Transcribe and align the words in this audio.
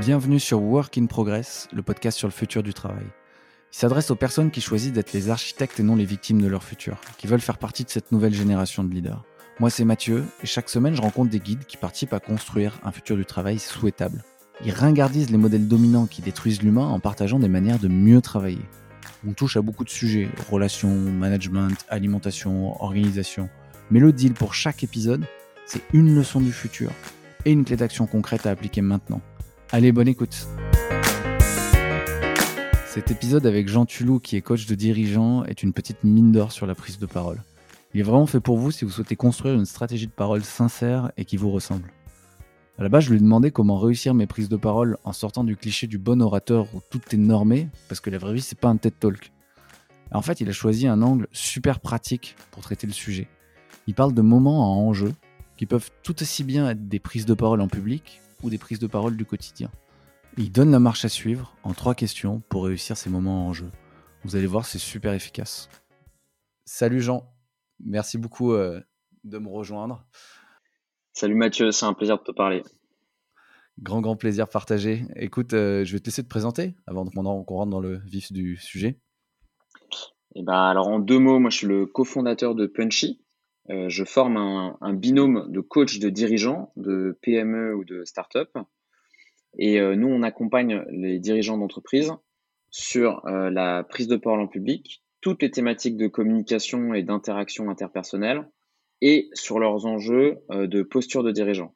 Bienvenue 0.00 0.40
sur 0.40 0.62
Work 0.62 0.96
in 0.96 1.04
Progress, 1.04 1.68
le 1.74 1.82
podcast 1.82 2.16
sur 2.16 2.26
le 2.26 2.32
futur 2.32 2.62
du 2.62 2.72
travail. 2.72 3.04
Il 3.04 3.76
s'adresse 3.76 4.10
aux 4.10 4.16
personnes 4.16 4.50
qui 4.50 4.62
choisissent 4.62 4.94
d'être 4.94 5.12
les 5.12 5.28
architectes 5.28 5.78
et 5.78 5.82
non 5.82 5.94
les 5.94 6.06
victimes 6.06 6.40
de 6.40 6.46
leur 6.46 6.64
futur, 6.64 6.98
qui 7.18 7.26
veulent 7.26 7.42
faire 7.42 7.58
partie 7.58 7.84
de 7.84 7.90
cette 7.90 8.10
nouvelle 8.10 8.32
génération 8.32 8.82
de 8.82 8.90
leaders. 8.94 9.22
Moi, 9.58 9.68
c'est 9.68 9.84
Mathieu, 9.84 10.24
et 10.42 10.46
chaque 10.46 10.70
semaine, 10.70 10.94
je 10.94 11.02
rencontre 11.02 11.28
des 11.28 11.38
guides 11.38 11.66
qui 11.66 11.76
participent 11.76 12.14
à 12.14 12.18
construire 12.18 12.80
un 12.82 12.92
futur 12.92 13.14
du 13.14 13.26
travail 13.26 13.58
souhaitable. 13.58 14.24
Ils 14.64 14.72
ringardisent 14.72 15.30
les 15.30 15.36
modèles 15.36 15.68
dominants 15.68 16.06
qui 16.06 16.22
détruisent 16.22 16.62
l'humain 16.62 16.86
en 16.86 16.98
partageant 16.98 17.38
des 17.38 17.50
manières 17.50 17.78
de 17.78 17.88
mieux 17.88 18.22
travailler. 18.22 18.64
On 19.28 19.34
touche 19.34 19.58
à 19.58 19.62
beaucoup 19.62 19.84
de 19.84 19.90
sujets, 19.90 20.30
relations, 20.50 20.96
management, 20.96 21.76
alimentation, 21.90 22.82
organisation. 22.82 23.50
Mais 23.90 24.00
le 24.00 24.14
deal 24.14 24.32
pour 24.32 24.54
chaque 24.54 24.82
épisode, 24.82 25.26
c'est 25.66 25.82
une 25.92 26.14
leçon 26.14 26.40
du 26.40 26.52
futur 26.52 26.90
et 27.44 27.52
une 27.52 27.66
clé 27.66 27.76
d'action 27.76 28.06
concrète 28.06 28.46
à 28.46 28.50
appliquer 28.50 28.80
maintenant. 28.80 29.20
Allez, 29.72 29.92
bonne 29.92 30.08
écoute 30.08 30.48
Cet 32.86 33.12
épisode 33.12 33.46
avec 33.46 33.68
Jean 33.68 33.86
Tulou, 33.86 34.18
qui 34.18 34.34
est 34.34 34.40
coach 34.40 34.66
de 34.66 34.74
dirigeant, 34.74 35.44
est 35.44 35.62
une 35.62 35.72
petite 35.72 36.02
mine 36.02 36.32
d'or 36.32 36.50
sur 36.50 36.66
la 36.66 36.74
prise 36.74 36.98
de 36.98 37.06
parole. 37.06 37.40
Il 37.94 38.00
est 38.00 38.02
vraiment 38.02 38.26
fait 38.26 38.40
pour 38.40 38.58
vous 38.58 38.72
si 38.72 38.84
vous 38.84 38.90
souhaitez 38.90 39.14
construire 39.14 39.54
une 39.54 39.66
stratégie 39.66 40.08
de 40.08 40.12
parole 40.12 40.42
sincère 40.42 41.12
et 41.16 41.24
qui 41.24 41.36
vous 41.36 41.52
ressemble. 41.52 41.92
À 42.78 42.82
la 42.82 42.88
base, 42.88 43.04
je 43.04 43.10
lui 43.10 43.18
ai 43.18 43.20
demandé 43.20 43.52
comment 43.52 43.78
réussir 43.78 44.12
mes 44.12 44.26
prises 44.26 44.48
de 44.48 44.56
parole 44.56 44.98
en 45.04 45.12
sortant 45.12 45.44
du 45.44 45.56
cliché 45.56 45.86
du 45.86 45.98
bon 45.98 46.20
orateur 46.20 46.66
où 46.74 46.80
tout 46.90 47.00
est 47.12 47.16
normé, 47.16 47.68
parce 47.88 48.00
que 48.00 48.10
la 48.10 48.18
vraie 48.18 48.34
vie, 48.34 48.40
c'est 48.40 48.58
pas 48.58 48.68
un 48.68 48.76
TED 48.76 48.98
Talk. 48.98 49.30
En 50.10 50.22
fait, 50.22 50.40
il 50.40 50.48
a 50.48 50.52
choisi 50.52 50.88
un 50.88 51.00
angle 51.00 51.28
super 51.30 51.78
pratique 51.78 52.34
pour 52.50 52.64
traiter 52.64 52.88
le 52.88 52.92
sujet. 52.92 53.28
Il 53.86 53.94
parle 53.94 54.14
de 54.14 54.22
moments 54.22 54.64
à 54.64 54.66
enjeu 54.66 55.12
qui 55.56 55.66
peuvent 55.66 55.90
tout 56.02 56.20
aussi 56.22 56.42
bien 56.42 56.68
être 56.70 56.88
des 56.88 56.98
prises 56.98 57.26
de 57.26 57.34
parole 57.34 57.60
en 57.60 57.68
public 57.68 58.20
ou 58.42 58.50
des 58.50 58.58
prises 58.58 58.78
de 58.78 58.86
parole 58.86 59.16
du 59.16 59.24
quotidien. 59.24 59.70
il 60.36 60.52
donne 60.52 60.70
la 60.70 60.78
marche 60.78 61.04
à 61.04 61.08
suivre 61.08 61.56
en 61.62 61.74
trois 61.74 61.94
questions 61.94 62.42
pour 62.48 62.64
réussir 62.64 62.96
ces 62.96 63.10
moments 63.10 63.46
en 63.46 63.48
enjeu. 63.50 63.70
Vous 64.24 64.36
allez 64.36 64.46
voir, 64.46 64.66
c'est 64.66 64.78
super 64.78 65.12
efficace. 65.12 65.68
Salut 66.64 67.00
Jean, 67.00 67.32
merci 67.84 68.18
beaucoup 68.18 68.52
euh, 68.52 68.80
de 69.24 69.38
me 69.38 69.48
rejoindre. 69.48 70.04
Salut 71.12 71.34
Mathieu, 71.34 71.70
c'est 71.72 71.86
un 71.86 71.94
plaisir 71.94 72.18
de 72.18 72.22
te 72.22 72.32
parler. 72.32 72.62
Grand, 73.80 74.00
grand 74.00 74.16
plaisir 74.16 74.48
partagé. 74.48 75.04
Écoute, 75.16 75.54
euh, 75.54 75.84
je 75.84 75.92
vais 75.92 76.00
te 76.00 76.06
laisser 76.06 76.22
te 76.22 76.28
présenter 76.28 76.74
avant 76.86 77.04
qu'on 77.06 77.22
rentre 77.22 77.70
dans 77.70 77.80
le 77.80 77.98
vif 78.04 78.30
du 78.32 78.56
sujet. 78.56 79.00
Et 80.36 80.40
eh 80.40 80.42
ben, 80.44 80.52
alors 80.52 80.86
en 80.86 81.00
deux 81.00 81.18
mots, 81.18 81.40
moi 81.40 81.50
je 81.50 81.56
suis 81.56 81.66
le 81.66 81.86
cofondateur 81.86 82.54
de 82.54 82.66
Punchy. 82.66 83.20
Euh, 83.68 83.88
je 83.88 84.04
forme 84.04 84.36
un, 84.36 84.94
binôme 84.94 85.50
de 85.52 85.60
coachs 85.60 85.98
de 85.98 86.08
dirigeants 86.08 86.72
de 86.76 87.18
PME 87.22 87.74
ou 87.74 87.84
de 87.84 88.04
start-up. 88.04 88.50
Et 89.58 89.80
euh, 89.80 89.96
nous, 89.96 90.08
on 90.08 90.22
accompagne 90.22 90.84
les 90.90 91.18
dirigeants 91.18 91.58
d'entreprise 91.58 92.12
sur 92.72 93.22
la 93.24 93.82
prise 93.82 94.06
de 94.06 94.14
parole 94.14 94.40
en 94.40 94.46
public, 94.46 95.02
toutes 95.20 95.42
les 95.42 95.50
thématiques 95.50 95.96
de 95.96 96.06
communication 96.06 96.94
et 96.94 97.02
d'interaction 97.02 97.68
interpersonnelle, 97.68 98.48
et 99.00 99.30
sur 99.32 99.58
leurs 99.58 99.86
enjeux 99.86 100.38
euh, 100.50 100.66
de 100.66 100.82
posture 100.82 101.22
de 101.22 101.30
dirigeant. 101.30 101.74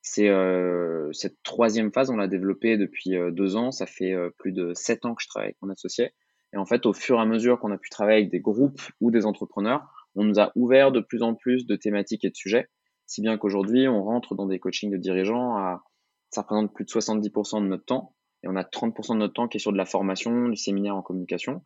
C'est 0.00 0.28
euh, 0.28 1.12
cette 1.12 1.42
troisième 1.42 1.92
phase, 1.92 2.10
on 2.10 2.16
l'a 2.16 2.28
développée 2.28 2.76
depuis 2.76 3.16
euh, 3.16 3.30
deux 3.30 3.56
ans. 3.56 3.70
Ça 3.70 3.86
fait 3.86 4.14
plus 4.38 4.52
de 4.52 4.72
sept 4.74 5.04
ans 5.04 5.14
que 5.14 5.22
je 5.22 5.28
travaille 5.28 5.48
avec 5.48 5.62
mon 5.62 5.70
associé. 5.70 6.12
Et 6.52 6.56
en 6.56 6.66
fait, 6.66 6.86
au 6.86 6.92
fur 6.92 7.18
et 7.18 7.20
à 7.20 7.24
mesure 7.24 7.58
qu'on 7.60 7.72
a 7.72 7.78
pu 7.78 7.88
travailler 7.88 8.18
avec 8.18 8.30
des 8.30 8.40
groupes 8.40 8.82
ou 9.00 9.10
des 9.10 9.26
entrepreneurs, 9.26 10.01
on 10.14 10.24
nous 10.24 10.38
a 10.38 10.52
ouvert 10.54 10.92
de 10.92 11.00
plus 11.00 11.22
en 11.22 11.34
plus 11.34 11.66
de 11.66 11.76
thématiques 11.76 12.24
et 12.24 12.30
de 12.30 12.36
sujets, 12.36 12.68
si 13.06 13.20
bien 13.20 13.36
qu'aujourd'hui, 13.36 13.88
on 13.88 14.02
rentre 14.02 14.34
dans 14.34 14.46
des 14.46 14.58
coachings 14.58 14.90
de 14.90 14.96
dirigeants 14.96 15.56
à, 15.56 15.82
ça 16.30 16.42
représente 16.42 16.72
plus 16.72 16.84
de 16.84 16.90
70% 16.90 17.62
de 17.62 17.68
notre 17.68 17.84
temps, 17.84 18.14
et 18.42 18.48
on 18.48 18.56
a 18.56 18.62
30% 18.62 19.14
de 19.14 19.18
notre 19.18 19.34
temps 19.34 19.48
qui 19.48 19.58
est 19.58 19.60
sur 19.60 19.72
de 19.72 19.76
la 19.76 19.84
formation, 19.84 20.48
du 20.48 20.56
séminaire 20.56 20.96
en 20.96 21.02
communication. 21.02 21.62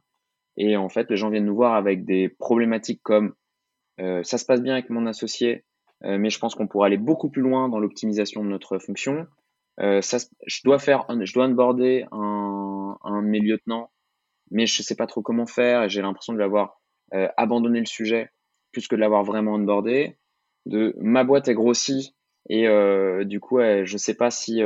Et 0.57 0.77
en 0.77 0.89
fait, 0.89 1.11
les 1.11 1.17
gens 1.17 1.31
viennent 1.31 1.47
nous 1.47 1.55
voir 1.55 1.75
avec 1.75 2.05
des 2.05 2.29
problématiques 2.29 3.01
comme 3.03 3.35
euh, 4.01 4.23
ça 4.23 4.39
se 4.39 4.45
passe 4.45 4.63
bien 4.63 4.75
avec 4.75 4.91
mon 4.91 5.07
associé, 5.07 5.65
euh, 6.05 6.19
mais 6.19 6.31
je 6.31 6.39
pense 6.39 6.55
qu'on 6.55 6.67
pourrait 6.67 6.87
aller 6.87 6.99
beaucoup 6.99 7.31
plus 7.31 7.43
loin 7.43 7.69
dans 7.69 7.79
l'optimisation 7.79 8.45
de 8.45 8.49
notre 8.49 8.79
fonction. 8.79 9.27
Euh, 9.81 10.01
je 10.03 10.61
dois 10.65 10.79
faire, 10.79 11.07
je 11.09 11.33
dois 11.33 11.47
onboarder 11.47 12.07
un, 12.13 12.97
un 13.03 13.23
de 13.23 13.29
mes 13.29 13.41
lieutenants, 13.41 13.91
mais 14.51 14.67
je 14.67 14.83
sais 14.83 14.97
pas 14.97 15.07
trop 15.07 15.23
comment 15.23 15.47
faire 15.47 15.85
et 15.85 15.89
j'ai 15.89 16.03
l'impression 16.03 16.33
de 16.33 16.39
l'avoir 16.39 16.81
abandonné 17.37 17.79
le 17.79 17.87
sujet 17.87 18.31
plus 18.73 18.89
que 18.89 18.97
de 18.97 19.01
l'avoir 19.01 19.25
vraiment 19.25 19.55
onboardé. 19.55 20.19
De 20.67 20.95
ma 20.99 21.25
boîte 21.25 21.49
est 21.49 21.55
grossie 21.55 22.15
et 22.49 22.67
du 23.25 23.41
coup, 23.41 23.61
je 23.61 23.85
je 23.85 23.97
sais 23.97 24.15
pas 24.15 24.31
si 24.31 24.61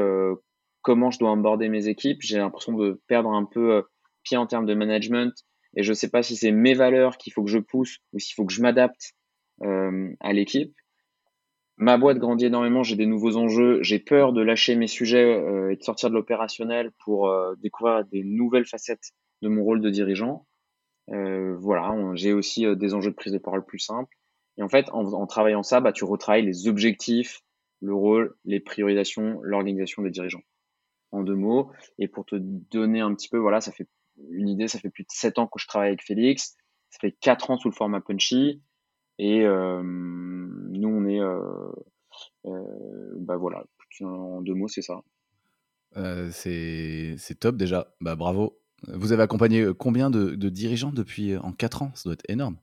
comment 0.82 1.10
je 1.10 1.18
dois 1.18 1.32
onboarder 1.32 1.68
mes 1.68 1.88
équipes. 1.88 2.22
J'ai 2.22 2.38
l'impression 2.38 2.72
de 2.72 3.00
perdre 3.06 3.30
un 3.30 3.44
peu 3.44 3.84
pied 4.22 4.36
en 4.36 4.46
termes 4.46 4.66
de 4.66 4.74
management 4.74 5.32
et 5.76 5.82
je 5.82 5.92
sais 5.92 6.10
pas 6.10 6.22
si 6.22 6.36
c'est 6.36 6.52
mes 6.52 6.74
valeurs 6.74 7.16
qu'il 7.16 7.32
faut 7.32 7.44
que 7.44 7.50
je 7.50 7.58
pousse 7.58 7.98
ou 8.12 8.18
s'il 8.18 8.34
faut 8.34 8.44
que 8.44 8.52
je 8.52 8.62
m'adapte 8.62 9.14
euh, 9.62 10.08
à 10.20 10.32
l'équipe. 10.32 10.74
Ma 11.76 11.96
boîte 11.96 12.18
grandit 12.18 12.46
énormément, 12.46 12.82
j'ai 12.82 12.96
des 12.96 13.06
nouveaux 13.06 13.36
enjeux, 13.36 13.82
j'ai 13.82 13.98
peur 13.98 14.32
de 14.32 14.42
lâcher 14.42 14.76
mes 14.76 14.86
sujets 14.86 15.24
euh, 15.24 15.72
et 15.72 15.76
de 15.76 15.82
sortir 15.82 16.10
de 16.10 16.14
l'opérationnel 16.14 16.90
pour 17.04 17.28
euh, 17.28 17.54
découvrir 17.58 18.04
des 18.06 18.22
nouvelles 18.22 18.66
facettes 18.66 19.12
de 19.42 19.48
mon 19.48 19.62
rôle 19.62 19.80
de 19.80 19.88
dirigeant. 19.88 20.46
Voilà, 21.10 21.94
j'ai 22.14 22.32
aussi 22.32 22.64
des 22.76 22.94
enjeux 22.94 23.10
de 23.10 23.16
prise 23.16 23.32
de 23.32 23.38
parole 23.38 23.64
plus 23.64 23.78
simples. 23.78 24.16
Et 24.56 24.62
en 24.62 24.68
fait, 24.68 24.88
en, 24.92 25.26
travaillant 25.26 25.62
ça, 25.62 25.80
bah, 25.80 25.92
tu 25.92 26.04
retravailles 26.04 26.44
les 26.44 26.68
objectifs, 26.68 27.42
le 27.80 27.94
rôle, 27.94 28.36
les 28.44 28.60
priorisations, 28.60 29.40
l'organisation 29.42 30.02
des 30.02 30.10
dirigeants. 30.10 30.42
En 31.12 31.22
deux 31.22 31.34
mots. 31.34 31.72
Et 31.98 32.08
pour 32.08 32.24
te 32.26 32.36
donner 32.36 33.00
un 33.00 33.14
petit 33.14 33.28
peu, 33.28 33.38
voilà, 33.38 33.60
ça 33.60 33.72
fait 33.72 33.88
une 34.30 34.48
idée, 34.48 34.68
ça 34.68 34.78
fait 34.78 34.90
plus 34.90 35.04
de 35.04 35.10
sept 35.10 35.38
ans 35.38 35.46
que 35.46 35.58
je 35.58 35.66
travaille 35.66 35.88
avec 35.88 36.02
Félix. 36.02 36.56
Ça 36.90 36.98
fait 37.00 37.12
quatre 37.12 37.50
ans 37.50 37.56
sous 37.56 37.68
le 37.68 37.74
format 37.74 38.00
Punchy. 38.00 38.62
Et 39.18 39.42
euh, 39.44 39.82
nous, 39.82 40.88
on 40.88 41.06
est, 41.06 41.20
euh, 41.20 41.72
euh, 42.46 43.14
bah 43.16 43.36
voilà, 43.36 43.64
en 44.02 44.40
deux 44.40 44.54
mots, 44.54 44.68
c'est 44.68 44.82
ça. 44.82 45.02
c'est 46.32 47.38
top 47.38 47.56
déjà, 47.56 47.94
bah, 48.00 48.14
bravo. 48.14 48.59
Vous 48.88 49.12
avez 49.12 49.22
accompagné 49.22 49.66
combien 49.78 50.10
de, 50.10 50.34
dirigeants 50.48 50.92
depuis 50.92 51.36
en 51.36 51.52
quatre 51.52 51.82
ans? 51.82 51.92
Ça 51.94 52.02
doit 52.04 52.14
être 52.14 52.28
énorme. 52.28 52.56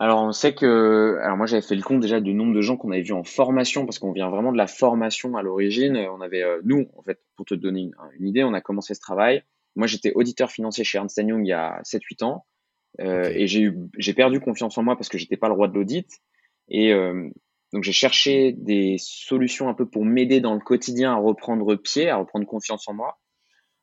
Alors 0.00 0.22
on 0.22 0.32
sait 0.32 0.54
que, 0.54 1.18
alors 1.22 1.36
moi 1.36 1.46
j'avais 1.46 1.62
fait 1.62 1.74
le 1.74 1.82
compte 1.82 2.00
déjà 2.00 2.20
du 2.20 2.32
nombre 2.32 2.54
de 2.54 2.60
gens 2.60 2.76
qu'on 2.76 2.92
avait 2.92 3.02
vu 3.02 3.12
en 3.12 3.24
formation 3.24 3.84
parce 3.84 3.98
qu'on 3.98 4.12
vient 4.12 4.30
vraiment 4.30 4.52
de 4.52 4.56
la 4.56 4.68
formation 4.68 5.36
à 5.36 5.42
l'origine. 5.42 5.96
On 5.96 6.20
avait, 6.20 6.44
nous 6.62 6.86
en 6.96 7.02
fait, 7.02 7.18
pour 7.36 7.46
te 7.46 7.54
donner 7.54 7.80
une, 7.80 7.94
une, 8.18 8.26
idée, 8.28 8.44
on 8.44 8.54
a 8.54 8.60
commencé 8.60 8.94
ce 8.94 9.00
travail. 9.00 9.42
Moi 9.74 9.88
j'étais 9.88 10.12
auditeur 10.14 10.52
financier 10.52 10.84
chez 10.84 10.98
Ernst 10.98 11.18
Young 11.18 11.44
il 11.44 11.48
y 11.48 11.52
a 11.52 11.80
7-8 11.82 12.24
ans. 12.24 12.44
Euh, 13.00 13.30
et 13.34 13.46
j'ai 13.46 13.60
eu, 13.60 13.78
j'ai 13.96 14.14
perdu 14.14 14.40
confiance 14.40 14.76
en 14.78 14.82
moi 14.82 14.96
parce 14.96 15.08
que 15.08 15.18
j'étais 15.18 15.36
pas 15.36 15.48
le 15.48 15.54
roi 15.54 15.68
de 15.68 15.74
l'audit. 15.74 16.08
Et 16.68 16.92
euh, 16.92 17.28
donc 17.72 17.84
j'ai 17.84 17.92
cherché 17.92 18.52
des 18.52 18.96
solutions 18.98 19.68
un 19.68 19.74
peu 19.74 19.86
pour 19.86 20.04
m'aider 20.04 20.40
dans 20.40 20.54
le 20.54 20.60
quotidien 20.60 21.12
à 21.12 21.16
reprendre 21.16 21.76
pied, 21.76 22.08
à 22.08 22.16
reprendre 22.16 22.46
confiance 22.46 22.88
en 22.88 22.94
moi. 22.94 23.18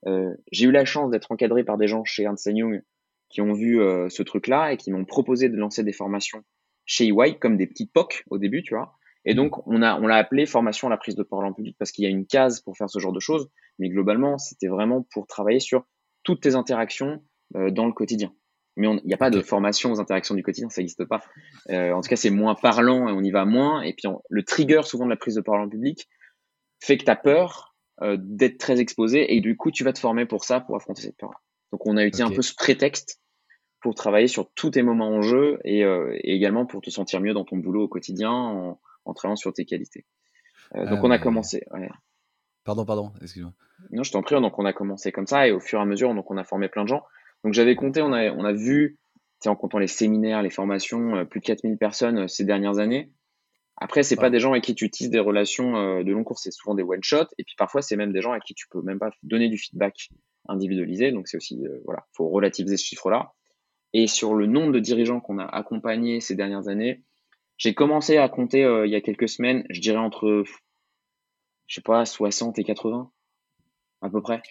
Euh, 0.07 0.33
j'ai 0.51 0.65
eu 0.65 0.71
la 0.71 0.85
chance 0.85 1.11
d'être 1.11 1.31
encadré 1.31 1.63
par 1.63 1.77
des 1.77 1.87
gens 1.87 2.03
chez 2.03 2.23
Ernst 2.23 2.47
Young 2.51 2.81
qui 3.29 3.41
ont 3.41 3.53
vu 3.53 3.81
euh, 3.81 4.07
ce 4.09 4.23
truc-là 4.23 4.71
et 4.71 4.77
qui 4.77 4.91
m'ont 4.91 5.05
proposé 5.05 5.49
de 5.49 5.57
lancer 5.57 5.83
des 5.83 5.93
formations 5.93 6.43
chez 6.85 7.07
EY 7.07 7.37
comme 7.39 7.57
des 7.57 7.65
petites 7.67 7.91
POC 7.91 8.23
au 8.29 8.37
début, 8.37 8.61
tu 8.61 8.75
vois. 8.75 8.97
Et 9.25 9.33
mmh. 9.33 9.37
donc 9.37 9.67
on 9.67 9.81
a 9.81 9.99
on 9.99 10.05
l'a 10.05 10.17
appelé 10.17 10.45
formation 10.45 10.87
à 10.87 10.91
la 10.91 10.97
prise 10.97 11.15
de 11.15 11.23
parole 11.23 11.45
en 11.45 11.53
public 11.53 11.75
parce 11.79 11.91
qu'il 11.91 12.03
y 12.03 12.07
a 12.07 12.11
une 12.11 12.27
case 12.27 12.61
pour 12.61 12.77
faire 12.77 12.89
ce 12.89 12.99
genre 12.99 13.13
de 13.13 13.19
choses, 13.19 13.49
mais 13.79 13.89
globalement 13.89 14.37
c'était 14.37 14.67
vraiment 14.67 15.05
pour 15.11 15.25
travailler 15.25 15.59
sur 15.59 15.85
toutes 16.23 16.41
tes 16.41 16.55
interactions 16.55 17.23
euh, 17.55 17.71
dans 17.71 17.87
le 17.87 17.93
quotidien 17.93 18.31
mais 18.77 18.87
il 18.87 19.07
n'y 19.07 19.13
a 19.13 19.17
pas 19.17 19.29
de 19.29 19.41
formation 19.41 19.91
aux 19.91 19.99
interactions 19.99 20.35
du 20.35 20.43
quotidien, 20.43 20.69
ça 20.69 20.81
n'existe 20.81 21.05
pas. 21.05 21.23
Euh, 21.69 21.91
en 21.91 22.01
tout 22.01 22.09
cas, 22.09 22.15
c'est 22.15 22.29
moins 22.29 22.55
parlant 22.55 23.07
et 23.07 23.11
on 23.11 23.21
y 23.21 23.31
va 23.31 23.45
moins. 23.45 23.81
Et 23.81 23.93
puis, 23.93 24.07
le 24.29 24.43
trigger 24.43 24.81
souvent 24.83 25.05
de 25.05 25.09
la 25.09 25.15
prise 25.15 25.35
de 25.35 25.41
parole 25.41 25.61
en 25.61 25.69
public 25.69 26.09
fait 26.81 26.97
que 26.97 27.05
tu 27.05 27.11
as 27.11 27.15
peur 27.15 27.74
euh, 28.01 28.17
d'être 28.19 28.57
très 28.57 28.79
exposé 28.81 29.35
et 29.35 29.39
du 29.39 29.55
coup, 29.55 29.71
tu 29.71 29.83
vas 29.83 29.93
te 29.93 29.99
former 29.99 30.25
pour 30.25 30.43
ça, 30.43 30.59
pour 30.59 30.75
affronter 30.75 31.01
cette 31.01 31.17
peur. 31.17 31.31
Donc, 31.71 31.85
on 31.85 31.95
a 31.95 32.03
utilisé 32.03 32.23
un 32.23 32.35
peu 32.35 32.41
ce 32.41 32.53
prétexte 32.53 33.21
pour 33.79 33.95
travailler 33.95 34.27
sur 34.27 34.51
tous 34.53 34.71
tes 34.71 34.81
moments 34.81 35.09
en 35.09 35.21
jeu 35.21 35.59
et, 35.63 35.83
euh, 35.85 36.11
et, 36.21 36.35
également 36.35 36.65
pour 36.65 36.81
te 36.81 36.89
sentir 36.89 37.21
mieux 37.21 37.33
dans 37.33 37.45
ton 37.45 37.57
boulot 37.57 37.83
au 37.83 37.87
quotidien 37.87 38.31
en, 38.31 38.79
en 39.05 39.13
travaillant 39.13 39.37
sur 39.37 39.53
tes 39.53 39.63
qualités. 39.63 40.05
Euh, 40.75 40.89
donc, 40.89 41.03
on 41.03 41.11
a 41.11 41.19
commencé. 41.19 41.63
Ouais. 41.71 41.89
Pardon, 42.65 42.85
pardon, 42.85 43.13
excuse-moi. 43.21 43.53
Non, 43.91 44.03
je 44.03 44.11
t'en 44.11 44.23
prie. 44.23 44.35
Donc, 44.41 44.59
on 44.59 44.65
a 44.65 44.73
commencé 44.73 45.11
comme 45.11 45.27
ça 45.27 45.47
et 45.47 45.51
au 45.51 45.59
fur 45.59 45.79
et 45.79 45.81
à 45.81 45.85
mesure, 45.85 46.13
donc, 46.13 46.29
on 46.29 46.37
a 46.37 46.43
formé 46.43 46.67
plein 46.67 46.83
de 46.83 46.89
gens. 46.89 47.03
Donc 47.43 47.53
j'avais 47.53 47.75
compté, 47.75 48.01
on 48.01 48.11
a, 48.11 48.31
on 48.31 48.43
a 48.43 48.53
vu, 48.53 48.97
en 49.45 49.55
comptant 49.55 49.77
les 49.77 49.87
séminaires, 49.87 50.41
les 50.41 50.49
formations, 50.49 51.25
plus 51.27 51.39
de 51.39 51.45
4000 51.45 51.77
personnes 51.77 52.27
ces 52.27 52.43
dernières 52.43 52.79
années. 52.79 53.11
Après, 53.77 54.03
c'est 54.03 54.15
pas 54.15 54.29
des 54.29 54.39
gens 54.39 54.51
avec 54.51 54.63
qui 54.63 54.73
tu 54.73 54.85
utilises 54.85 55.11
des 55.11 55.19
relations 55.19 55.75
euh, 55.75 56.03
de 56.03 56.11
long 56.11 56.23
cours, 56.23 56.39
c'est 56.39 56.51
souvent 56.51 56.75
des 56.75 56.83
one 56.83 57.03
shot. 57.03 57.25
Et 57.37 57.43
puis 57.43 57.55
parfois, 57.57 57.81
c'est 57.81 57.97
même 57.97 58.13
des 58.13 58.21
gens 58.21 58.31
avec 58.31 58.43
qui 58.43 58.53
tu 58.53 58.67
peux 58.69 58.81
même 58.81 58.99
pas 58.99 59.11
donner 59.23 59.49
du 59.49 59.57
feedback 59.57 60.09
individualisé. 60.47 61.11
Donc 61.11 61.27
c'est 61.27 61.37
aussi, 61.37 61.63
voilà, 61.83 62.05
faut 62.13 62.29
relativiser 62.29 62.77
ce 62.77 62.85
chiffre-là. 62.85 63.33
Et 63.93 64.07
sur 64.07 64.33
le 64.33 64.45
nombre 64.45 64.71
de 64.71 64.79
dirigeants 64.79 65.19
qu'on 65.19 65.39
a 65.39 65.45
accompagnés 65.45 66.21
ces 66.21 66.35
dernières 66.35 66.67
années, 66.67 67.03
j'ai 67.57 67.73
commencé 67.73 68.17
à 68.17 68.29
compter 68.29 68.59
il 68.85 68.91
y 68.91 68.95
a 68.95 69.01
quelques 69.01 69.29
semaines, 69.29 69.65
je 69.69 69.81
dirais 69.81 69.97
entre, 69.97 70.43
je 71.67 71.75
sais 71.75 71.81
pas, 71.81 72.05
60 72.05 72.59
et 72.59 72.63
80. 72.63 73.11
à 74.01 74.09
peu 74.09 74.21
près. 74.21 74.41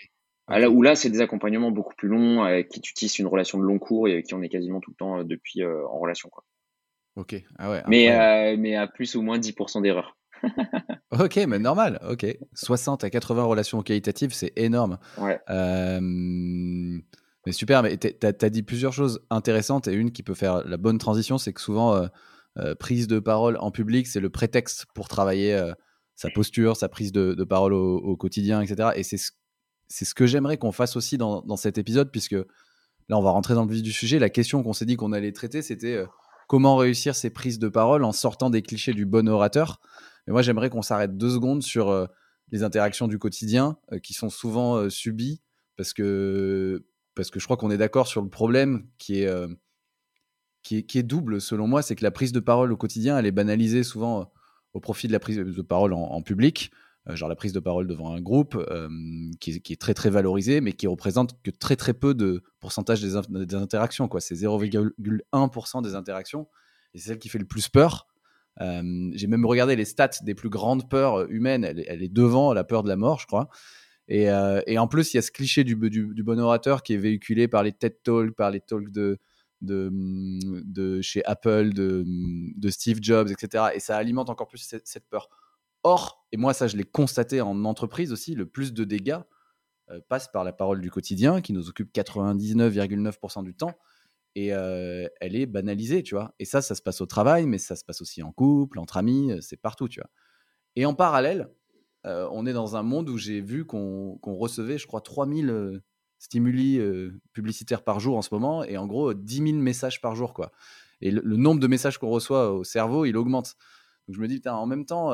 Ah, 0.46 0.58
là, 0.58 0.68
où 0.68 0.82
là, 0.82 0.94
c'est 0.94 1.08
des 1.08 1.22
accompagnements 1.22 1.70
beaucoup 1.70 1.94
plus 1.94 2.08
longs, 2.08 2.42
avec 2.42 2.68
qui 2.68 2.80
tu 2.80 2.92
tisses 2.92 3.18
une 3.18 3.26
relation 3.26 3.58
de 3.58 3.64
long 3.64 3.78
cours 3.78 4.08
et 4.08 4.12
avec 4.12 4.26
qui 4.26 4.34
on 4.34 4.42
est 4.42 4.50
quasiment 4.50 4.80
tout 4.80 4.90
le 4.90 4.96
temps 4.96 5.18
euh, 5.20 5.24
depuis 5.24 5.62
euh, 5.62 5.86
en 5.88 5.98
relation. 5.98 6.28
Quoi. 6.28 6.44
Ok, 7.16 7.42
ah 7.58 7.70
ouais. 7.70 7.82
Mais, 7.86 8.10
euh, 8.10 8.56
mais 8.58 8.76
à 8.76 8.86
plus 8.86 9.14
ou 9.14 9.22
moins 9.22 9.38
10% 9.38 9.82
d'erreurs. 9.82 10.16
ok, 11.12 11.36
mais 11.48 11.58
normal, 11.58 12.00
ok. 12.08 12.26
60 12.54 13.04
à 13.04 13.10
80 13.10 13.44
relations 13.44 13.82
qualitatives, 13.82 14.32
c'est 14.32 14.52
énorme. 14.56 14.98
Ouais. 15.18 15.40
mais 17.46 17.52
super, 17.52 17.82
mais 17.82 17.96
tu 17.96 18.08
as, 18.22 18.50
dit 18.50 18.62
plusieurs 18.62 18.92
choses 18.92 19.24
intéressantes 19.30 19.88
et 19.88 19.92
une 19.92 20.10
qui 20.10 20.22
peut 20.22 20.34
faire 20.34 20.66
la 20.66 20.76
bonne 20.76 20.98
transition, 20.98 21.38
c'est 21.38 21.52
que 21.52 21.60
souvent, 21.60 22.08
prise 22.78 23.06
de 23.06 23.20
parole 23.20 23.56
en 23.60 23.70
public, 23.70 24.06
c'est 24.06 24.20
le 24.20 24.30
prétexte 24.30 24.86
pour 24.94 25.08
travailler 25.08 25.58
sa 26.16 26.30
posture, 26.30 26.76
sa 26.76 26.88
prise 26.88 27.12
de, 27.12 27.44
parole 27.44 27.72
au, 27.74 27.96
au, 27.98 28.16
quotidien, 28.16 28.60
etc. 28.60 28.90
Et 28.96 29.02
c'est 29.02 29.16
ce 29.16 29.32
ce 29.88 30.14
que 30.14 30.26
j'aimerais 30.26 30.56
qu'on 30.56 30.72
fasse 30.72 30.96
aussi 30.96 31.18
dans, 31.18 31.56
cet 31.56 31.78
épisode, 31.78 32.10
puisque 32.10 32.32
là, 32.32 33.18
on 33.18 33.22
va 33.22 33.30
rentrer 33.30 33.54
dans 33.54 33.64
le 33.64 33.72
vif 33.72 33.82
du 33.82 33.92
sujet. 33.92 34.18
La 34.18 34.30
question 34.30 34.62
qu'on 34.62 34.72
s'est 34.72 34.86
dit 34.86 34.96
qu'on 34.96 35.12
allait 35.12 35.32
traiter, 35.32 35.62
c'était 35.62 35.94
euh, 35.94 36.06
comment 36.48 36.76
réussir 36.76 37.14
ces 37.14 37.30
prises 37.30 37.58
de 37.58 37.68
parole 37.68 38.04
en 38.04 38.12
sortant 38.12 38.50
des 38.50 38.62
clichés 38.62 38.92
du 38.92 39.06
bon 39.06 39.28
orateur. 39.28 39.80
Et 40.26 40.30
moi, 40.30 40.42
j'aimerais 40.42 40.70
qu'on 40.70 40.82
s'arrête 40.82 41.16
deux 41.16 41.30
secondes 41.30 41.62
sur 41.62 41.90
euh, 41.90 42.06
les 42.50 42.62
interactions 42.62 43.08
du 43.08 43.18
quotidien 43.18 43.76
euh, 43.92 43.98
qui 43.98 44.14
sont 44.14 44.30
souvent 44.30 44.88
subies, 44.90 45.42
parce 45.76 45.92
que, 45.92 46.84
parce 47.14 47.30
que 47.30 47.40
je 47.40 47.44
crois 47.44 47.56
qu'on 47.56 47.70
est 47.70 47.78
d'accord 47.78 48.06
sur 48.06 48.22
le 48.22 48.28
problème 48.28 48.86
qui 48.98 49.22
est 49.22 51.02
double, 51.02 51.40
selon 51.40 51.66
moi, 51.66 51.82
c'est 51.82 51.96
que 51.96 52.04
la 52.04 52.10
prise 52.10 52.32
de 52.32 52.40
parole 52.40 52.72
au 52.72 52.76
quotidien, 52.76 53.18
elle 53.18 53.26
est 53.26 53.32
banalisée 53.32 53.82
souvent 53.82 54.32
au 54.72 54.80
profit 54.80 55.06
de 55.06 55.12
la 55.12 55.20
prise 55.20 55.36
de 55.36 55.62
parole 55.62 55.92
en 55.92 56.22
public. 56.22 56.70
Euh, 57.08 57.16
genre 57.16 57.28
la 57.28 57.36
prise 57.36 57.52
de 57.52 57.60
parole 57.60 57.86
devant 57.86 58.14
un 58.14 58.20
groupe 58.20 58.56
euh, 58.56 58.88
qui, 59.38 59.50
est, 59.50 59.80
très 59.80 59.92
très 59.92 60.08
valorisé, 60.08 60.60
mais 60.62 60.72
qui 60.72 60.86
représente 60.86 61.40
que 61.42 61.50
très 61.50 61.76
très 61.76 61.92
peu 61.92 62.14
de 62.14 62.42
pourcentage 62.60 63.02
des, 63.02 63.54
interactions. 63.54 64.08
Quoi. 64.08 64.20
C'est 64.20 64.34
0,1% 64.34 65.82
des 65.82 65.94
interactions, 65.94 66.48
et 66.94 66.98
c'est 66.98 67.08
celle 67.08 67.18
qui 67.18 67.28
fait 67.28 67.38
le 67.38 67.44
plus 67.44 67.68
peur. 67.68 68.06
Euh, 68.60 69.10
j'ai 69.12 69.26
même 69.26 69.44
regardé 69.44 69.76
les 69.76 69.84
stats 69.84 70.22
des 70.22 70.34
plus 70.34 70.48
grandes 70.48 70.88
peurs 70.88 71.30
humaines, 71.30 71.64
elle, 71.64 72.02
est 72.02 72.12
devant 72.12 72.54
la 72.54 72.64
peur 72.64 72.82
de 72.82 72.88
la 72.88 72.96
mort, 72.96 73.18
je 73.20 73.26
crois. 73.26 73.48
Et, 74.08 74.30
en 74.30 74.86
plus, 74.86 75.12
il 75.12 75.16
y 75.16 75.18
a 75.18 75.22
ce 75.22 75.30
cliché 75.30 75.64
du, 75.64 75.76
bon 75.76 76.38
orateur 76.38 76.82
qui 76.82 76.94
est 76.94 76.98
véhiculé 76.98 77.48
par 77.48 77.62
les 77.62 77.72
TED 77.72 78.02
Talks, 78.02 78.34
par 78.34 78.50
les 78.50 78.60
talks 78.60 78.90
de, 78.90 79.18
chez 81.02 81.24
Apple, 81.24 81.72
de, 81.74 82.70
Steve 82.70 82.98
Jobs, 83.02 83.30
etc. 83.30 83.64
Et 83.74 83.80
ça 83.80 83.96
alimente 83.96 84.30
encore 84.30 84.48
plus 84.48 84.58
cette 84.84 85.08
peur. 85.10 85.28
Or, 85.84 86.26
et 86.32 86.36
moi 86.36 86.54
ça 86.54 86.66
je 86.66 86.76
l'ai 86.76 86.84
constaté 86.84 87.40
en 87.40 87.64
entreprise 87.64 88.12
aussi, 88.12 88.34
le 88.34 88.46
plus 88.46 88.72
de 88.72 88.84
dégâts 88.84 89.20
euh, 89.90 90.00
passe 90.08 90.28
par 90.28 90.44
la 90.44 90.52
parole 90.54 90.80
du 90.80 90.90
quotidien 90.90 91.42
qui 91.42 91.52
nous 91.52 91.68
occupe 91.68 91.94
99,9% 91.94 93.44
du 93.44 93.54
temps 93.54 93.76
et 94.34 94.54
euh, 94.54 95.06
elle 95.20 95.36
est 95.36 95.44
banalisée, 95.44 96.02
tu 96.02 96.14
vois. 96.14 96.34
Et 96.38 96.46
ça, 96.46 96.62
ça 96.62 96.74
se 96.74 96.80
passe 96.80 97.02
au 97.02 97.06
travail, 97.06 97.46
mais 97.46 97.58
ça 97.58 97.76
se 97.76 97.84
passe 97.84 98.00
aussi 98.00 98.22
en 98.22 98.32
couple, 98.32 98.78
entre 98.78 98.96
amis, 98.96 99.30
euh, 99.30 99.40
c'est 99.42 99.58
partout, 99.58 99.86
tu 99.88 100.00
vois. 100.00 100.08
Et 100.74 100.86
en 100.86 100.94
parallèle, 100.94 101.50
on 102.04 102.44
est 102.44 102.52
dans 102.52 102.76
un 102.76 102.82
monde 102.82 103.08
où 103.08 103.16
j'ai 103.16 103.40
vu 103.40 103.64
qu'on 103.64 104.18
recevait, 104.22 104.76
je 104.76 104.86
crois, 104.86 105.00
3000 105.00 105.80
stimuli 106.18 106.78
publicitaires 107.32 107.82
par 107.82 107.98
jour 107.98 108.18
en 108.18 108.22
ce 108.22 108.28
moment, 108.34 108.62
et 108.62 108.76
en 108.76 108.86
gros 108.86 109.14
10 109.14 109.36
000 109.52 109.52
messages 109.56 110.02
par 110.02 110.14
jour, 110.14 110.34
quoi. 110.34 110.52
Et 111.00 111.10
le, 111.10 111.36
nombre 111.36 111.60
de 111.60 111.66
messages 111.66 111.96
qu'on 111.96 112.10
reçoit 112.10 112.52
au 112.52 112.62
cerveau, 112.62 113.06
il 113.06 113.16
augmente. 113.16 113.54
Donc 114.06 114.16
je 114.16 114.20
me 114.20 114.28
dis, 114.28 114.42
en 114.46 114.66
même 114.66 114.84
temps, 114.84 115.12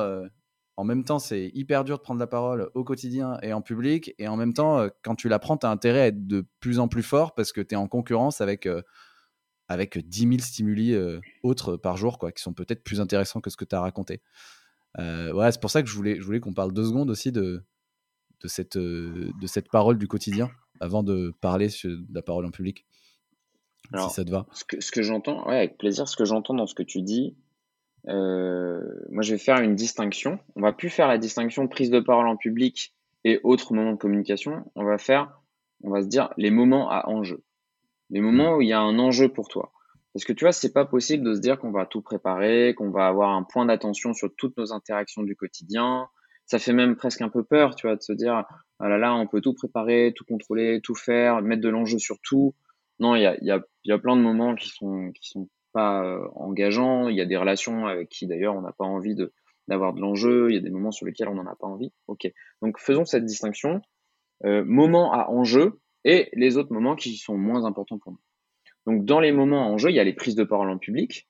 en 0.81 0.85
même 0.85 1.05
temps, 1.05 1.19
c'est 1.19 1.51
hyper 1.53 1.85
dur 1.85 1.99
de 1.99 2.03
prendre 2.03 2.19
la 2.21 2.27
parole 2.27 2.71
au 2.73 2.85
quotidien 2.85 3.37
et 3.43 3.53
en 3.53 3.61
public. 3.61 4.15
Et 4.19 4.29
en 4.29 4.39
même 4.39 4.55
temps, 4.55 4.79
euh, 4.79 4.89
quand 5.03 5.15
tu 5.15 5.29
la 5.29 5.39
prends, 5.39 5.59
tu 5.59 5.67
as 5.67 5.71
intérêt 5.71 6.01
à 6.01 6.07
être 6.07 6.27
de 6.27 6.47
plus 6.59 6.79
en 6.79 6.89
plus 6.89 7.03
fort 7.03 7.35
parce 7.35 7.53
que 7.53 7.61
tu 7.61 7.75
es 7.75 7.77
en 7.77 7.87
concurrence 7.87 8.41
avec, 8.41 8.65
euh, 8.65 8.81
avec 9.69 9.99
10 9.99 10.21
000 10.21 10.39
stimuli 10.39 10.95
euh, 10.95 11.21
autres 11.43 11.77
par 11.77 11.99
jour, 11.99 12.19
quoi, 12.19 12.33
qui 12.33 12.43
sont 12.43 12.55
peut-être 12.55 12.83
plus 12.83 12.99
intéressants 12.99 13.43
que 13.43 13.51
ce 13.51 13.59
que 13.59 13.67
tu 13.67 13.77
as 13.77 13.81
raconté. 13.83 14.23
voilà, 14.97 15.53
c'est 15.53 15.61
pour 15.61 15.71
ça 15.71 15.83
que 15.83 15.89
je 15.91 15.95
voulais, 15.95 16.17
je 16.19 16.25
voulais 16.25 16.41
qu'on 16.41 16.55
parle 16.55 16.73
deux 16.73 16.87
secondes 16.87 17.11
aussi 17.11 17.31
de, 17.31 17.63
de, 18.43 18.49
cette, 18.49 18.79
de 18.79 19.47
cette 19.47 19.69
parole 19.69 19.99
du 19.99 20.09
quotidien 20.09 20.51
avant 20.81 21.03
de 21.03 21.35
parler 21.43 21.69
de 21.85 22.07
la 22.11 22.23
parole 22.23 22.47
en 22.47 22.51
public. 22.51 22.87
si 23.95 24.15
ça 24.15 24.25
te 24.25 24.31
va. 24.31 24.47
Ce 24.55 24.65
que, 24.65 24.81
ce 24.81 24.91
que 24.91 25.03
j'entends, 25.03 25.47
ouais, 25.47 25.59
avec 25.59 25.77
plaisir, 25.77 26.09
ce 26.09 26.17
que 26.17 26.25
j'entends 26.25 26.55
dans 26.55 26.67
ce 26.67 26.75
que 26.75 26.83
tu 26.83 27.03
dis, 27.03 27.37
euh, 28.09 28.81
moi, 29.11 29.23
je 29.23 29.33
vais 29.33 29.39
faire 29.39 29.61
une 29.61 29.75
distinction. 29.75 30.39
On 30.57 30.63
va 30.63 30.73
plus 30.73 30.91
faire 30.91 31.09
la 31.09 31.19
distinction 31.19 31.69
prise 31.69 31.91
de 31.91 32.01
parole 32.01 32.29
en 32.29 32.37
public 32.37 32.95
et 33.25 33.41
autres 33.43 33.75
moments 33.75 33.93
de 33.93 33.99
communication. 33.99 34.71
On 34.75 34.85
va 34.85 34.99
faire, 34.99 35.41
on 35.83 35.91
va 35.91 36.03
se 36.03 36.09
dire 36.09 36.31
les 36.37 36.51
moments 36.51 36.91
à 36.91 37.09
enjeu. 37.09 37.43
Les 38.11 38.21
moments 38.21 38.57
où 38.57 38.63
il 38.63 38.69
y 38.69 38.73
a 38.73 38.81
un 38.81 38.99
enjeu 38.99 39.29
pour 39.29 39.49
toi. 39.49 39.73
Parce 40.13 40.25
que 40.25 40.33
tu 40.33 40.45
vois, 40.45 40.53
c'est 40.53 40.73
pas 40.73 40.85
possible 40.85 41.25
de 41.25 41.35
se 41.35 41.41
dire 41.41 41.59
qu'on 41.59 41.71
va 41.71 41.87
tout 41.87 42.03
préparer, 42.03 42.75
qu'on 42.75 42.91
va 42.91 43.07
avoir 43.07 43.31
un 43.31 43.45
point 43.45 43.67
d'attention 43.67 44.13
sur 44.13 44.35
toutes 44.37 44.57
nos 44.57 44.73
interactions 44.73 45.23
du 45.23 45.37
quotidien. 45.37 46.09
Ça 46.47 46.59
fait 46.59 46.73
même 46.73 46.97
presque 46.97 47.21
un 47.21 47.29
peu 47.29 47.45
peur, 47.45 47.77
tu 47.77 47.87
vois, 47.87 47.95
de 47.95 48.03
se 48.03 48.13
dire, 48.13 48.45
ah 48.81 48.89
là 48.89 48.99
là, 48.99 49.15
on 49.15 49.29
peut 49.29 49.41
tout 49.41 49.55
préparer, 49.55 50.13
tout 50.17 50.25
contrôler, 50.25 50.81
tout 50.83 50.97
faire, 50.97 51.43
mettre 51.43 51.63
de 51.63 51.69
l'enjeu 51.69 51.99
sur 51.99 52.19
tout. 52.21 52.55
Non, 52.99 53.15
il 53.15 53.23
y 53.23 53.27
a, 53.27 53.37
y, 53.41 53.53
a, 53.53 53.61
y 53.85 53.93
a 53.93 53.99
plein 53.99 54.17
de 54.17 54.23
moments 54.23 54.57
qui 54.57 54.71
sont, 54.71 55.13
qui 55.13 55.29
sont 55.29 55.49
pas 55.73 56.05
euh, 56.05 56.27
engageant. 56.35 57.09
Il 57.09 57.17
y 57.17 57.21
a 57.21 57.27
des 57.27 57.37
relations 57.37 57.87
avec 57.87 58.09
qui 58.09 58.27
d'ailleurs 58.27 58.55
on 58.55 58.63
n'a 58.63 58.73
pas 58.73 58.85
envie 58.85 59.15
de 59.15 59.33
d'avoir 59.69 59.95
de 59.95 60.01
l'enjeu. 60.01 60.51
Il 60.51 60.55
y 60.55 60.59
a 60.59 60.61
des 60.61 60.71
moments 60.71 60.91
sur 60.91 61.07
lesquels 61.07 61.29
on 61.29 61.35
n'en 61.35 61.47
a 61.47 61.55
pas 61.55 61.67
envie. 61.67 61.93
Ok. 62.09 62.31
Donc 62.63 62.79
faisons 62.79 63.05
cette 63.05 63.25
distinction. 63.25 63.81
Euh, 64.45 64.65
moments 64.65 65.13
à 65.13 65.29
enjeu 65.29 65.81
et 66.05 66.31
les 66.33 66.57
autres 66.57 66.73
moments 66.73 66.97
qui 66.97 67.17
sont 67.17 67.37
moins 67.37 67.65
importants 67.65 67.99
pour 67.99 68.13
nous. 68.13 68.21
Donc 68.87 69.05
dans 69.05 69.21
les 69.21 69.33
moments 69.33 69.65
à 69.65 69.69
enjeu, 69.69 69.91
il 69.91 69.97
y 69.97 70.01
a 70.01 70.05
les 70.05 70.15
prises 70.15 70.35
de 70.35 70.45
parole 70.45 70.71
en 70.71 70.79
public, 70.79 71.29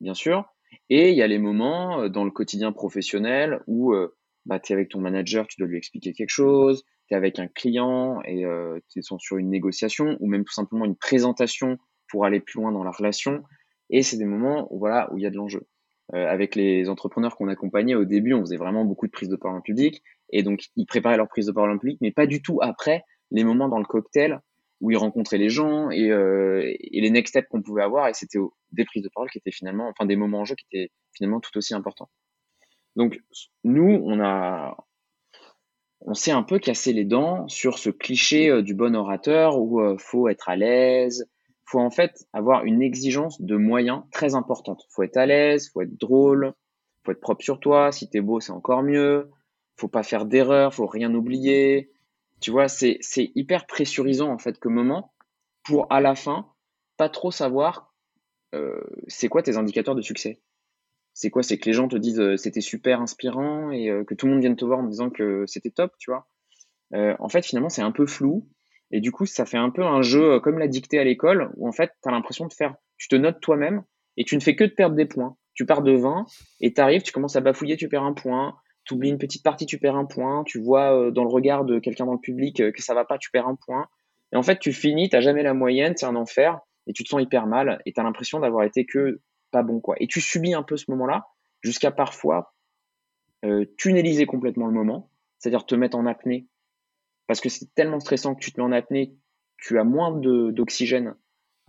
bien 0.00 0.14
sûr, 0.14 0.44
et 0.88 1.10
il 1.10 1.16
y 1.16 1.22
a 1.22 1.28
les 1.28 1.38
moments 1.38 2.02
euh, 2.02 2.08
dans 2.08 2.24
le 2.24 2.32
quotidien 2.32 2.72
professionnel 2.72 3.60
où 3.68 3.92
euh, 3.94 4.16
bah, 4.46 4.58
tu 4.58 4.72
es 4.72 4.74
avec 4.74 4.88
ton 4.88 5.00
manager, 5.00 5.46
tu 5.46 5.60
dois 5.60 5.68
lui 5.68 5.78
expliquer 5.78 6.12
quelque 6.12 6.30
chose, 6.30 6.82
tu 7.06 7.14
es 7.14 7.16
avec 7.16 7.38
un 7.38 7.46
client 7.46 8.20
et 8.24 8.44
tu 8.88 8.98
es 8.98 9.02
sur 9.02 9.36
une 9.36 9.50
négociation 9.50 10.16
ou 10.18 10.26
même 10.26 10.44
tout 10.44 10.52
simplement 10.52 10.84
une 10.84 10.96
présentation 10.96 11.78
pour 12.08 12.24
aller 12.24 12.40
plus 12.40 12.60
loin 12.60 12.72
dans 12.72 12.82
la 12.82 12.90
relation. 12.90 13.44
Et 13.90 14.02
c'est 14.02 14.16
des 14.16 14.24
moments 14.24 14.72
où, 14.72 14.78
voilà, 14.78 15.12
où 15.12 15.18
il 15.18 15.22
y 15.22 15.26
a 15.26 15.30
de 15.30 15.36
l'enjeu. 15.36 15.66
Euh, 16.14 16.26
avec 16.26 16.56
les 16.56 16.88
entrepreneurs 16.88 17.36
qu'on 17.36 17.48
accompagnait 17.48 17.94
au 17.94 18.04
début, 18.04 18.34
on 18.34 18.40
faisait 18.40 18.56
vraiment 18.56 18.84
beaucoup 18.84 19.06
de 19.06 19.12
prises 19.12 19.28
de 19.28 19.36
parole 19.36 19.58
en 19.58 19.60
public. 19.60 20.02
Et 20.30 20.42
donc, 20.42 20.64
ils 20.76 20.86
préparaient 20.86 21.16
leur 21.16 21.28
prise 21.28 21.46
de 21.46 21.52
parole 21.52 21.70
en 21.70 21.78
public, 21.78 21.98
mais 22.00 22.10
pas 22.10 22.26
du 22.26 22.42
tout 22.42 22.58
après 22.62 23.04
les 23.30 23.44
moments 23.44 23.68
dans 23.68 23.78
le 23.78 23.84
cocktail 23.84 24.40
où 24.80 24.90
ils 24.90 24.96
rencontraient 24.96 25.38
les 25.38 25.50
gens 25.50 25.90
et, 25.90 26.10
euh, 26.10 26.74
les 26.90 27.10
next 27.10 27.32
steps 27.32 27.48
qu'on 27.48 27.62
pouvait 27.62 27.82
avoir. 27.82 28.08
Et 28.08 28.14
c'était 28.14 28.38
des 28.72 28.84
prises 28.84 29.02
de 29.02 29.10
parole 29.14 29.30
qui 29.30 29.38
étaient 29.38 29.50
finalement, 29.50 29.88
enfin 29.88 30.06
des 30.06 30.16
moments 30.16 30.40
en 30.40 30.44
jeu 30.44 30.54
qui 30.54 30.64
étaient 30.72 30.90
finalement 31.12 31.40
tout 31.40 31.56
aussi 31.56 31.74
importants. 31.74 32.08
Donc, 32.96 33.20
nous, 33.62 34.00
on 34.04 34.20
a, 34.20 34.76
on 36.00 36.14
s'est 36.14 36.32
un 36.32 36.42
peu 36.42 36.58
cassé 36.58 36.92
les 36.92 37.04
dents 37.04 37.46
sur 37.48 37.78
ce 37.78 37.90
cliché 37.90 38.48
euh, 38.48 38.62
du 38.62 38.74
bon 38.74 38.96
orateur 38.96 39.60
où 39.60 39.80
euh, 39.80 39.96
faut 39.98 40.28
être 40.28 40.48
à 40.48 40.56
l'aise, 40.56 41.28
faut 41.70 41.78
en 41.78 41.90
fait 41.90 42.26
avoir 42.32 42.64
une 42.64 42.82
exigence 42.82 43.40
de 43.40 43.56
moyens 43.56 44.02
très 44.10 44.34
importante. 44.34 44.84
Faut 44.90 45.04
être 45.04 45.16
à 45.16 45.26
l'aise, 45.26 45.70
faut 45.70 45.82
être 45.82 45.96
drôle, 46.00 46.52
faut 47.04 47.12
être 47.12 47.20
propre 47.20 47.44
sur 47.44 47.60
toi. 47.60 47.92
Si 47.92 48.10
t'es 48.10 48.20
beau, 48.20 48.40
c'est 48.40 48.50
encore 48.50 48.82
mieux. 48.82 49.30
Faut 49.76 49.88
pas 49.88 50.02
faire 50.02 50.26
d'erreur, 50.26 50.74
faut 50.74 50.86
rien 50.86 51.14
oublier. 51.14 51.92
Tu 52.40 52.50
vois, 52.50 52.66
c'est 52.66 52.98
c'est 53.00 53.30
hyper 53.36 53.66
pressurisant 53.66 54.32
en 54.32 54.38
fait 54.38 54.58
comme 54.58 54.74
moment 54.74 55.14
pour 55.62 55.86
à 55.92 56.00
la 56.00 56.16
fin 56.16 56.48
pas 56.96 57.08
trop 57.08 57.30
savoir 57.30 57.94
euh, 58.54 58.82
c'est 59.06 59.28
quoi 59.28 59.42
tes 59.42 59.56
indicateurs 59.56 59.94
de 59.94 60.02
succès. 60.02 60.40
C'est 61.14 61.30
quoi 61.30 61.44
C'est 61.44 61.58
que 61.58 61.66
les 61.66 61.72
gens 61.72 61.86
te 61.86 61.96
disent 61.96 62.20
euh, 62.20 62.36
c'était 62.36 62.60
super 62.60 63.00
inspirant 63.00 63.70
et 63.70 63.90
euh, 63.90 64.04
que 64.04 64.14
tout 64.14 64.26
le 64.26 64.32
monde 64.32 64.40
vienne 64.40 64.56
te 64.56 64.64
voir 64.64 64.80
en 64.80 64.84
disant 64.84 65.08
que 65.08 65.44
c'était 65.46 65.70
top, 65.70 65.94
tu 65.98 66.10
vois. 66.10 66.26
en 66.92 67.28
fait, 67.28 67.46
finalement, 67.46 67.68
c'est 67.68 67.82
un 67.82 67.92
peu 67.92 68.06
flou 68.06 68.48
et 68.90 69.00
du 69.00 69.12
coup, 69.12 69.26
ça 69.26 69.46
fait 69.46 69.56
un 69.56 69.70
peu 69.70 69.84
un 69.84 70.02
jeu 70.02 70.34
euh, 70.34 70.40
comme 70.40 70.58
la 70.58 70.68
dictée 70.68 70.98
à 70.98 71.04
l'école, 71.04 71.50
où 71.56 71.68
en 71.68 71.72
fait, 71.72 71.92
tu 72.02 72.08
as 72.08 72.12
l'impression 72.12 72.46
de 72.46 72.52
faire, 72.52 72.74
tu 72.98 73.08
te 73.08 73.16
notes 73.16 73.40
toi-même, 73.40 73.84
et 74.16 74.24
tu 74.24 74.34
ne 74.36 74.40
fais 74.40 74.56
que 74.56 74.64
de 74.64 74.70
perdre 74.70 74.96
des 74.96 75.06
points. 75.06 75.36
Tu 75.54 75.66
pars 75.66 75.82
de 75.82 75.92
20, 75.92 76.26
et 76.60 76.72
tu 76.72 76.80
arrives, 76.80 77.02
tu 77.02 77.12
commences 77.12 77.36
à 77.36 77.40
bafouiller, 77.40 77.76
tu 77.76 77.88
perds 77.88 78.02
un 78.02 78.12
point, 78.12 78.56
tu 78.84 78.94
oublies 78.94 79.10
une 79.10 79.18
petite 79.18 79.44
partie, 79.44 79.66
tu 79.66 79.78
perds 79.78 79.96
un 79.96 80.06
point, 80.06 80.42
tu 80.44 80.60
vois 80.60 80.96
euh, 80.96 81.10
dans 81.10 81.22
le 81.22 81.30
regard 81.30 81.64
de 81.64 81.78
quelqu'un 81.78 82.06
dans 82.06 82.14
le 82.14 82.20
public 82.20 82.60
euh, 82.60 82.72
que 82.72 82.82
ça 82.82 82.94
va 82.94 83.04
pas, 83.04 83.18
tu 83.18 83.30
perds 83.30 83.46
un 83.46 83.56
point. 83.56 83.86
Et 84.32 84.36
en 84.36 84.42
fait, 84.42 84.58
tu 84.58 84.72
finis, 84.72 85.08
t'as 85.08 85.20
jamais 85.20 85.42
la 85.42 85.54
moyenne, 85.54 85.94
c'est 85.96 86.06
un 86.06 86.16
enfer, 86.16 86.58
et 86.86 86.92
tu 86.92 87.04
te 87.04 87.08
sens 87.08 87.22
hyper 87.22 87.46
mal, 87.46 87.80
et 87.86 87.92
tu 87.92 88.00
as 88.00 88.04
l'impression 88.04 88.40
d'avoir 88.40 88.64
été 88.64 88.86
que 88.86 89.20
pas 89.52 89.62
bon, 89.62 89.80
quoi. 89.80 89.96
Et 89.98 90.06
tu 90.06 90.20
subis 90.20 90.54
un 90.54 90.62
peu 90.62 90.76
ce 90.76 90.90
moment-là, 90.90 91.26
jusqu'à 91.62 91.90
parfois 91.90 92.54
tunneliser 93.78 94.26
complètement 94.26 94.66
le 94.66 94.74
moment, 94.74 95.10
c'est-à-dire 95.38 95.64
te 95.64 95.74
mettre 95.74 95.96
en 95.96 96.04
apnée 96.04 96.46
parce 97.30 97.40
que 97.40 97.48
c'est 97.48 97.72
tellement 97.76 98.00
stressant 98.00 98.34
que 98.34 98.40
tu 98.40 98.50
te 98.50 98.60
mets 98.60 98.66
en 98.66 98.72
apnée, 98.72 99.14
tu 99.56 99.78
as 99.78 99.84
moins 99.84 100.10
d'oxygène 100.10 101.14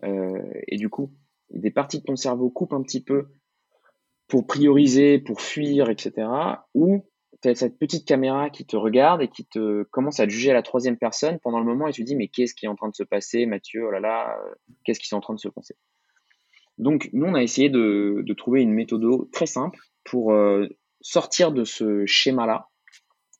euh, 0.03 0.41
et 0.67 0.75
du 0.75 0.89
coup, 0.89 1.13
des 1.51 1.69
parties 1.69 1.99
de 1.99 2.03
ton 2.03 2.15
cerveau 2.15 2.49
coupent 2.49 2.73
un 2.73 2.81
petit 2.81 3.03
peu 3.03 3.27
pour 4.27 4.47
prioriser, 4.47 5.19
pour 5.19 5.39
fuir, 5.39 5.91
etc. 5.91 6.27
Ou 6.73 7.07
as 7.45 7.53
cette 7.53 7.77
petite 7.77 8.07
caméra 8.07 8.49
qui 8.49 8.65
te 8.65 8.75
regarde 8.75 9.21
et 9.21 9.27
qui 9.27 9.45
te 9.45 9.83
commence 9.83 10.19
à 10.19 10.27
juger 10.27 10.49
à 10.49 10.55
la 10.55 10.63
troisième 10.63 10.97
personne 10.97 11.37
pendant 11.43 11.59
le 11.59 11.65
moment 11.65 11.87
et 11.87 11.91
tu 11.91 12.01
te 12.01 12.07
dis 12.07 12.15
mais 12.15 12.27
qu'est-ce 12.27 12.55
qui 12.55 12.65
est 12.65 12.69
en 12.69 12.75
train 12.75 12.89
de 12.89 12.95
se 12.95 13.03
passer 13.03 13.45
Mathieu 13.45 13.85
oh 13.85 13.91
là 13.91 13.99
là 13.99 14.35
euh, 14.43 14.55
qu'est-ce 14.83 14.99
qui 14.99 15.13
est 15.13 15.15
en 15.15 15.21
train 15.21 15.35
de 15.35 15.39
se 15.39 15.47
passer 15.47 15.75
donc 16.79 17.07
nous 17.13 17.27
on 17.27 17.35
a 17.35 17.43
essayé 17.43 17.69
de, 17.69 18.23
de 18.25 18.33
trouver 18.33 18.63
une 18.63 18.73
méthode 18.73 19.03
très 19.31 19.45
simple 19.45 19.79
pour 20.05 20.33
euh, 20.33 20.67
sortir 21.01 21.51
de 21.51 21.65
ce 21.65 22.07
schéma 22.07 22.47
là 22.47 22.67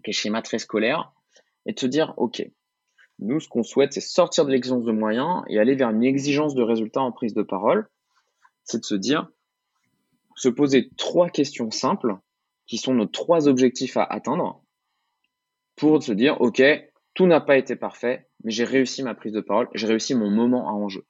qui 0.04 0.12
est 0.12 0.14
schéma 0.14 0.44
très 0.44 0.60
scolaire 0.60 1.14
et 1.66 1.74
de 1.74 1.80
se 1.80 1.86
dire 1.86 2.14
ok 2.18 2.44
nous 3.20 3.40
ce 3.40 3.48
qu'on 3.48 3.64
souhaite 3.64 3.94
c'est 3.94 4.02
sortir 4.02 4.46
de 4.46 4.52
l'exigence 4.52 4.84
de 4.84 4.92
moyens 4.92 5.44
et 5.48 5.60
aller 5.60 5.76
vers 5.76 5.90
une 5.90 6.04
exigence 6.04 6.56
de 6.56 6.64
résultats 6.64 7.02
en 7.02 7.12
prise 7.12 7.34
de 7.34 7.44
parole 7.44 7.88
c'est 8.64 8.80
de 8.80 8.86
se 8.86 8.96
dire 8.96 9.28
se 10.36 10.50
poser 10.50 10.90
trois 10.98 11.30
questions 11.30 11.72
simples 11.72 12.18
qui 12.66 12.78
sont 12.78 12.94
nos 12.94 13.06
trois 13.06 13.48
objectifs 13.48 13.98
à 13.98 14.04
atteindre 14.04 14.64
pour 15.76 16.02
se 16.02 16.12
dire, 16.14 16.40
OK, 16.42 16.62
tout 17.14 17.26
n'a 17.26 17.42
pas 17.42 17.58
été 17.58 17.76
parfait, 17.76 18.28
mais 18.44 18.52
j'ai 18.52 18.64
réussi 18.64 19.04
ma 19.04 19.16
prise 19.16 19.34
de 19.34 19.42
parole, 19.42 19.68
j'ai 19.74 19.88
réussi 19.88 20.16
mon 20.16 20.30
moment 20.30 20.70
à 20.70 20.72
enjeu. 20.72 21.06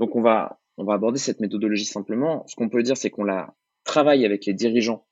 Donc 0.00 0.16
on 0.16 0.20
va, 0.20 0.60
on 0.76 0.84
va 0.84 0.94
aborder 0.94 1.18
cette 1.18 1.40
méthodologie 1.40 1.84
simplement. 1.84 2.46
Ce 2.48 2.56
qu'on 2.56 2.68
peut 2.68 2.82
dire, 2.82 2.96
c'est 2.96 3.10
qu'on 3.10 3.24
la 3.24 3.54
travaille 3.84 4.24
avec 4.24 4.46
les 4.46 4.54
dirigeants 4.54 5.06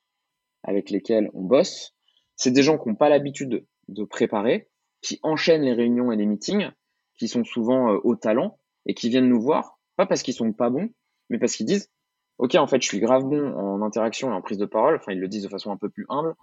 avec 0.63 0.91
lesquels 0.91 1.31
on 1.33 1.43
bosse. 1.43 1.95
C'est 2.35 2.51
des 2.51 2.63
gens 2.63 2.77
qui 2.77 2.89
n'ont 2.89 2.97
pas 2.97 3.09
l'habitude 3.09 3.67
de 3.89 4.05
préparer, 4.05 4.69
qui 5.01 5.21
enchaînent 5.23 5.63
les 5.63 5.73
réunions 5.73 6.13
et 6.13 6.17
les 6.17 6.27
meetings, 6.27 6.71
qui 7.17 7.29
sont 7.29 7.45
souvent 7.45 7.93
euh, 7.93 8.01
au 8.05 8.17
talent 8.17 8.59
et 8.87 8.95
qui 8.95 9.09
viennent 9.09 9.29
nous 9.29 9.41
voir, 9.41 9.79
pas 9.97 10.07
parce 10.07 10.23
qu'ils 10.23 10.35
sont 10.35 10.53
pas 10.53 10.71
bons, 10.71 10.91
mais 11.31 11.39
parce 11.39 11.55
qu'ils 11.55 11.67
disent 11.67 11.91
ok, 12.39 12.55
en 12.57 12.67
fait, 12.67 12.83
je 12.83 12.87
suis 12.87 13.01
grave 13.01 13.25
bon 13.25 13.55
en 13.55 13.83
interaction 13.83 14.31
et 14.31 14.35
en 14.35 14.43
prise 14.43 14.59
de 14.59 14.67
parole. 14.67 14.97
Enfin, 14.97 15.13
ils 15.13 15.21
le 15.21 15.29
disent 15.29 15.45
de 15.45 15.49
façon 15.49 15.71
un 15.71 15.77
peu 15.77 15.89
plus 15.89 16.07
humble. 16.09 16.35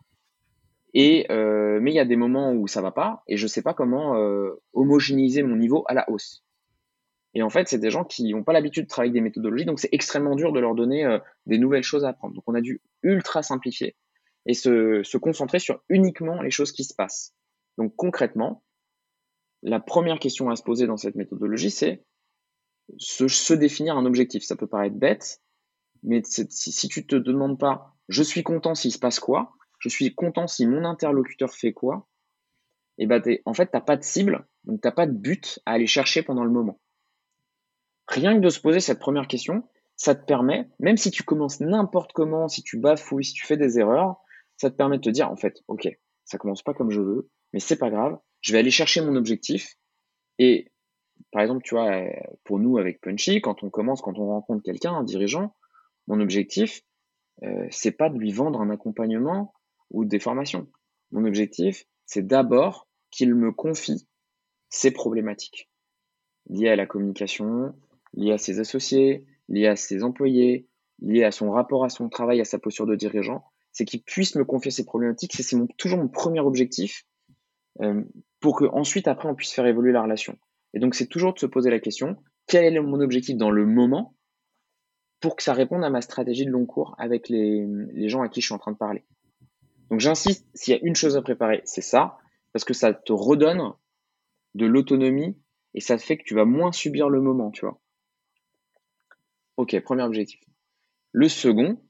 Et 0.95 1.25
euh, 1.31 1.79
mais 1.81 1.91
il 1.91 1.95
y 1.95 1.99
a 1.99 2.05
des 2.05 2.15
moments 2.15 2.53
où 2.53 2.67
ça 2.67 2.81
va 2.81 2.91
pas 2.91 3.23
et 3.27 3.35
je 3.35 3.47
sais 3.47 3.63
pas 3.63 3.73
comment 3.73 4.15
euh, 4.15 4.61
homogénéiser 4.73 5.41
mon 5.41 5.55
niveau 5.55 5.83
à 5.87 5.93
la 5.93 6.07
hausse. 6.09 6.43
Et 7.33 7.41
en 7.41 7.49
fait, 7.49 7.67
c'est 7.67 7.79
des 7.79 7.89
gens 7.89 8.03
qui 8.03 8.31
n'ont 8.31 8.43
pas 8.43 8.53
l'habitude 8.53 8.83
de 8.83 8.89
travailler 8.89 9.09
avec 9.09 9.15
des 9.15 9.21
méthodologies, 9.21 9.65
donc 9.65 9.79
c'est 9.79 9.89
extrêmement 9.91 10.35
dur 10.35 10.53
de 10.53 10.59
leur 10.59 10.75
donner 10.75 11.17
des 11.47 11.57
nouvelles 11.57 11.81
choses 11.81 12.05
à 12.05 12.09
apprendre. 12.09 12.35
Donc 12.35 12.43
on 12.45 12.53
a 12.53 12.61
dû 12.61 12.79
ultra 13.01 13.41
simplifier 13.41 13.95
et 14.45 14.53
se, 14.53 15.17
concentrer 15.17 15.59
sur 15.59 15.81
uniquement 15.89 16.41
les 16.41 16.51
choses 16.51 16.71
qui 16.71 16.83
se 16.83 16.93
passent. 16.93 17.33
Donc 17.77 17.95
concrètement, 17.95 18.63
la 19.61 19.79
première 19.79 20.19
question 20.19 20.49
à 20.49 20.55
se 20.55 20.63
poser 20.63 20.87
dans 20.87 20.97
cette 20.97 21.15
méthodologie, 21.15 21.71
c'est 21.71 22.03
se, 22.97 23.53
définir 23.53 23.97
un 23.97 24.05
objectif. 24.05 24.43
Ça 24.43 24.55
peut 24.55 24.67
paraître 24.67 24.95
bête, 24.95 25.41
mais 26.03 26.21
si, 26.23 26.45
si 26.49 26.87
tu 26.89 27.07
te 27.07 27.15
demandes 27.15 27.57
pas, 27.57 27.95
je 28.09 28.23
suis 28.23 28.43
content 28.43 28.75
s'il 28.75 28.91
se 28.91 28.99
passe 28.99 29.19
quoi, 29.19 29.53
je 29.79 29.89
suis 29.89 30.13
content 30.13 30.47
si 30.47 30.67
mon 30.67 30.83
interlocuteur 30.83 31.53
fait 31.53 31.73
quoi, 31.73 32.07
et 32.97 33.03
eh 33.03 33.07
ben 33.07 33.21
en 33.45 33.53
fait, 33.53 33.65
tu 33.65 33.71
n'as 33.73 33.81
pas 33.81 33.97
de 33.97 34.03
cible, 34.03 34.45
donc 34.65 34.81
tu 34.81 34.87
n'as 34.87 34.91
pas 34.91 35.07
de 35.07 35.13
but 35.13 35.59
à 35.65 35.71
aller 35.71 35.87
chercher 35.87 36.21
pendant 36.21 36.43
le 36.43 36.51
moment. 36.51 36.79
Rien 38.07 38.35
que 38.35 38.39
de 38.39 38.49
se 38.49 38.59
poser 38.59 38.81
cette 38.81 38.99
première 38.99 39.27
question, 39.27 39.67
ça 39.95 40.13
te 40.13 40.25
permet, 40.25 40.69
même 40.79 40.97
si 40.97 41.09
tu 41.09 41.23
commences 41.23 41.59
n'importe 41.59 42.13
comment, 42.13 42.47
si 42.47 42.61
tu 42.61 42.77
bafouilles, 42.77 43.25
si 43.25 43.33
tu 43.33 43.45
fais 43.45 43.57
des 43.57 43.79
erreurs, 43.79 44.21
ça 44.57 44.69
te 44.69 44.75
permet 44.75 44.97
de 44.97 45.03
te 45.03 45.09
dire, 45.09 45.29
en 45.29 45.35
fait, 45.35 45.61
ok, 45.67 45.87
ça 46.25 46.37
commence 46.37 46.63
pas 46.63 46.73
comme 46.73 46.91
je 46.91 47.01
veux, 47.01 47.29
mais 47.51 47.59
c'est 47.59 47.77
pas 47.77 47.89
grave, 47.89 48.17
je 48.41 48.53
vais 48.53 48.59
aller 48.59 48.71
chercher 48.71 49.01
mon 49.01 49.15
objectif. 49.15 49.75
Et 50.39 50.71
par 51.31 51.41
exemple, 51.41 51.63
tu 51.63 51.75
vois, 51.75 52.03
pour 52.43 52.59
nous 52.59 52.77
avec 52.77 53.01
Punchy, 53.01 53.41
quand 53.41 53.63
on 53.63 53.69
commence, 53.69 54.01
quand 54.01 54.17
on 54.17 54.27
rencontre 54.27 54.63
quelqu'un, 54.63 54.93
un 54.93 55.03
dirigeant, 55.03 55.55
mon 56.07 56.19
objectif, 56.19 56.81
euh, 57.43 57.67
c'est 57.71 57.91
pas 57.91 58.09
de 58.09 58.17
lui 58.17 58.31
vendre 58.31 58.61
un 58.61 58.69
accompagnement 58.69 59.53
ou 59.89 60.05
des 60.05 60.19
formations. 60.19 60.67
Mon 61.11 61.25
objectif, 61.25 61.85
c'est 62.05 62.25
d'abord 62.25 62.87
qu'il 63.11 63.33
me 63.35 63.51
confie 63.51 64.07
ses 64.69 64.91
problématiques 64.91 65.69
liées 66.49 66.69
à 66.69 66.75
la 66.75 66.85
communication, 66.85 67.73
liées 68.13 68.33
à 68.33 68.37
ses 68.37 68.59
associés, 68.59 69.25
liées 69.47 69.67
à 69.67 69.75
ses 69.75 70.03
employés, 70.03 70.67
liées 70.99 71.23
à 71.23 71.31
son 71.31 71.51
rapport 71.51 71.85
à 71.85 71.89
son 71.89 72.09
travail, 72.09 72.41
à 72.41 72.45
sa 72.45 72.59
posture 72.59 72.85
de 72.85 72.95
dirigeant. 72.95 73.43
C'est 73.73 73.85
qu'il 73.85 74.03
puisse 74.03 74.35
me 74.35 74.45
confier 74.45 74.71
ses 74.71 74.85
problématiques. 74.85 75.33
C'est 75.33 75.57
toujours 75.77 75.99
mon 75.99 76.07
premier 76.07 76.39
objectif 76.39 77.05
euh, 77.81 78.03
pour 78.39 78.57
que 78.57 78.65
ensuite 78.65 79.07
après 79.07 79.27
on 79.27 79.35
puisse 79.35 79.51
faire 79.51 79.65
évoluer 79.65 79.91
la 79.91 80.03
relation. 80.03 80.37
Et 80.73 80.79
donc 80.79 80.95
c'est 80.95 81.07
toujours 81.07 81.33
de 81.33 81.39
se 81.39 81.45
poser 81.45 81.69
la 81.69 81.79
question 81.79 82.17
quel 82.47 82.75
est 82.75 82.79
mon 82.79 82.99
objectif 82.99 83.37
dans 83.37 83.51
le 83.51 83.65
moment 83.65 84.15
pour 85.19 85.35
que 85.35 85.43
ça 85.43 85.53
réponde 85.53 85.83
à 85.83 85.89
ma 85.89 86.01
stratégie 86.01 86.45
de 86.45 86.51
long 86.51 86.65
cours 86.65 86.95
avec 86.97 87.29
les, 87.29 87.65
gens 88.09 88.21
à 88.21 88.29
qui 88.29 88.41
je 88.41 88.47
suis 88.47 88.53
en 88.53 88.59
train 88.59 88.73
de 88.73 88.77
parler. 88.77 89.03
Donc 89.89 89.99
j'insiste, 89.99 90.47
s'il 90.53 90.73
y 90.73 90.77
a 90.77 90.81
une 90.83 90.95
chose 90.95 91.15
à 91.15 91.21
préparer, 91.21 91.61
c'est 91.65 91.81
ça, 91.81 92.17
parce 92.51 92.65
que 92.65 92.73
ça 92.73 92.93
te 92.93 93.13
redonne 93.13 93.73
de 94.55 94.65
l'autonomie 94.65 95.37
et 95.73 95.79
ça 95.79 95.97
fait 95.97 96.17
que 96.17 96.23
tu 96.23 96.35
vas 96.35 96.45
moins 96.45 96.71
subir 96.71 97.09
le 97.09 97.21
moment, 97.21 97.51
tu 97.51 97.61
vois. 97.61 97.79
Ok, 99.55 99.79
premier 99.81 100.03
objectif. 100.03 100.41
Le 101.11 101.29
second 101.29 101.81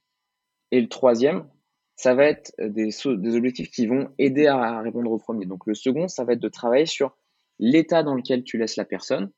et 0.72 0.80
le 0.80 0.90
troisième, 0.90 1.50
ça 1.96 2.16
va 2.16 2.26
être 2.26 2.52
des, 2.60 2.90
des 3.06 3.36
objectifs 3.36 3.70
qui 3.70 3.88
vont 3.88 4.10
aider 4.18 4.48
à 4.48 4.82
répondre 4.82 5.12
au 5.12 5.18
premier. 5.18 5.46
Donc 5.46 5.66
le 5.68 5.74
second, 5.74 6.08
ça 6.08 6.24
va 6.24 6.34
être 6.34 6.40
de 6.40 6.50
travailler 6.50 6.86
sur 6.86 7.16
l'état 7.60 8.04
dans 8.04 8.16
lequel 8.16 8.44
tu 8.44 8.58
laisses 8.58 8.78
la 8.78 8.86
personne, 8.86 9.32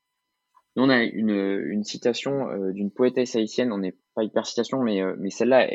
on 0.76 0.90
a 0.90 1.04
une, 1.04 1.30
une 1.30 1.84
citation 1.84 2.50
euh, 2.50 2.72
d'une 2.72 2.92
poétesse 2.92 3.36
haïtienne, 3.36 3.72
on 3.72 3.78
n'est 3.78 3.96
pas 4.14 4.24
hyper 4.24 4.46
citation, 4.46 4.82
mais, 4.82 5.02
euh, 5.02 5.16
mais 5.20 5.30
celle-là, 5.30 5.68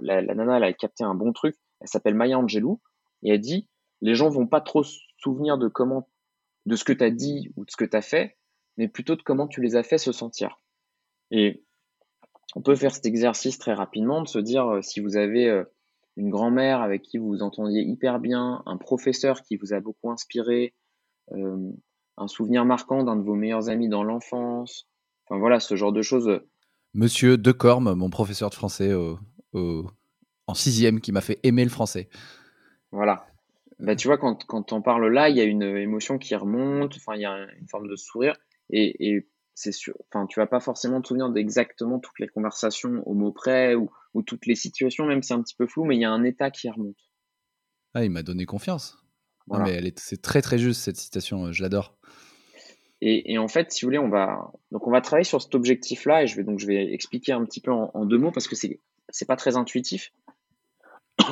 la, 0.00 0.20
la, 0.20 0.34
nana, 0.34 0.56
elle 0.56 0.64
a 0.64 0.72
capté 0.72 1.04
un 1.04 1.14
bon 1.14 1.32
truc. 1.32 1.56
Elle 1.80 1.88
s'appelle 1.88 2.14
Maya 2.14 2.38
Angelou 2.38 2.80
et 3.22 3.30
elle 3.30 3.40
dit 3.40 3.68
les 4.00 4.14
gens 4.14 4.28
vont 4.28 4.48
pas 4.48 4.60
trop 4.60 4.82
se 4.82 4.98
souvenir 5.18 5.58
de 5.58 5.68
comment, 5.68 6.08
de 6.66 6.74
ce 6.74 6.84
que 6.84 6.92
tu 6.92 7.04
as 7.04 7.10
dit 7.10 7.52
ou 7.56 7.64
de 7.64 7.70
ce 7.70 7.76
que 7.76 7.84
tu 7.84 7.96
as 7.96 8.02
fait, 8.02 8.36
mais 8.76 8.88
plutôt 8.88 9.14
de 9.14 9.22
comment 9.22 9.46
tu 9.46 9.60
les 9.60 9.76
as 9.76 9.84
fait 9.84 9.98
se 9.98 10.10
sentir. 10.10 10.60
Et 11.30 11.64
on 12.56 12.62
peut 12.62 12.74
faire 12.74 12.92
cet 12.92 13.06
exercice 13.06 13.58
très 13.58 13.74
rapidement 13.74 14.22
de 14.22 14.28
se 14.28 14.40
dire 14.40 14.66
euh, 14.66 14.82
si 14.82 14.98
vous 14.98 15.16
avez 15.16 15.62
une 16.16 16.30
grand-mère 16.30 16.82
avec 16.82 17.02
qui 17.02 17.18
vous 17.18 17.28
vous 17.28 17.42
entendiez 17.42 17.82
hyper 17.82 18.20
bien, 18.20 18.62
un 18.66 18.76
professeur 18.76 19.42
qui 19.42 19.56
vous 19.56 19.72
a 19.72 19.80
beaucoup 19.80 20.10
inspiré, 20.10 20.74
un 21.30 22.28
souvenir 22.28 22.64
marquant 22.64 23.04
d'un 23.04 23.16
de 23.16 23.22
vos 23.22 23.34
meilleurs 23.34 23.68
amis 23.68 23.88
dans 23.88 24.04
l'enfance. 24.04 24.88
Enfin 25.26 25.38
voilà, 25.38 25.60
ce 25.60 25.74
genre 25.76 25.92
de 25.92 26.02
choses. 26.02 26.40
Monsieur 26.94 27.38
Decorme, 27.38 27.94
mon 27.94 28.10
professeur 28.10 28.50
de 28.50 28.54
français 28.54 28.92
en 29.54 30.54
sixième, 30.54 31.00
qui 31.00 31.12
m'a 31.12 31.20
fait 31.20 31.38
aimer 31.42 31.64
le 31.64 31.70
français. 31.70 32.08
Voilà. 32.90 33.26
Bah, 33.78 33.96
tu 33.96 34.06
vois, 34.06 34.18
quand, 34.18 34.44
quand 34.44 34.72
on 34.72 34.82
parle 34.82 35.08
là, 35.08 35.28
il 35.28 35.36
y 35.36 35.40
a 35.40 35.44
une 35.44 35.62
émotion 35.62 36.18
qui 36.18 36.34
remonte, 36.36 36.94
enfin, 36.96 37.14
il 37.14 37.22
y 37.22 37.24
a 37.24 37.46
une 37.58 37.68
forme 37.68 37.88
de 37.88 37.96
sourire, 37.96 38.36
et, 38.70 39.08
et 39.08 39.28
c'est 39.54 39.72
sûr, 39.72 39.94
enfin, 40.12 40.26
tu 40.26 40.38
vas 40.40 40.46
pas 40.46 40.60
forcément 40.60 41.00
te 41.00 41.08
souvenir 41.08 41.30
d'exactement 41.30 41.98
toutes 41.98 42.18
les 42.20 42.28
conversations 42.28 43.02
au 43.06 43.14
mot 43.14 43.32
près 43.32 43.74
ou, 43.74 43.90
ou 44.14 44.22
toutes 44.22 44.46
les 44.46 44.54
situations, 44.54 45.06
même 45.06 45.22
si 45.22 45.28
c'est 45.28 45.34
un 45.34 45.42
petit 45.42 45.54
peu 45.54 45.66
flou, 45.66 45.84
mais 45.84 45.96
il 45.96 46.00
y 46.00 46.04
a 46.04 46.10
un 46.10 46.24
état 46.24 46.50
qui 46.50 46.68
remonte. 46.68 46.96
Ah, 47.94 48.04
il 48.04 48.10
m'a 48.10 48.22
donné 48.22 48.46
confiance. 48.46 48.98
mais 49.48 49.92
c'est 49.96 50.22
très 50.22 50.42
très 50.42 50.58
juste 50.58 50.82
cette 50.82 50.96
citation, 50.96 51.46
euh, 51.46 51.52
je 51.52 51.62
l'adore. 51.62 51.96
Et, 53.04 53.36
en 53.36 53.48
fait, 53.48 53.72
si 53.72 53.84
vous 53.84 53.88
voulez, 53.88 53.98
on 53.98 54.08
va 54.08 54.52
donc 54.70 54.86
on 54.86 54.92
va 54.92 55.00
travailler 55.00 55.24
sur 55.24 55.42
cet 55.42 55.56
objectif-là 55.56 56.22
et 56.22 56.28
je 56.28 56.36
vais 56.36 56.44
donc 56.44 56.60
je 56.60 56.68
vais 56.68 56.92
expliquer 56.94 57.32
un 57.32 57.44
petit 57.44 57.60
peu 57.60 57.72
en, 57.72 58.04
deux 58.06 58.16
mots 58.16 58.30
parce 58.30 58.46
que 58.46 58.54
c'est 58.54 58.78
c'est 59.08 59.26
pas 59.26 59.34
très 59.34 59.56
intuitif. 59.56 60.12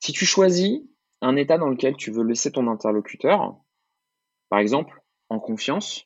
si 0.00 0.12
tu 0.12 0.26
choisis 0.26 0.80
un 1.22 1.36
état 1.36 1.56
dans 1.56 1.70
lequel 1.70 1.96
tu 1.96 2.10
veux 2.10 2.24
laisser 2.24 2.52
ton 2.52 2.68
interlocuteur, 2.68 3.56
par 4.50 4.58
exemple 4.58 5.00
en 5.30 5.40
confiance, 5.40 6.04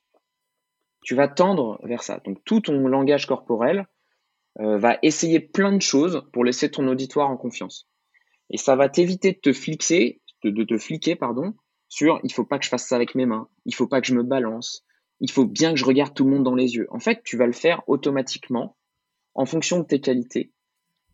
tu 1.02 1.16
vas 1.16 1.26
tendre 1.26 1.80
vers 1.82 2.04
ça. 2.04 2.20
Donc 2.24 2.38
tout 2.44 2.60
ton 2.60 2.86
langage 2.86 3.26
corporel 3.26 3.88
euh, 4.58 4.78
va 4.78 4.98
essayer 5.02 5.38
plein 5.38 5.72
de 5.72 5.82
choses 5.82 6.26
pour 6.32 6.44
laisser 6.44 6.70
ton 6.70 6.88
auditoire 6.88 7.30
en 7.30 7.36
confiance. 7.36 7.88
Et 8.50 8.56
ça 8.56 8.74
va 8.74 8.88
t'éviter 8.88 9.32
de 9.32 9.38
te 9.38 9.52
fixer, 9.52 10.20
de, 10.42 10.64
te 10.64 10.76
fliquer, 10.76 11.14
pardon, 11.14 11.54
sur 11.88 12.20
il 12.24 12.32
faut 12.32 12.44
pas 12.44 12.58
que 12.58 12.64
je 12.64 12.70
fasse 12.70 12.86
ça 12.86 12.96
avec 12.96 13.14
mes 13.14 13.26
mains, 13.26 13.48
il 13.64 13.74
faut 13.74 13.86
pas 13.86 14.00
que 14.00 14.06
je 14.06 14.14
me 14.14 14.22
balance, 14.22 14.84
il 15.20 15.30
faut 15.30 15.44
bien 15.44 15.72
que 15.72 15.78
je 15.78 15.84
regarde 15.84 16.14
tout 16.14 16.24
le 16.24 16.30
monde 16.30 16.44
dans 16.44 16.54
les 16.54 16.74
yeux. 16.74 16.88
En 16.90 16.98
fait, 16.98 17.22
tu 17.22 17.36
vas 17.36 17.46
le 17.46 17.52
faire 17.52 17.82
automatiquement 17.86 18.76
en 19.34 19.46
fonction 19.46 19.78
de 19.78 19.84
tes 19.84 20.00
qualités 20.00 20.52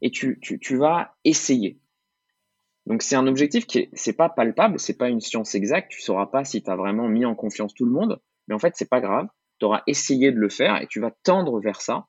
et 0.00 0.10
tu, 0.10 0.40
tu, 0.40 0.76
vas 0.76 1.16
essayer. 1.24 1.78
Donc 2.86 3.02
c'est 3.02 3.16
un 3.16 3.26
objectif 3.26 3.66
qui 3.66 3.80
est, 3.80 3.90
c'est 3.94 4.12
pas 4.12 4.28
palpable, 4.28 4.78
c'est 4.78 4.96
pas 4.96 5.08
une 5.08 5.20
science 5.20 5.54
exacte, 5.54 5.90
tu 5.90 6.00
sauras 6.00 6.26
pas 6.26 6.44
si 6.44 6.62
tu 6.62 6.70
as 6.70 6.76
vraiment 6.76 7.08
mis 7.08 7.24
en 7.24 7.34
confiance 7.34 7.74
tout 7.74 7.84
le 7.84 7.92
monde, 7.92 8.20
mais 8.46 8.54
en 8.54 8.58
fait 8.58 8.74
c'est 8.76 8.88
pas 8.88 9.00
grave, 9.00 9.26
tu 9.58 9.66
auras 9.66 9.82
essayé 9.86 10.32
de 10.32 10.38
le 10.38 10.48
faire 10.48 10.80
et 10.80 10.86
tu 10.86 11.00
vas 11.00 11.10
tendre 11.10 11.60
vers 11.60 11.80
ça. 11.80 12.06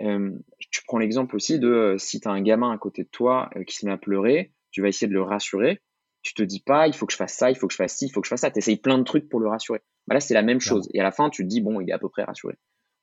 Euh, 0.00 0.30
tu 0.70 0.82
prends 0.84 0.98
l'exemple 0.98 1.36
aussi 1.36 1.58
de 1.58 1.68
euh, 1.68 1.98
si 1.98 2.20
tu 2.20 2.28
as 2.28 2.30
un 2.30 2.42
gamin 2.42 2.72
à 2.72 2.78
côté 2.78 3.04
de 3.04 3.08
toi 3.08 3.50
euh, 3.56 3.64
qui 3.64 3.76
se 3.76 3.86
met 3.86 3.92
à 3.92 3.98
pleurer, 3.98 4.52
tu 4.70 4.82
vas 4.82 4.88
essayer 4.88 5.08
de 5.08 5.12
le 5.12 5.22
rassurer 5.22 5.82
tu 6.22 6.34
te 6.34 6.42
dis 6.42 6.60
pas, 6.60 6.86
il 6.86 6.94
faut 6.94 7.06
que 7.06 7.12
je 7.12 7.16
fasse 7.16 7.34
ça, 7.34 7.50
il 7.50 7.56
faut 7.56 7.66
que 7.66 7.72
je 7.72 7.78
fasse 7.78 7.96
ci, 7.96 8.06
il 8.06 8.10
faut 8.10 8.20
que 8.20 8.26
je 8.26 8.30
fasse 8.30 8.42
ça. 8.42 8.50
Tu 8.50 8.58
essayes 8.58 8.76
plein 8.76 8.98
de 8.98 9.04
trucs 9.04 9.28
pour 9.28 9.40
le 9.40 9.48
rassurer. 9.48 9.80
Bah 10.06 10.14
là, 10.14 10.20
c'est 10.20 10.34
la 10.34 10.42
même 10.42 10.60
chose. 10.60 10.88
Et 10.92 11.00
à 11.00 11.02
la 11.02 11.12
fin, 11.12 11.30
tu 11.30 11.42
te 11.42 11.48
dis, 11.48 11.60
bon, 11.60 11.80
il 11.80 11.88
est 11.88 11.92
à 11.92 11.98
peu 11.98 12.08
près 12.08 12.24
rassuré. 12.24 12.54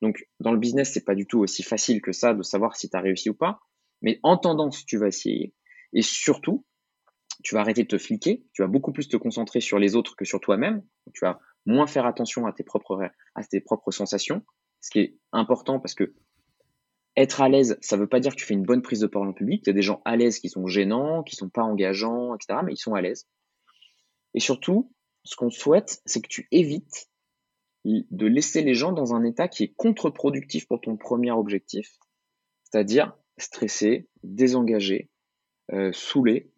Donc, 0.01 0.27
dans 0.39 0.51
le 0.51 0.59
business, 0.59 0.93
c'est 0.93 1.05
pas 1.05 1.15
du 1.15 1.25
tout 1.25 1.39
aussi 1.39 1.63
facile 1.63 2.01
que 2.01 2.11
ça 2.11 2.33
de 2.33 2.43
savoir 2.43 2.75
si 2.75 2.89
tu 2.89 2.95
as 2.95 3.01
réussi 3.01 3.29
ou 3.29 3.33
pas. 3.33 3.59
Mais 4.01 4.19
en 4.21 4.37
tendance, 4.37 4.85
tu 4.85 4.97
vas 4.97 5.07
essayer. 5.07 5.55
Et 5.93 6.03
surtout, 6.03 6.65
tu 7.43 7.55
vas 7.55 7.61
arrêter 7.61 7.83
de 7.83 7.87
te 7.87 7.97
fliquer, 7.97 8.45
tu 8.53 8.61
vas 8.61 8.67
beaucoup 8.67 8.91
plus 8.91 9.07
te 9.07 9.17
concentrer 9.17 9.61
sur 9.61 9.79
les 9.79 9.95
autres 9.95 10.15
que 10.15 10.25
sur 10.25 10.39
toi-même, 10.39 10.83
tu 11.13 11.25
vas 11.25 11.39
moins 11.65 11.87
faire 11.87 12.05
attention 12.05 12.45
à 12.45 12.53
tes 12.53 12.63
propres, 12.63 13.09
à 13.35 13.43
tes 13.43 13.61
propres 13.61 13.91
sensations, 13.91 14.43
ce 14.81 14.91
qui 14.91 14.99
est 14.99 15.17
important 15.31 15.79
parce 15.79 15.93
que 15.93 16.13
être 17.17 17.41
à 17.41 17.49
l'aise, 17.49 17.77
ça 17.81 17.97
ne 17.97 18.01
veut 18.01 18.07
pas 18.07 18.19
dire 18.19 18.31
que 18.31 18.37
tu 18.37 18.45
fais 18.45 18.53
une 18.53 18.63
bonne 18.63 18.81
prise 18.81 18.99
de 18.99 19.07
parole 19.07 19.27
en 19.27 19.33
public. 19.33 19.63
Il 19.65 19.69
y 19.69 19.71
a 19.71 19.73
des 19.73 19.81
gens 19.81 20.01
à 20.05 20.15
l'aise 20.15 20.39
qui 20.39 20.49
sont 20.49 20.67
gênants, 20.67 21.23
qui 21.23 21.35
sont 21.35 21.49
pas 21.49 21.63
engageants, 21.63 22.35
etc., 22.35 22.59
mais 22.63 22.73
ils 22.73 22.77
sont 22.77 22.93
à 22.93 23.01
l'aise. 23.01 23.27
Et 24.35 24.39
surtout, 24.39 24.93
ce 25.23 25.35
qu'on 25.35 25.49
souhaite, 25.49 26.01
c'est 26.05 26.21
que 26.21 26.27
tu 26.27 26.47
évites 26.51 27.09
de 27.85 28.27
laisser 28.27 28.61
les 28.61 28.73
gens 28.73 28.91
dans 28.91 29.13
un 29.13 29.23
état 29.23 29.47
qui 29.47 29.63
est 29.63 29.73
contre-productif 29.75 30.67
pour 30.67 30.79
ton 30.79 30.95
premier 30.97 31.31
objectif, 31.31 31.97
c'est-à-dire 32.63 33.17
stressé, 33.37 34.07
désengagé, 34.23 35.09
euh, 35.73 35.91
saoulé 35.93 36.51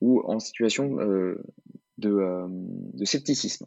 ou 0.00 0.20
en 0.24 0.38
situation 0.38 1.00
euh, 1.00 1.42
euh, 2.04 2.46
de, 2.48 3.04
scepticisme. 3.04 3.66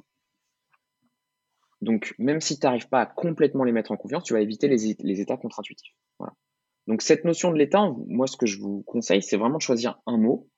Donc, 1.82 2.14
même 2.20 2.42
si 2.42 2.60
tu 2.60 2.66
n'arrives 2.66 2.90
pas 2.90 3.02
à 3.02 3.06
complètement 3.06 3.64
les 3.64 3.72
mettre 3.72 3.92
en 3.92 3.98
confiance, 3.98 4.24
tu 4.24 4.34
vas 4.34 4.42
éviter 4.42 4.68
les, 4.68 5.22
états 5.22 5.38
contre-intuitifs. 5.38 5.96
Donc 6.88 7.02
cette 7.02 7.26
notion 7.26 7.52
de 7.52 7.58
l'état, 7.58 7.92
moi 8.08 8.28
ce 8.28 8.38
que 8.38 8.46
je 8.46 8.60
vous 8.60 8.82
conseille, 8.84 9.22
c'est 9.22 9.38
vraiment 9.38 9.58
de 9.58 9.62
choisir 9.62 10.02
un 10.06 10.18
mot. 10.18 10.50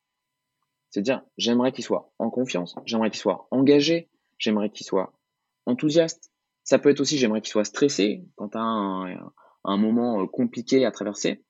C'est 0.90 1.02
à 1.02 1.04
dire 1.04 1.26
j'aimerais 1.38 1.72
qu'il 1.72 1.84
soit 1.84 2.14
en 2.20 2.30
confiance, 2.30 2.76
j'aimerais 2.86 3.10
qu'il 3.10 3.20
soit 3.20 3.48
engagé, 3.52 4.10
j'aimerais 4.38 4.70
qu'il 4.70 4.86
soit 4.86 5.14
enthousiaste. 5.66 6.32
Ça 6.64 6.80
peut 6.80 6.90
être 6.90 7.02
aussi 7.02 7.18
j'aimerais 7.18 7.42
qu'il 7.42 7.52
soit 7.52 7.66
stressé 7.66 8.26
quand 8.36 8.50
tu 8.50 8.58
as 8.58 8.62
un, 8.62 9.78
moment 9.78 10.22
euh, 10.22 10.28
compliqué 10.28 10.86
à 10.86 10.92
traverser. 10.92 11.44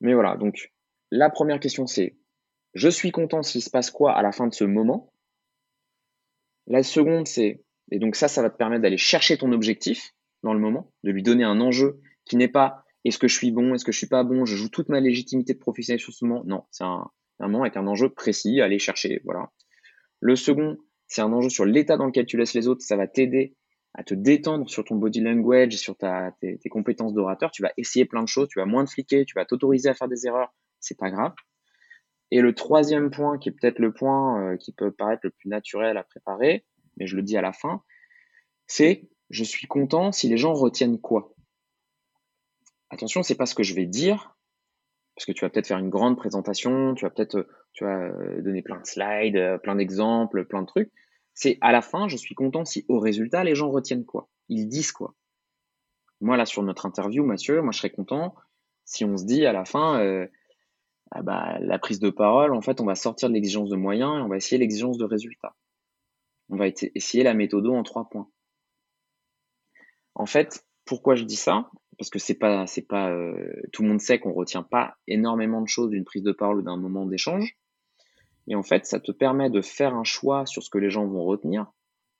Mais 0.00 0.14
voilà, 0.14 0.36
donc 0.36 0.72
la 1.10 1.30
première 1.30 1.60
question 1.60 1.86
c'est 1.86 2.18
je 2.74 2.88
suis 2.88 3.12
content 3.12 3.42
s'il 3.42 3.62
se 3.62 3.70
passe 3.70 3.90
quoi 3.90 4.12
à 4.12 4.22
la 4.22 4.32
fin 4.32 4.48
de 4.48 4.54
ce 4.54 4.64
moment? 4.64 5.12
La 6.66 6.82
seconde 6.82 7.28
c'est, 7.28 7.64
et 7.90 7.98
donc 7.98 8.16
ça, 8.16 8.28
ça 8.28 8.42
va 8.42 8.50
te 8.50 8.56
permettre 8.56 8.82
d'aller 8.82 8.98
chercher 8.98 9.36
ton 9.36 9.52
objectif 9.52 10.14
dans 10.42 10.54
le 10.54 10.60
moment, 10.60 10.92
de 11.04 11.10
lui 11.10 11.22
donner 11.22 11.44
un 11.44 11.60
enjeu 11.60 12.00
qui 12.24 12.36
n'est 12.36 12.48
pas 12.48 12.84
est-ce 13.04 13.18
que 13.18 13.28
je 13.28 13.36
suis 13.36 13.50
bon, 13.50 13.74
est-ce 13.74 13.84
que 13.84 13.92
je 13.92 13.98
suis 13.98 14.06
pas 14.06 14.22
bon, 14.22 14.44
je 14.44 14.54
joue 14.54 14.68
toute 14.68 14.88
ma 14.88 15.00
légitimité 15.00 15.54
de 15.54 15.58
professionnel 15.58 16.00
sur 16.00 16.12
ce 16.12 16.24
moment. 16.24 16.44
Non, 16.46 16.64
c'est 16.70 16.84
un, 16.84 17.10
moment 17.40 17.62
avec 17.62 17.76
un 17.76 17.86
enjeu 17.86 18.08
précis, 18.08 18.60
aller 18.60 18.78
chercher, 18.78 19.20
voilà. 19.24 19.50
Le 20.20 20.36
second, 20.36 20.76
c'est 21.08 21.20
un 21.20 21.32
enjeu 21.32 21.48
sur 21.48 21.64
l'état 21.64 21.96
dans 21.96 22.06
lequel 22.06 22.26
tu 22.26 22.36
laisses 22.36 22.54
les 22.54 22.68
autres, 22.68 22.82
ça 22.82 22.96
va 22.96 23.08
t'aider 23.08 23.56
à 23.94 24.04
te 24.04 24.14
détendre 24.14 24.70
sur 24.70 24.84
ton 24.84 24.96
body 24.96 25.20
language, 25.20 25.76
sur 25.76 25.96
tes, 25.96 26.68
compétences 26.70 27.12
d'orateur. 27.12 27.50
Tu 27.50 27.62
vas 27.62 27.72
essayer 27.76 28.04
plein 28.04 28.22
de 28.22 28.28
choses, 28.28 28.48
tu 28.48 28.58
vas 28.58 28.64
moins 28.64 28.84
te 28.84 28.90
fliquer, 28.90 29.24
tu 29.24 29.34
vas 29.34 29.44
t'autoriser 29.44 29.88
à 29.88 29.94
faire 29.94 30.08
des 30.08 30.26
erreurs, 30.26 30.54
c'est 30.80 30.96
pas 30.96 31.10
grave. 31.10 31.34
Et 32.30 32.40
le 32.40 32.54
troisième 32.54 33.10
point, 33.10 33.36
qui 33.36 33.50
est 33.50 33.52
peut-être 33.52 33.78
le 33.78 33.92
point 33.92 34.52
euh, 34.52 34.56
qui 34.56 34.72
peut 34.72 34.92
paraître 34.92 35.20
le 35.24 35.30
plus 35.30 35.50
naturel 35.50 35.98
à 35.98 36.04
préparer, 36.04 36.64
mais 36.96 37.06
je 37.06 37.16
le 37.16 37.22
dis 37.22 37.36
à 37.36 37.42
la 37.42 37.52
fin, 37.52 37.82
c'est 38.66 39.08
je 39.30 39.44
suis 39.44 39.66
content 39.66 40.12
si 40.12 40.28
les 40.28 40.36
gens 40.36 40.52
retiennent 40.52 41.00
quoi 41.00 41.32
attention, 42.92 43.22
c'est 43.22 43.34
pas 43.34 43.46
ce 43.46 43.54
que 43.54 43.62
je 43.62 43.74
vais 43.74 43.86
dire, 43.86 44.36
parce 45.16 45.26
que 45.26 45.32
tu 45.32 45.44
vas 45.44 45.50
peut-être 45.50 45.66
faire 45.66 45.78
une 45.78 45.90
grande 45.90 46.16
présentation, 46.16 46.94
tu 46.94 47.04
vas 47.04 47.10
peut-être 47.10 47.48
tu 47.72 47.84
vas 47.84 47.98
euh, 47.98 48.42
donner 48.42 48.62
plein 48.62 48.78
de 48.78 48.86
slides, 48.86 49.36
euh, 49.36 49.58
plein 49.58 49.74
d'exemples, 49.74 50.44
plein 50.44 50.62
de 50.62 50.66
trucs. 50.66 50.92
C'est 51.34 51.58
à 51.62 51.72
la 51.72 51.80
fin, 51.80 52.08
je 52.08 52.16
suis 52.16 52.34
content 52.34 52.64
si 52.64 52.84
au 52.88 52.98
résultat, 52.98 53.42
les 53.44 53.54
gens 53.54 53.70
retiennent 53.70 54.04
quoi 54.04 54.28
Ils 54.48 54.68
disent 54.68 54.92
quoi 54.92 55.14
Moi, 56.20 56.36
là, 56.36 56.44
sur 56.44 56.62
notre 56.62 56.84
interview, 56.84 57.24
Mathieu, 57.24 57.62
moi, 57.62 57.72
je 57.72 57.78
serais 57.78 57.90
content 57.90 58.34
si 58.84 59.04
on 59.04 59.16
se 59.16 59.24
dit 59.24 59.46
à 59.46 59.52
la 59.52 59.64
fin, 59.64 60.00
euh, 60.00 60.26
ah 61.12 61.22
bah, 61.22 61.58
la 61.60 61.78
prise 61.78 62.00
de 62.00 62.10
parole, 62.10 62.54
en 62.54 62.60
fait, 62.60 62.80
on 62.80 62.84
va 62.84 62.94
sortir 62.94 63.28
de 63.28 63.34
l'exigence 63.34 63.70
de 63.70 63.76
moyens 63.76 64.18
et 64.18 64.22
on 64.22 64.28
va 64.28 64.36
essayer 64.36 64.58
l'exigence 64.58 64.98
de 64.98 65.04
résultats. 65.04 65.54
On 66.52 66.56
va 66.56 66.66
essayer 66.68 67.24
la 67.24 67.32
méthode 67.32 67.66
en 67.66 67.82
trois 67.82 68.10
points. 68.10 68.28
En 70.14 70.26
fait, 70.26 70.66
pourquoi 70.84 71.14
je 71.14 71.24
dis 71.24 71.36
ça? 71.36 71.70
Parce 71.96 72.10
que 72.10 72.18
c'est 72.18 72.34
pas, 72.34 72.66
c'est 72.66 72.86
pas, 72.86 73.10
euh, 73.10 73.50
tout 73.72 73.82
le 73.82 73.88
monde 73.88 74.02
sait 74.02 74.18
qu'on 74.18 74.34
retient 74.34 74.62
pas 74.62 74.98
énormément 75.06 75.62
de 75.62 75.66
choses 75.66 75.88
d'une 75.88 76.04
prise 76.04 76.22
de 76.22 76.32
parole 76.32 76.58
ou 76.58 76.62
d'un 76.62 76.76
moment 76.76 77.06
d'échange. 77.06 77.56
Et 78.48 78.54
en 78.54 78.62
fait, 78.62 78.84
ça 78.84 79.00
te 79.00 79.12
permet 79.12 79.48
de 79.48 79.62
faire 79.62 79.94
un 79.94 80.04
choix 80.04 80.44
sur 80.44 80.62
ce 80.62 80.68
que 80.68 80.76
les 80.76 80.90
gens 80.90 81.06
vont 81.06 81.24
retenir 81.24 81.72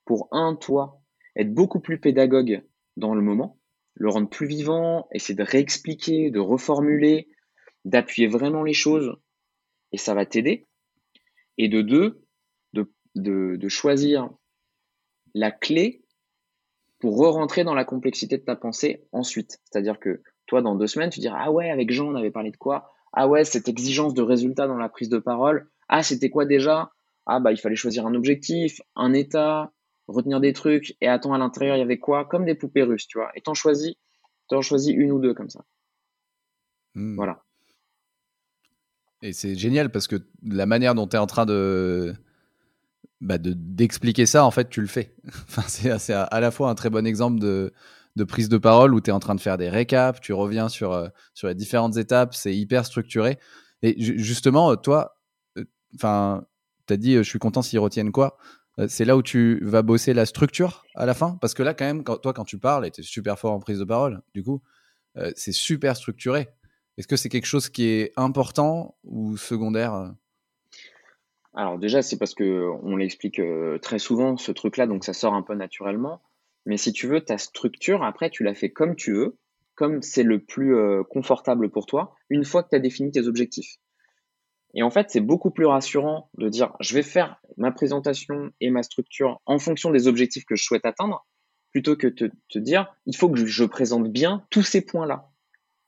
pour 0.07 0.29
un, 0.31 0.57
toi, 0.57 1.03
être 1.37 1.53
beaucoup 1.53 1.81
plus 1.81 2.01
pédagogue 2.01 2.64
dans 2.97 3.14
le 3.14 3.21
moment, 3.21 3.59
le 3.97 4.09
rendre 4.09 4.31
plus 4.31 4.47
vivant, 4.47 5.09
essayer 5.12 5.35
de 5.35 5.42
réexpliquer, 5.42 6.31
de 6.31 6.40
reformuler, 6.40 7.29
d'appuyer 7.85 8.29
vraiment 8.29 8.62
les 8.62 8.73
choses, 8.73 9.14
et 9.92 9.99
ça 9.99 10.14
va 10.14 10.25
t'aider. 10.25 10.66
Et 11.59 11.68
de 11.68 11.83
deux, 11.83 12.21
de, 13.14 13.68
choisir 13.68 14.31
la 15.35 15.51
clé 15.51 16.05
pour 16.98 17.18
re-rentrer 17.18 17.64
dans 17.64 17.75
la 17.75 17.85
complexité 17.85 18.38
de 18.38 18.44
ta 18.44 18.57
pensée 18.57 19.05
ensuite. 19.12 19.61
C'est-à-dire 19.64 19.98
que 19.98 20.22
toi, 20.46 20.62
dans 20.62 20.77
deux 20.77 20.87
semaines, 20.87 21.11
tu 21.11 21.20
diras, 21.20 21.38
ah 21.40 21.51
ouais, 21.51 21.70
avec 21.70 21.90
Jean, 21.90 22.12
on 22.12 22.14
avait 22.14 22.31
parlé 22.31 22.51
de 22.51 22.57
quoi? 22.57 22.90
Ah 23.12 23.29
ouais, 23.29 23.44
cette 23.44 23.68
exigence 23.68 24.14
de 24.14 24.22
résultat 24.22 24.66
dans 24.66 24.77
la 24.77 24.88
prise 24.88 25.09
de 25.09 25.18
parole. 25.18 25.68
Ah, 25.88 26.03
c'était 26.03 26.31
quoi 26.31 26.44
déjà? 26.46 26.92
Ah 27.27 27.40
bah, 27.40 27.53
il 27.53 27.59
fallait 27.59 27.77
choisir 27.77 28.07
un 28.07 28.14
objectif, 28.14 28.81
un 28.96 29.12
état, 29.12 29.72
retenir 30.09 30.40
des 30.40 30.53
trucs, 30.53 30.96
et 31.01 31.09
attends, 31.09 31.35
à 31.35 31.38
l'intérieur, 31.38 31.77
il 31.77 31.81
y 31.81 31.83
avait 31.83 31.98
quoi? 31.98 32.25
Comme 32.25 32.44
des 32.44 32.55
poupées 32.55 32.83
russes, 32.83 33.07
tu 33.07 33.18
vois. 33.18 33.31
Et 33.35 33.40
t'en 33.40 33.55
choisis, 33.55 33.94
t'en 34.48 34.62
choisis 34.62 34.94
une 34.94 35.12
ou 35.12 35.18
deux 35.18 35.35
comme 35.35 35.51
ça. 35.51 35.64
Hmm. 36.94 37.16
Voilà. 37.16 37.42
Et 39.22 39.33
c'est 39.33 39.55
génial 39.55 39.90
parce 39.90 40.09
que 40.09 40.16
la 40.42 40.66
manière 40.66 40.94
dont 40.94 41.07
tu 41.07 41.16
es 41.16 41.18
en 41.18 41.27
train 41.27 41.46
de, 41.46 42.12
bah, 43.22 43.38
d'expliquer 43.38 44.26
ça, 44.26 44.44
en 44.44 44.50
fait, 44.50 44.68
tu 44.68 44.80
le 44.80 44.88
fais. 44.88 45.14
enfin, 45.48 45.62
c'est 45.68 46.12
à, 46.12 46.40
la 46.40 46.50
fois 46.50 46.70
un 46.70 46.74
très 46.74 46.90
bon 46.90 47.06
exemple 47.06 47.38
de, 47.38 47.72
de 48.16 48.24
prise 48.24 48.48
de 48.48 48.58
parole 48.58 48.94
où 48.94 49.00
tu 49.00 49.11
es 49.11 49.12
en 49.12 49.20
train 49.20 49.37
de 49.37 49.40
faire 49.40 49.56
des 49.56 49.70
récaps, 49.70 50.20
tu 50.20 50.32
reviens 50.32 50.68
sur, 50.68 50.92
euh, 50.92 51.08
sur 51.32 51.46
les 51.46 51.54
différentes 51.54 51.96
étapes, 51.96 52.35
c'est 52.35 52.54
hyper 52.54 52.85
structuré. 52.85 53.38
Et 53.82 53.94
justement, 53.98 54.76
toi, 54.76 55.16
euh, 55.56 55.64
enfin, 55.94 56.44
tu 56.88 56.94
as 56.94 56.96
dit, 56.96 57.14
je 57.14 57.22
suis 57.22 57.38
content 57.38 57.62
s'ils 57.62 57.78
retiennent 57.78 58.12
quoi 58.12 58.37
euh, 58.78 58.87
c'est 58.88 59.04
là 59.04 59.18
où 59.18 59.22
tu 59.22 59.62
vas 59.64 59.82
bosser 59.82 60.14
la 60.14 60.24
structure 60.24 60.85
à 60.94 61.04
la 61.04 61.12
fin? 61.12 61.37
Parce 61.42 61.52
que 61.52 61.62
là, 61.62 61.74
quand 61.74 61.85
même, 61.85 62.02
quand, 62.04 62.16
toi, 62.16 62.32
quand 62.32 62.46
tu 62.46 62.58
parles, 62.58 62.87
et 62.87 62.90
tu 62.90 63.02
es 63.02 63.04
super 63.04 63.38
fort 63.38 63.52
en 63.52 63.61
prise 63.61 63.78
de 63.78 63.85
parole, 63.85 64.22
du 64.35 64.42
coup, 64.42 64.62
c'est 65.37 65.52
super 65.52 65.94
structuré. 65.94 66.48
Est-ce 66.96 67.06
que 67.06 67.16
c'est 67.16 67.28
quelque 67.28 67.44
chose 67.44 67.68
qui 67.68 67.85
est 67.85 68.12
important 68.16 68.96
ou 69.04 69.37
secondaire 69.37 70.14
alors 71.54 71.78
déjà, 71.78 72.02
c'est 72.02 72.18
parce 72.18 72.34
que 72.34 72.70
on 72.82 72.96
l'explique 72.96 73.38
euh, 73.38 73.78
très 73.78 73.98
souvent 73.98 74.36
ce 74.36 74.52
truc-là, 74.52 74.86
donc 74.86 75.04
ça 75.04 75.12
sort 75.12 75.34
un 75.34 75.42
peu 75.42 75.54
naturellement. 75.54 76.22
Mais 76.64 76.76
si 76.76 76.92
tu 76.92 77.06
veux, 77.06 77.20
ta 77.20 77.38
structure, 77.38 78.04
après, 78.04 78.30
tu 78.30 78.42
la 78.42 78.54
fais 78.54 78.70
comme 78.70 78.96
tu 78.96 79.12
veux, 79.12 79.36
comme 79.74 80.00
c'est 80.00 80.22
le 80.22 80.42
plus 80.42 80.76
euh, 80.76 81.02
confortable 81.02 81.70
pour 81.70 81.86
toi, 81.86 82.14
une 82.30 82.44
fois 82.44 82.62
que 82.62 82.70
tu 82.70 82.76
as 82.76 82.78
défini 82.78 83.10
tes 83.10 83.26
objectifs. 83.26 83.76
Et 84.74 84.82
en 84.82 84.90
fait, 84.90 85.10
c'est 85.10 85.20
beaucoup 85.20 85.50
plus 85.50 85.66
rassurant 85.66 86.30
de 86.38 86.48
dire, 86.48 86.74
je 86.80 86.94
vais 86.94 87.02
faire 87.02 87.40
ma 87.58 87.72
présentation 87.72 88.50
et 88.60 88.70
ma 88.70 88.82
structure 88.82 89.40
en 89.44 89.58
fonction 89.58 89.90
des 89.90 90.08
objectifs 90.08 90.46
que 90.46 90.56
je 90.56 90.64
souhaite 90.64 90.86
atteindre, 90.86 91.26
plutôt 91.72 91.96
que 91.96 92.06
de 92.06 92.32
te 92.48 92.58
dire, 92.58 92.94
il 93.04 93.16
faut 93.16 93.28
que 93.28 93.44
je 93.44 93.64
présente 93.64 94.10
bien 94.10 94.46
tous 94.50 94.62
ces 94.62 94.80
points-là 94.80 95.28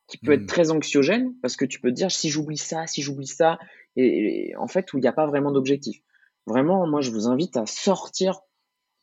qui 0.07 0.19
peut 0.19 0.33
être 0.33 0.43
hmm. 0.43 0.47
très 0.47 0.71
anxiogène 0.71 1.35
parce 1.41 1.57
que 1.57 1.65
tu 1.65 1.81
peux 1.81 1.89
te 1.89 1.95
dire 1.95 2.11
si 2.11 2.29
j'oublie 2.29 2.59
ça, 2.59 2.87
si 2.87 3.01
j'oublie 3.01 3.27
ça, 3.27 3.59
et, 3.97 4.55
en 4.57 4.67
fait 4.67 4.93
où 4.93 4.99
il 4.99 5.03
n'y 5.03 5.09
a 5.09 5.13
pas 5.13 5.27
vraiment 5.27 5.53
d'objectif. 5.53 6.03
Vraiment, 6.47 6.87
moi 6.87 7.01
je 7.01 7.11
vous 7.11 7.27
invite 7.27 7.57
à 7.57 7.67
sortir 7.67 8.41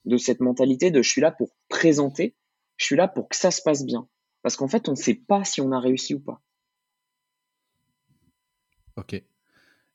de 0.06 0.18
cette 0.18 0.40
mentalité 0.40 0.92
de 0.92 1.02
je 1.02 1.10
suis 1.10 1.22
là 1.22 1.32
pour 1.32 1.56
présenter, 1.70 2.36
je 2.78 2.86
suis 2.86 2.96
là 2.96 3.08
pour 3.08 3.30
que 3.30 3.36
ça 3.36 3.52
se 3.52 3.62
passe 3.62 3.86
bien. 3.86 4.08
Parce 4.42 4.56
qu'en 4.56 4.68
fait, 4.68 4.90
on 4.90 4.94
ne 4.94 4.98
sait 4.98 5.16
pas 5.16 5.44
si 5.44 5.62
on 5.62 5.72
a 5.72 5.80
réussi 5.80 6.16
ou 6.16 6.20
pas. 6.20 6.42
Ok. 8.96 9.22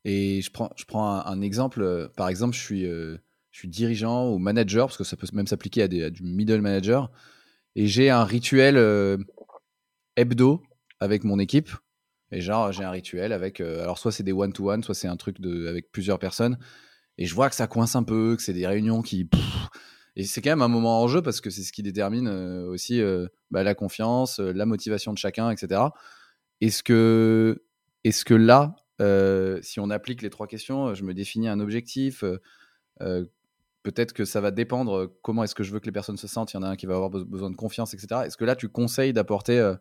Et 0.04 0.40
je 0.40 0.50
prends, 0.52 0.70
je 0.76 0.84
prends 0.84 1.26
un, 1.26 1.40
exemple. 1.40 2.10
Par 2.16 2.28
exemple, 2.28 2.54
je 2.54 2.60
suis, 2.60 2.86
euh, 2.86 3.16
je 3.50 3.58
suis 3.58 3.68
dirigeant 3.68 4.30
ou 4.30 4.38
manager, 4.38 4.86
parce 4.86 4.96
que 4.96 5.04
ça 5.04 5.16
peut 5.16 5.26
même 5.32 5.48
s'appliquer 5.48 5.82
à, 5.82 5.88
du 5.88 6.22
middle 6.22 6.60
manager. 6.60 7.10
Et 7.74 7.88
j'ai 7.88 8.08
un 8.08 8.24
rituel 8.24 8.76
euh, 8.76 9.18
hebdo 10.16 10.62
avec 11.00 11.24
mon 11.24 11.38
équipe. 11.40 11.70
Et 12.32 12.40
genre, 12.40 12.72
j'ai 12.72 12.84
un 12.84 12.90
rituel 12.90 13.32
avec. 13.32 13.60
Euh, 13.60 13.82
alors, 13.82 13.98
soit 13.98 14.12
c'est 14.12 14.22
des 14.22 14.32
one-to-one, 14.32 14.82
soit 14.82 14.94
c'est 14.94 15.08
un 15.08 15.16
truc 15.16 15.40
de, 15.40 15.66
avec 15.68 15.90
plusieurs 15.92 16.18
personnes. 16.18 16.58
Et 17.18 17.26
je 17.26 17.34
vois 17.34 17.48
que 17.48 17.54
ça 17.54 17.66
coince 17.66 17.96
un 17.96 18.02
peu, 18.02 18.36
que 18.36 18.42
c'est 18.42 18.52
des 18.52 18.66
réunions 18.66 19.02
qui. 19.02 19.28
et 20.16 20.24
c'est 20.24 20.42
quand 20.42 20.50
même 20.50 20.62
un 20.62 20.68
moment 20.68 21.02
en 21.02 21.08
jeu 21.08 21.22
parce 21.22 21.40
que 21.40 21.50
c'est 21.50 21.62
ce 21.62 21.72
qui 21.72 21.82
détermine 21.82 22.28
euh, 22.28 22.66
aussi 22.66 23.00
euh, 23.00 23.26
bah, 23.50 23.62
la 23.62 23.74
confiance, 23.74 24.38
la 24.40 24.66
motivation 24.66 25.12
de 25.12 25.18
chacun, 25.18 25.50
etc. 25.50 25.82
Est-ce 26.60 26.82
que, 26.82 27.62
est 28.04 28.24
que 28.24 28.34
là, 28.34 28.76
si 29.62 29.80
on 29.80 29.90
applique 29.90 30.22
les 30.22 30.30
trois 30.30 30.46
questions, 30.46 30.94
je 30.94 31.04
me 31.04 31.14
définis 31.14 31.48
un 31.48 31.60
objectif, 31.60 32.24
peut-être 32.98 34.14
que 34.14 34.24
ça 34.24 34.40
va 34.40 34.50
dépendre 34.50 35.12
comment 35.22 35.44
est-ce 35.44 35.54
que 35.54 35.62
je 35.62 35.70
veux 35.70 35.80
que 35.80 35.86
les 35.86 35.92
personnes 35.92 36.16
se 36.16 36.26
sentent? 36.26 36.54
Il 36.54 36.56
y 36.56 36.58
en 36.58 36.62
a 36.62 36.68
un 36.68 36.76
qui 36.76 36.86
va 36.86 36.94
avoir 36.94 37.10
besoin 37.10 37.50
de 37.50 37.56
confiance, 37.56 37.94
etc. 37.94 38.22
Est-ce 38.24 38.36
que 38.36 38.44
là, 38.44 38.56
tu 38.56 38.68
conseilles 38.68 39.12
d'apporter 39.12 39.74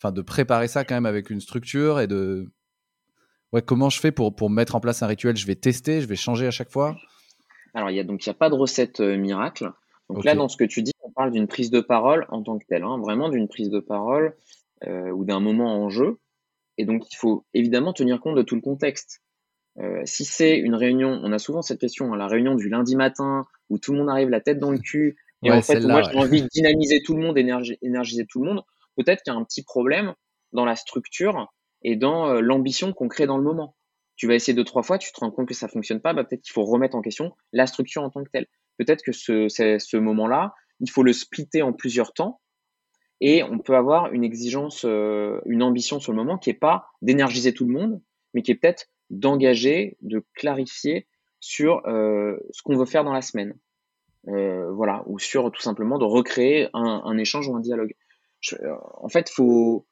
enfin 0.00 0.12
de 0.12 0.22
préparer 0.22 0.66
ça 0.66 0.84
quand 0.84 0.94
même 0.94 1.06
avec 1.06 1.30
une 1.30 1.40
structure 1.40 2.00
et 2.00 2.06
de 2.06 2.50
Ouais, 3.52 3.62
comment 3.62 3.90
je 3.90 3.98
fais 3.98 4.12
pour, 4.12 4.34
pour 4.34 4.48
mettre 4.48 4.76
en 4.76 4.80
place 4.80 5.02
un 5.02 5.06
rituel? 5.06 5.36
Je 5.36 5.46
vais 5.46 5.56
tester, 5.56 6.00
je 6.00 6.06
vais 6.06 6.16
changer 6.16 6.46
à 6.46 6.52
chaque 6.52 6.70
fois? 6.70 6.96
Alors, 7.74 7.90
il 7.90 7.96
y 7.96 8.00
a 8.00 8.04
donc 8.04 8.24
il 8.24 8.28
n'y 8.28 8.32
a 8.32 8.34
pas 8.34 8.48
de 8.48 8.54
recette 8.54 9.00
euh, 9.00 9.16
miracle. 9.16 9.70
Donc 10.08 10.24
là, 10.24 10.34
dans 10.34 10.48
ce 10.48 10.56
que 10.56 10.64
tu 10.64 10.82
dis, 10.82 10.92
on 11.02 11.10
parle 11.10 11.30
d'une 11.30 11.46
prise 11.46 11.70
de 11.70 11.80
parole 11.80 12.26
en 12.30 12.42
tant 12.42 12.58
que 12.58 12.64
telle, 12.66 12.82
hein, 12.82 12.98
vraiment 12.98 13.28
d'une 13.28 13.48
prise 13.48 13.70
de 13.70 13.80
parole 13.80 14.34
euh, 14.86 15.10
ou 15.10 15.24
d'un 15.24 15.40
moment 15.40 15.82
en 15.82 15.88
jeu. 15.88 16.18
Et 16.78 16.84
donc, 16.84 17.04
il 17.12 17.16
faut 17.16 17.44
évidemment 17.54 17.92
tenir 17.92 18.20
compte 18.20 18.36
de 18.36 18.42
tout 18.42 18.56
le 18.56 18.60
contexte. 18.60 19.22
Euh, 19.78 20.02
si 20.04 20.24
c'est 20.24 20.58
une 20.58 20.74
réunion, 20.74 21.20
on 21.22 21.32
a 21.32 21.38
souvent 21.38 21.62
cette 21.62 21.80
question, 21.80 22.12
hein, 22.12 22.16
la 22.16 22.26
réunion 22.26 22.54
du 22.56 22.68
lundi 22.68 22.96
matin 22.96 23.46
où 23.68 23.78
tout 23.78 23.92
le 23.92 23.98
monde 23.98 24.10
arrive 24.10 24.30
la 24.30 24.40
tête 24.40 24.58
dans 24.58 24.72
le 24.72 24.78
cul, 24.78 25.16
et 25.42 25.50
en 25.50 25.62
fait, 25.62 25.80
moi, 25.80 26.02
j'ai 26.02 26.18
envie 26.18 26.42
de 26.42 26.48
dynamiser 26.48 27.02
tout 27.02 27.16
le 27.16 27.22
monde, 27.22 27.38
énergiser 27.38 28.26
tout 28.26 28.42
le 28.42 28.52
monde. 28.52 28.62
Peut-être 29.00 29.22
qu'il 29.22 29.32
y 29.32 29.36
a 29.36 29.38
un 29.38 29.44
petit 29.44 29.62
problème 29.62 30.14
dans 30.52 30.66
la 30.66 30.76
structure 30.76 31.50
et 31.82 31.96
dans 31.96 32.28
euh, 32.28 32.40
l'ambition 32.40 32.92
qu'on 32.92 33.08
crée 33.08 33.26
dans 33.26 33.38
le 33.38 33.42
moment. 33.42 33.74
Tu 34.16 34.26
vas 34.26 34.34
essayer 34.34 34.52
deux, 34.52 34.64
trois 34.64 34.82
fois, 34.82 34.98
tu 34.98 35.10
te 35.10 35.20
rends 35.20 35.30
compte 35.30 35.48
que 35.48 35.54
ça 35.54 35.68
fonctionne 35.68 36.00
pas, 36.00 36.12
bah, 36.12 36.24
peut-être 36.24 36.42
qu'il 36.42 36.52
faut 36.52 36.64
remettre 36.64 36.94
en 36.94 37.00
question 37.00 37.34
la 37.54 37.66
structure 37.66 38.02
en 38.02 38.10
tant 38.10 38.22
que 38.22 38.28
telle. 38.30 38.46
Peut-être 38.76 39.02
que 39.02 39.12
ce, 39.12 39.48
ce 39.48 39.96
moment-là, 39.96 40.52
il 40.80 40.90
faut 40.90 41.02
le 41.02 41.14
splitter 41.14 41.62
en 41.62 41.72
plusieurs 41.72 42.12
temps 42.12 42.42
et 43.22 43.42
on 43.42 43.58
peut 43.58 43.74
avoir 43.74 44.12
une 44.12 44.22
exigence, 44.22 44.84
euh, 44.84 45.40
une 45.46 45.62
ambition 45.62 45.98
sur 45.98 46.12
le 46.12 46.16
moment 46.16 46.36
qui 46.36 46.50
est 46.50 46.54
pas 46.54 46.86
d'énergiser 47.00 47.54
tout 47.54 47.66
le 47.66 47.72
monde, 47.72 48.02
mais 48.34 48.42
qui 48.42 48.50
est 48.50 48.56
peut-être 48.56 48.88
d'engager, 49.08 49.96
de 50.02 50.22
clarifier 50.34 51.08
sur 51.40 51.86
euh, 51.86 52.36
ce 52.50 52.60
qu'on 52.62 52.76
veut 52.76 52.84
faire 52.84 53.04
dans 53.04 53.14
la 53.14 53.22
semaine. 53.22 53.58
Voilà, 54.24 55.02
ou 55.06 55.18
sur 55.18 55.50
tout 55.50 55.62
simplement 55.62 55.98
de 55.98 56.04
recréer 56.04 56.68
un 56.74 57.16
échange 57.16 57.48
ou 57.48 57.56
un 57.56 57.60
dialogue. 57.60 57.94
Euh, 58.52 58.74
en 58.94 59.08
fait, 59.08 59.30
faut, 59.30 59.86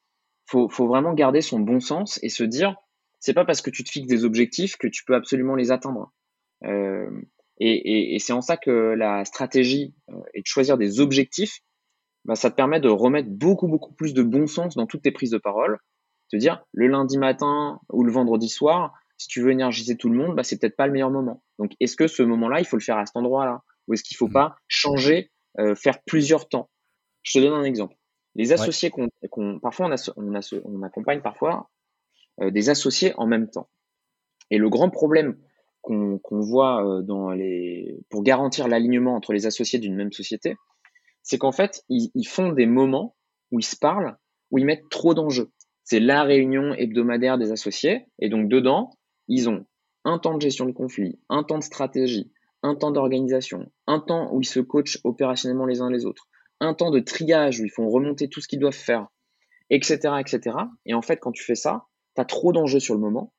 faut, 0.47 0.69
faut 0.69 0.87
vraiment 0.87 1.15
garder 1.15 1.41
son 1.41 1.61
bon 1.61 1.81
sens 1.81 2.19
et 2.23 2.29
se 2.29 2.45
dire, 2.45 2.77
c'est 3.21 3.35
pas 3.35 3.45
parce 3.45 3.63
que 3.63 3.71
tu 3.71 3.85
te 3.85 3.91
fixes 3.91 4.09
des 4.09 4.25
objectifs 4.25 4.77
que 4.77 4.89
tu 4.89 5.05
peux 5.05 5.15
absolument 5.15 5.55
les 5.55 5.71
atteindre. 5.71 6.13
Euh, 6.65 7.11
et, 7.59 7.73
et, 7.73 8.15
et 8.15 8.19
c'est 8.19 8.33
en 8.33 8.41
ça 8.41 8.57
que 8.57 8.71
la 8.71 9.25
stratégie 9.25 9.95
est 10.35 10.41
de 10.41 10.47
choisir 10.47 10.79
des 10.79 11.01
objectifs. 11.01 11.61
Bah, 12.25 12.35
ça 12.35 12.51
te 12.51 12.57
permet 12.57 12.81
de 12.81 12.89
remettre 12.89 13.29
beaucoup 13.31 13.69
beaucoup 13.69 13.93
plus 13.95 14.13
de 14.15 14.23
bon 14.23 14.47
sens 14.47 14.77
dans 14.77 14.87
toutes 14.87 15.03
tes 15.03 15.13
prises 15.13 15.31
de 15.31 15.39
parole. 15.39 15.79
Te 16.31 16.37
dire 16.37 16.65
le 16.73 16.87
lundi 16.87 17.17
matin 17.17 17.81
ou 17.91 18.05
le 18.05 18.13
vendredi 18.13 18.49
soir, 18.49 18.93
si 19.17 19.29
tu 19.29 19.41
veux 19.41 19.51
énergiser 19.51 19.97
tout 19.97 20.11
le 20.11 20.17
monde, 20.17 20.37
bah, 20.37 20.45
c'est 20.45 20.59
peut-être 20.59 20.77
pas 20.77 20.87
le 20.87 20.93
meilleur 20.93 21.11
moment. 21.11 21.43
Donc, 21.59 21.73
est-ce 21.81 21.97
que 21.97 22.07
ce 22.07 22.23
moment-là, 22.23 22.61
il 22.61 22.67
faut 22.67 22.77
le 22.77 22.83
faire 22.83 22.99
à 22.99 23.07
cet 23.07 23.17
endroit-là? 23.17 23.63
Ou 23.87 23.95
est-ce 23.95 24.05
qu'il 24.05 24.17
faut 24.17 24.29
mmh. 24.29 24.33
pas 24.33 24.57
changer, 24.69 25.33
euh, 25.59 25.75
faire 25.75 26.03
plusieurs 26.05 26.49
temps? 26.49 26.71
Je 27.23 27.39
te 27.39 27.45
donne 27.45 27.55
un 27.55 27.65
exemple. 27.65 27.97
Les 28.39 28.53
associés 28.53 28.91
qu'on, 28.91 29.59
parfois 29.59 29.91
on, 30.17 30.83
accompagne 30.83 31.21
parfois 31.21 31.71
euh, 32.41 32.53
des 32.53 32.71
associés 32.71 33.13
en 33.17 33.27
même 33.27 33.51
temps. 33.51 33.69
Et 34.51 34.59
le 34.59 34.71
grand 34.71 34.91
problème 34.91 35.37
qu'on, 35.83 36.21
voit 36.31 36.87
euh, 36.87 37.03
dans 37.03 37.31
les, 37.31 37.99
pour 38.11 38.23
garantir 38.23 38.69
l'alignement 38.69 39.17
entre 39.17 39.33
les 39.33 39.47
associés 39.47 39.81
d'une 39.81 39.97
même 39.97 40.13
société, 40.13 40.57
c'est 41.25 41.37
qu'en 41.37 41.51
fait, 41.51 41.83
ils, 41.89 42.13
ils 42.15 42.29
font 42.29 42.53
des 42.53 42.67
moments 42.67 43.17
où 43.51 43.59
ils 43.59 43.65
se 43.65 43.77
parlent, 43.77 44.17
où 44.53 44.59
ils 44.59 44.65
mettent 44.65 44.89
trop 44.89 45.15
d'enjeux. 45.15 45.51
C'est 45.83 46.01
la 46.01 46.23
réunion 46.23 46.75
hebdomadaire 46.75 47.39
des 47.39 47.51
associés, 47.51 48.07
et 48.21 48.29
donc 48.29 48.49
dedans, 48.49 48.91
ils 49.27 49.49
ont 49.49 49.67
un 50.05 50.21
temps 50.21 50.37
de 50.37 50.41
gestion 50.41 50.67
de 50.67 50.73
conflit, 50.73 51.19
un 51.29 51.43
temps 51.43 51.59
de 51.59 51.65
stratégie, 51.65 52.31
un 52.63 52.77
temps 52.77 52.93
d'organisation, 52.93 53.73
un 53.89 53.99
temps 53.99 54.33
où 54.33 54.41
ils 54.41 54.47
se 54.47 54.61
coachent 54.61 55.01
opérationnellement 55.03 55.67
les 55.67 55.81
uns 55.81 55.91
les 55.91 56.07
autres, 56.07 56.29
un 56.61 56.75
temps 56.75 56.91
de 56.91 57.01
triage 57.01 57.61
où 57.61 57.65
ils 57.65 57.71
font 57.71 57.89
remonter 57.89 58.29
tout 58.29 58.41
ce 58.41 58.49
qu'ils 58.49 58.59
doivent 58.59 58.75
faire, 58.75 59.09
etc., 59.71 60.15
etc. 60.21 60.57
Et 60.87 60.95
en 60.95 61.03
fait, 61.03 61.19
quand 61.19 61.33
tu 61.33 61.45
fais 61.45 61.55
ça, 61.55 61.87
tu 62.15 62.21
as 62.21 62.25
trop 62.25 62.53
d'enjeux 62.53 62.81
sur 62.81 62.95
le 62.95 63.01
moment. 63.01 63.33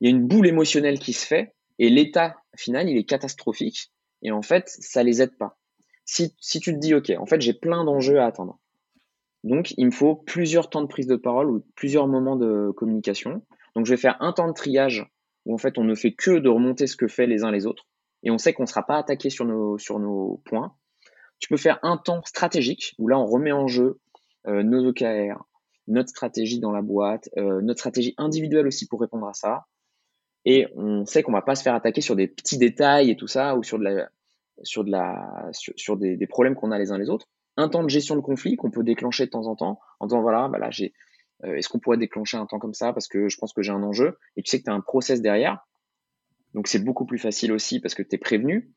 Il 0.00 0.08
y 0.08 0.12
a 0.12 0.16
une 0.16 0.26
boule 0.26 0.46
émotionnelle 0.46 0.98
qui 0.98 1.12
se 1.12 1.26
fait 1.26 1.54
et 1.78 1.90
l'état 1.90 2.36
final, 2.56 2.88
il 2.88 2.96
est 2.96 3.04
catastrophique. 3.04 3.92
Et 4.22 4.32
en 4.32 4.42
fait, 4.42 4.68
ça 4.68 5.02
les 5.02 5.22
aide 5.22 5.36
pas. 5.38 5.58
Si, 6.04 6.34
tu 6.60 6.74
te 6.74 6.78
dis, 6.78 6.94
OK, 6.94 7.10
en 7.16 7.26
fait, 7.26 7.40
j'ai 7.40 7.54
plein 7.54 7.84
d'enjeux 7.84 8.18
à 8.18 8.26
atteindre. 8.26 8.58
Donc, 9.44 9.72
il 9.76 9.86
me 9.86 9.90
faut 9.90 10.16
plusieurs 10.16 10.68
temps 10.68 10.82
de 10.82 10.88
prise 10.88 11.06
de 11.06 11.16
parole 11.16 11.50
ou 11.50 11.64
plusieurs 11.76 12.08
moments 12.08 12.36
de 12.36 12.72
communication. 12.76 13.42
Donc 13.74 13.86
je 13.86 13.94
vais 13.94 14.00
faire 14.00 14.16
un 14.20 14.32
temps 14.32 14.48
de 14.48 14.52
triage 14.52 15.06
où 15.46 15.54
en 15.54 15.58
fait 15.58 15.78
on 15.78 15.84
ne 15.84 15.94
fait 15.94 16.12
que 16.12 16.32
de 16.32 16.48
remonter 16.48 16.86
ce 16.86 16.96
que 16.96 17.08
fait 17.08 17.26
les 17.26 17.44
uns 17.44 17.50
les 17.50 17.66
autres 17.66 17.86
et 18.22 18.30
on 18.30 18.38
sait 18.38 18.52
qu'on 18.52 18.64
ne 18.64 18.68
sera 18.68 18.84
pas 18.84 18.98
attaqué 18.98 19.30
sur 19.30 19.44
nos 19.44 20.42
points. 20.44 20.74
Tu 21.40 21.48
peux 21.48 21.56
faire 21.56 21.78
un 21.82 21.96
temps 21.96 22.22
stratégique 22.24 22.94
où 22.98 23.08
là 23.08 23.18
on 23.18 23.26
remet 23.26 23.52
en 23.52 23.66
jeu 23.66 23.98
euh, 24.46 24.62
nos 24.62 24.88
OKR, 24.88 25.44
notre 25.88 26.08
stratégie 26.10 26.60
dans 26.60 26.72
la 26.72 26.82
boîte, 26.82 27.28
euh, 27.36 27.60
notre 27.62 27.80
stratégie 27.80 28.14
individuelle 28.16 28.66
aussi 28.66 28.86
pour 28.86 29.00
répondre 29.00 29.26
à 29.26 29.34
ça. 29.34 29.66
Et 30.44 30.66
on 30.76 31.04
sait 31.04 31.22
qu'on 31.22 31.32
va 31.32 31.42
pas 31.42 31.54
se 31.54 31.62
faire 31.62 31.74
attaquer 31.74 32.00
sur 32.00 32.16
des 32.16 32.26
petits 32.26 32.56
détails 32.56 33.10
et 33.10 33.16
tout 33.16 33.26
ça 33.26 33.56
ou 33.56 33.62
sur 33.62 33.78
de 33.78 33.84
la 33.84 34.08
sur 34.62 34.84
de 34.84 34.90
la 34.90 35.48
sur, 35.52 35.96
des, 35.96 36.16
des, 36.16 36.26
problèmes 36.26 36.54
qu'on 36.54 36.70
a 36.70 36.78
les 36.78 36.92
uns 36.92 36.98
les 36.98 37.10
autres. 37.10 37.26
Un 37.56 37.68
temps 37.68 37.82
de 37.82 37.88
gestion 37.88 38.16
de 38.16 38.20
conflit 38.20 38.56
qu'on 38.56 38.70
peut 38.70 38.84
déclencher 38.84 39.26
de 39.26 39.30
temps 39.30 39.46
en 39.46 39.56
temps 39.56 39.80
en 40.00 40.06
disant 40.06 40.22
voilà 40.22 40.48
bah 40.48 40.58
là 40.58 40.70
j'ai 40.70 40.94
euh, 41.44 41.56
est-ce 41.56 41.68
qu'on 41.68 41.78
pourrait 41.78 41.98
déclencher 41.98 42.36
un 42.36 42.46
temps 42.46 42.58
comme 42.58 42.74
ça 42.74 42.92
parce 42.92 43.08
que 43.08 43.28
je 43.28 43.36
pense 43.38 43.52
que 43.52 43.62
j'ai 43.62 43.72
un 43.72 43.82
enjeu 43.82 44.18
et 44.36 44.42
tu 44.42 44.50
sais 44.50 44.58
que 44.58 44.64
tu 44.64 44.70
as 44.70 44.74
un 44.74 44.80
process 44.80 45.20
derrière. 45.20 45.66
Donc 46.54 46.68
c'est 46.68 46.82
beaucoup 46.82 47.06
plus 47.06 47.18
facile 47.18 47.52
aussi 47.52 47.80
parce 47.80 47.94
que 47.94 48.02
tu 48.02 48.14
es 48.14 48.18
prévenu. 48.18 48.72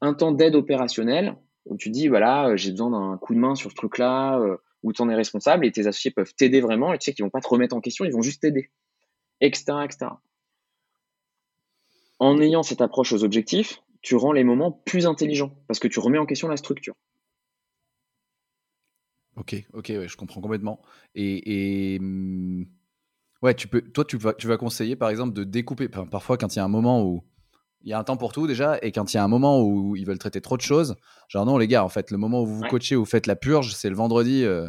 Un 0.00 0.14
temps 0.14 0.32
d'aide 0.32 0.54
opérationnelle 0.54 1.36
où 1.66 1.76
tu 1.76 1.90
dis 1.90 2.08
voilà, 2.08 2.48
euh, 2.48 2.56
j'ai 2.56 2.70
besoin 2.70 2.90
d'un 2.90 3.18
coup 3.18 3.34
de 3.34 3.38
main 3.38 3.54
sur 3.54 3.70
ce 3.70 3.76
truc-là 3.76 4.38
euh, 4.38 4.56
où 4.82 4.92
tu 4.92 5.02
en 5.02 5.08
es 5.08 5.14
responsable 5.14 5.64
et 5.64 5.72
tes 5.72 5.86
associés 5.86 6.10
peuvent 6.10 6.34
t'aider 6.34 6.60
vraiment 6.60 6.92
et 6.92 6.98
tu 6.98 7.06
sais 7.06 7.14
qu'ils 7.14 7.24
vont 7.24 7.30
pas 7.30 7.40
te 7.40 7.48
remettre 7.48 7.74
en 7.74 7.80
question, 7.80 8.04
ils 8.04 8.12
vont 8.12 8.22
juste 8.22 8.42
t'aider. 8.42 8.70
Etc., 9.40 9.64
etc. 9.84 10.06
En 12.18 12.40
ayant 12.40 12.62
cette 12.62 12.80
approche 12.80 13.12
aux 13.12 13.24
objectifs, 13.24 13.82
tu 14.02 14.14
rends 14.14 14.32
les 14.32 14.44
moments 14.44 14.70
plus 14.70 15.06
intelligents 15.06 15.52
parce 15.66 15.80
que 15.80 15.88
tu 15.88 15.98
remets 15.98 16.18
en 16.18 16.26
question 16.26 16.48
la 16.48 16.56
structure. 16.56 16.94
Ok, 19.36 19.56
ok, 19.72 19.88
ouais, 19.88 20.08
je 20.08 20.16
comprends 20.16 20.40
complètement. 20.40 20.80
Et, 21.16 21.98
mmh, 22.00 22.64
ouais, 23.42 23.54
tu 23.54 23.66
peux, 23.66 23.80
toi, 23.80 24.04
tu 24.04 24.16
vas, 24.16 24.32
tu 24.34 24.46
vas 24.46 24.56
conseiller 24.56 24.94
par 24.94 25.10
exemple 25.10 25.32
de 25.32 25.42
découper. 25.42 25.88
parfois, 25.88 26.38
quand 26.38 26.54
il 26.54 26.58
y 26.58 26.60
a 26.60 26.64
un 26.64 26.68
moment 26.68 27.02
où 27.02 27.24
il 27.84 27.90
y 27.90 27.92
a 27.92 27.98
un 27.98 28.04
temps 28.04 28.16
pour 28.16 28.32
tout 28.32 28.46
déjà, 28.46 28.78
et 28.80 28.92
quand 28.92 29.12
il 29.12 29.18
y 29.18 29.20
a 29.20 29.24
un 29.24 29.28
moment 29.28 29.60
où 29.60 29.94
ils 29.94 30.06
veulent 30.06 30.18
traiter 30.18 30.40
trop 30.40 30.56
de 30.56 30.62
choses, 30.62 30.96
genre 31.28 31.44
non, 31.44 31.58
les 31.58 31.68
gars, 31.68 31.84
en 31.84 31.90
fait, 31.90 32.10
le 32.10 32.16
moment 32.16 32.42
où 32.42 32.46
vous 32.46 32.56
vous 32.56 32.68
coachez, 32.68 32.96
où 32.96 33.00
vous 33.00 33.10
faites 33.10 33.26
la 33.26 33.36
purge, 33.36 33.74
c'est 33.74 33.90
le 33.90 33.94
vendredi 33.94 34.42
euh, 34.44 34.66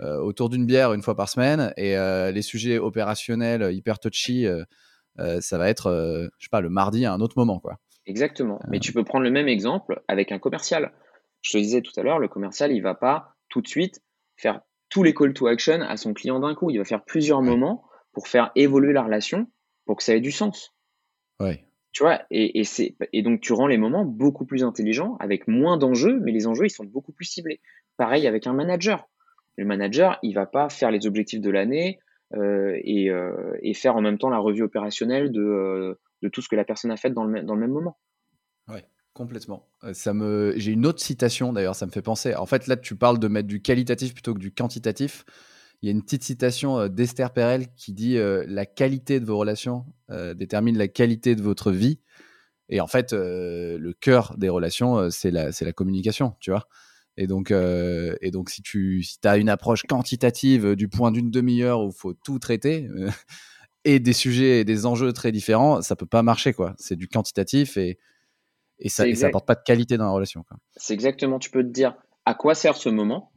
euh, 0.00 0.18
autour 0.18 0.50
d'une 0.50 0.66
bière 0.66 0.92
une 0.92 1.02
fois 1.02 1.14
par 1.14 1.28
semaine, 1.28 1.72
et 1.76 1.96
euh, 1.96 2.32
les 2.32 2.42
sujets 2.42 2.78
opérationnels 2.78 3.72
hyper 3.72 4.00
touchy, 4.00 4.46
ça 5.16 5.58
va 5.58 5.68
être, 5.68 6.28
je 6.38 6.44
sais 6.44 6.50
pas, 6.50 6.60
le 6.60 6.70
mardi 6.70 7.06
à 7.06 7.12
un 7.12 7.20
autre 7.20 7.38
moment, 7.38 7.60
quoi. 7.60 7.76
Exactement. 8.06 8.58
Mais 8.68 8.80
tu 8.80 8.92
peux 8.92 9.04
prendre 9.04 9.24
le 9.24 9.30
même 9.30 9.46
exemple 9.46 10.02
avec 10.08 10.32
un 10.32 10.40
commercial. 10.40 10.92
Je 11.42 11.52
te 11.52 11.58
disais 11.58 11.82
tout 11.82 11.92
à 11.96 12.02
l'heure, 12.02 12.18
le 12.18 12.26
commercial, 12.26 12.72
il 12.72 12.80
va 12.80 12.94
pas 12.94 13.36
tout 13.48 13.60
de 13.60 13.68
suite 13.68 14.02
faire 14.36 14.62
tous 14.88 15.04
les 15.04 15.14
call 15.14 15.34
to 15.34 15.46
action 15.46 15.82
à 15.82 15.96
son 15.96 16.14
client 16.14 16.40
d'un 16.40 16.54
coup. 16.54 16.70
Il 16.70 16.78
va 16.78 16.84
faire 16.84 17.04
plusieurs 17.04 17.42
moments 17.42 17.84
pour 18.12 18.26
faire 18.26 18.50
évoluer 18.56 18.92
la 18.92 19.04
relation 19.04 19.46
pour 19.84 19.96
que 19.96 20.02
ça 20.02 20.16
ait 20.16 20.20
du 20.20 20.32
sens. 20.32 20.74
Ouais. 21.38 21.64
Tu 21.92 22.04
vois, 22.04 22.22
et, 22.30 22.62
et 23.12 23.22
donc 23.22 23.40
tu 23.40 23.52
rends 23.52 23.66
les 23.66 23.76
moments 23.76 24.04
beaucoup 24.04 24.46
plus 24.46 24.62
intelligents 24.62 25.16
avec 25.18 25.48
moins 25.48 25.76
d'enjeux, 25.76 26.20
mais 26.20 26.30
les 26.30 26.46
enjeux, 26.46 26.66
ils 26.66 26.70
sont 26.70 26.84
beaucoup 26.84 27.12
plus 27.12 27.24
ciblés. 27.24 27.60
Pareil 27.96 28.28
avec 28.28 28.46
un 28.46 28.52
manager. 28.52 29.08
Le 29.56 29.64
manager, 29.64 30.18
il 30.22 30.34
va 30.34 30.46
pas 30.46 30.68
faire 30.68 30.90
les 30.90 31.06
objectifs 31.06 31.40
de 31.40 31.50
l'année 31.50 31.98
euh, 32.34 32.78
et, 32.84 33.10
euh, 33.10 33.58
et, 33.60 33.74
faire 33.74 33.96
en 33.96 34.00
même 34.00 34.18
temps 34.18 34.30
la 34.30 34.38
revue 34.38 34.62
opérationnelle 34.62 35.32
de, 35.32 35.42
euh, 35.42 36.00
de 36.22 36.28
tout 36.28 36.42
ce 36.42 36.48
que 36.48 36.54
la 36.54 36.64
personne 36.64 36.92
a 36.92 36.96
fait 36.96 37.10
dans 37.10 37.24
le, 37.24 37.30
même 37.30 37.70
moment. 37.70 37.98
Ouais. 38.68 38.84
Complètement. 39.12 39.66
Me, 39.82 40.54
j'ai 40.56 40.70
une 40.70 40.86
autre 40.86 41.00
citation 41.00 41.52
d'ailleurs, 41.52 41.74
ça 41.74 41.84
me 41.84 41.90
fait 41.90 42.02
penser. 42.02 42.34
En 42.36 42.46
fait, 42.46 42.68
là, 42.68 42.76
tu 42.76 42.94
parles 42.94 43.18
de 43.18 43.26
mettre 43.26 43.48
du 43.48 43.60
qualitatif 43.60 44.14
plutôt 44.14 44.34
que 44.34 44.38
du 44.38 44.52
quantitatif. 44.52 45.24
Il 45.82 45.86
y 45.86 45.88
a 45.88 45.92
une 45.92 46.02
petite 46.02 46.24
citation 46.24 46.78
euh, 46.78 46.88
d'Esther 46.88 47.32
Perel 47.32 47.68
qui 47.74 47.92
dit 47.92 48.18
euh, 48.18 48.44
la 48.46 48.66
qualité 48.66 49.20
de 49.20 49.24
vos 49.24 49.38
relations 49.38 49.86
détermine 50.34 50.76
la 50.76 50.88
qualité 50.88 51.36
de 51.36 51.42
votre 51.42 51.70
vie. 51.70 52.00
Et 52.68 52.80
en 52.80 52.88
fait, 52.88 53.12
le 53.12 53.92
cœur 53.92 54.34
des 54.38 54.48
relations, 54.48 55.08
c'est 55.08 55.30
la, 55.30 55.72
communication, 55.72 56.34
tu 56.40 56.50
vois. 56.50 56.66
Et 57.16 57.28
donc, 57.28 57.52
et 57.52 58.30
donc, 58.32 58.50
si 58.50 58.60
tu 58.60 59.04
si 59.04 59.18
as 59.22 59.36
une 59.36 59.48
approche 59.48 59.84
quantitative 59.84 60.74
du 60.74 60.88
point 60.88 61.12
d'une 61.12 61.30
demi-heure 61.30 61.84
où 61.84 61.90
il 61.90 61.96
faut 61.96 62.12
tout 62.12 62.40
traiter 62.40 62.88
et 63.84 64.00
des 64.00 64.12
sujets 64.12 64.60
et 64.60 64.64
des 64.64 64.84
enjeux 64.84 65.12
très 65.12 65.30
différents, 65.30 65.80
ça 65.80 65.94
peut 65.94 66.06
pas 66.06 66.24
marcher, 66.24 66.54
quoi. 66.54 66.74
C'est 66.76 66.96
du 66.96 67.06
quantitatif 67.06 67.76
et 67.76 68.00
et 68.80 68.88
ça 68.88 69.06
n'apporte 69.06 69.46
pas 69.46 69.54
de 69.54 69.62
qualité 69.62 69.96
dans 69.96 70.06
la 70.06 70.10
relation. 70.10 70.44
C'est 70.76 70.94
exactement, 70.94 71.38
tu 71.38 71.50
peux 71.50 71.62
te 71.62 71.68
dire 71.68 71.96
à 72.24 72.34
quoi 72.34 72.54
sert 72.54 72.76
ce 72.76 72.88
moment, 72.88 73.32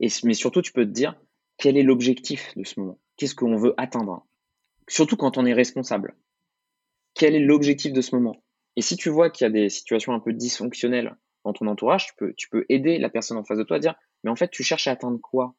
et, 0.00 0.08
mais 0.24 0.34
surtout 0.34 0.62
tu 0.62 0.72
peux 0.72 0.84
te 0.84 0.90
dire 0.90 1.16
quel 1.58 1.76
est 1.76 1.82
l'objectif 1.82 2.56
de 2.56 2.64
ce 2.64 2.80
moment, 2.80 2.98
qu'est-ce 3.16 3.34
qu'on 3.34 3.56
veut 3.56 3.74
atteindre, 3.76 4.26
surtout 4.88 5.16
quand 5.16 5.36
on 5.38 5.44
est 5.44 5.52
responsable. 5.52 6.16
Quel 7.14 7.34
est 7.34 7.40
l'objectif 7.40 7.92
de 7.92 8.00
ce 8.00 8.14
moment? 8.14 8.42
Et 8.76 8.80
si 8.80 8.96
tu 8.96 9.10
vois 9.10 9.28
qu'il 9.28 9.44
y 9.44 9.48
a 9.48 9.50
des 9.50 9.68
situations 9.68 10.12
un 10.12 10.20
peu 10.20 10.32
dysfonctionnelles 10.32 11.16
dans 11.44 11.52
ton 11.52 11.66
entourage, 11.66 12.06
tu 12.06 12.14
peux, 12.16 12.32
tu 12.34 12.48
peux 12.48 12.64
aider 12.68 12.98
la 12.98 13.10
personne 13.10 13.36
en 13.36 13.44
face 13.44 13.58
de 13.58 13.64
toi 13.64 13.78
à 13.78 13.80
dire, 13.80 13.96
mais 14.22 14.30
en 14.30 14.36
fait, 14.36 14.50
tu 14.50 14.62
cherches 14.62 14.86
à 14.86 14.92
atteindre 14.92 15.18
quoi? 15.20 15.56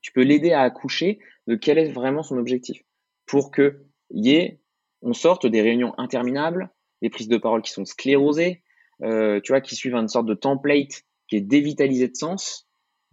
Tu 0.00 0.10
peux 0.12 0.22
l'aider 0.22 0.52
à 0.52 0.62
accoucher 0.62 1.18
de 1.46 1.54
quel 1.54 1.78
est 1.78 1.90
vraiment 1.90 2.22
son 2.22 2.38
objectif 2.38 2.82
pour 3.26 3.50
que 3.50 3.84
y 4.10 4.30
ait, 4.30 4.60
on 5.02 5.12
sorte 5.12 5.46
des 5.46 5.60
réunions 5.60 5.92
interminables, 5.98 6.70
des 7.02 7.10
prises 7.10 7.28
de 7.28 7.36
parole 7.36 7.60
qui 7.60 7.72
sont 7.72 7.84
sclérosées, 7.84 8.62
euh, 9.02 9.40
tu 9.42 9.52
vois, 9.52 9.60
qui 9.60 9.76
suivent 9.76 9.94
une 9.94 10.08
sorte 10.08 10.26
de 10.26 10.34
template 10.34 11.04
qui 11.28 11.36
est 11.36 11.40
dévitalisé 11.40 12.08
de 12.08 12.16
sens, 12.16 12.65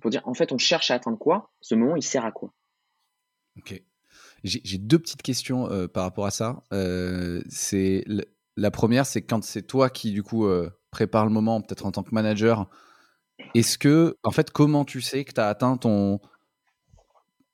pour 0.03 0.11
dire 0.11 0.21
en 0.25 0.33
fait 0.33 0.51
on 0.51 0.57
cherche 0.57 0.91
à 0.91 0.95
atteindre 0.95 1.17
quoi, 1.17 1.49
ce 1.61 1.75
moment 1.75 1.95
il 1.95 2.03
sert 2.03 2.25
à 2.25 2.31
quoi? 2.33 2.53
Ok. 3.57 3.81
J'ai 4.43 4.77
deux 4.77 4.99
petites 4.99 5.21
questions 5.21 5.71
euh, 5.71 5.87
par 5.87 6.03
rapport 6.03 6.25
à 6.25 6.31
ça. 6.31 6.63
Euh, 6.73 7.41
c'est 7.47 8.03
la 8.57 8.71
première, 8.71 9.05
c'est 9.05 9.21
quand 9.21 9.41
c'est 9.41 9.61
toi 9.61 9.89
qui 9.89 10.11
du 10.11 10.21
coup 10.21 10.45
euh, 10.45 10.69
prépare 10.91 11.25
le 11.25 11.31
moment, 11.31 11.61
peut-être 11.61 11.85
en 11.85 11.93
tant 11.93 12.03
que 12.03 12.13
manager. 12.13 12.69
Est-ce 13.55 13.77
que, 13.77 14.17
en 14.23 14.31
fait, 14.31 14.51
comment 14.51 14.83
tu 14.83 14.99
sais 14.99 15.23
que 15.23 15.31
tu 15.31 15.39
as 15.39 15.47
atteint 15.47 15.77
ton 15.77 16.19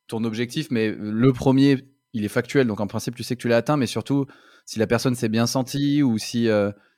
ton 0.07 0.23
objectif? 0.23 0.71
Mais 0.71 0.89
le 0.89 1.31
premier, 1.31 1.85
il 2.13 2.25
est 2.25 2.29
factuel, 2.29 2.65
donc 2.65 2.79
en 2.79 2.87
principe 2.87 3.13
tu 3.13 3.21
sais 3.21 3.35
que 3.35 3.41
tu 3.41 3.47
l'as 3.47 3.57
atteint, 3.57 3.77
mais 3.77 3.85
surtout 3.85 4.25
si 4.65 4.79
la 4.79 4.87
personne 4.87 5.13
s'est 5.13 5.29
bien 5.29 5.45
sentie 5.45 6.01
ou 6.01 6.17
si 6.17 6.47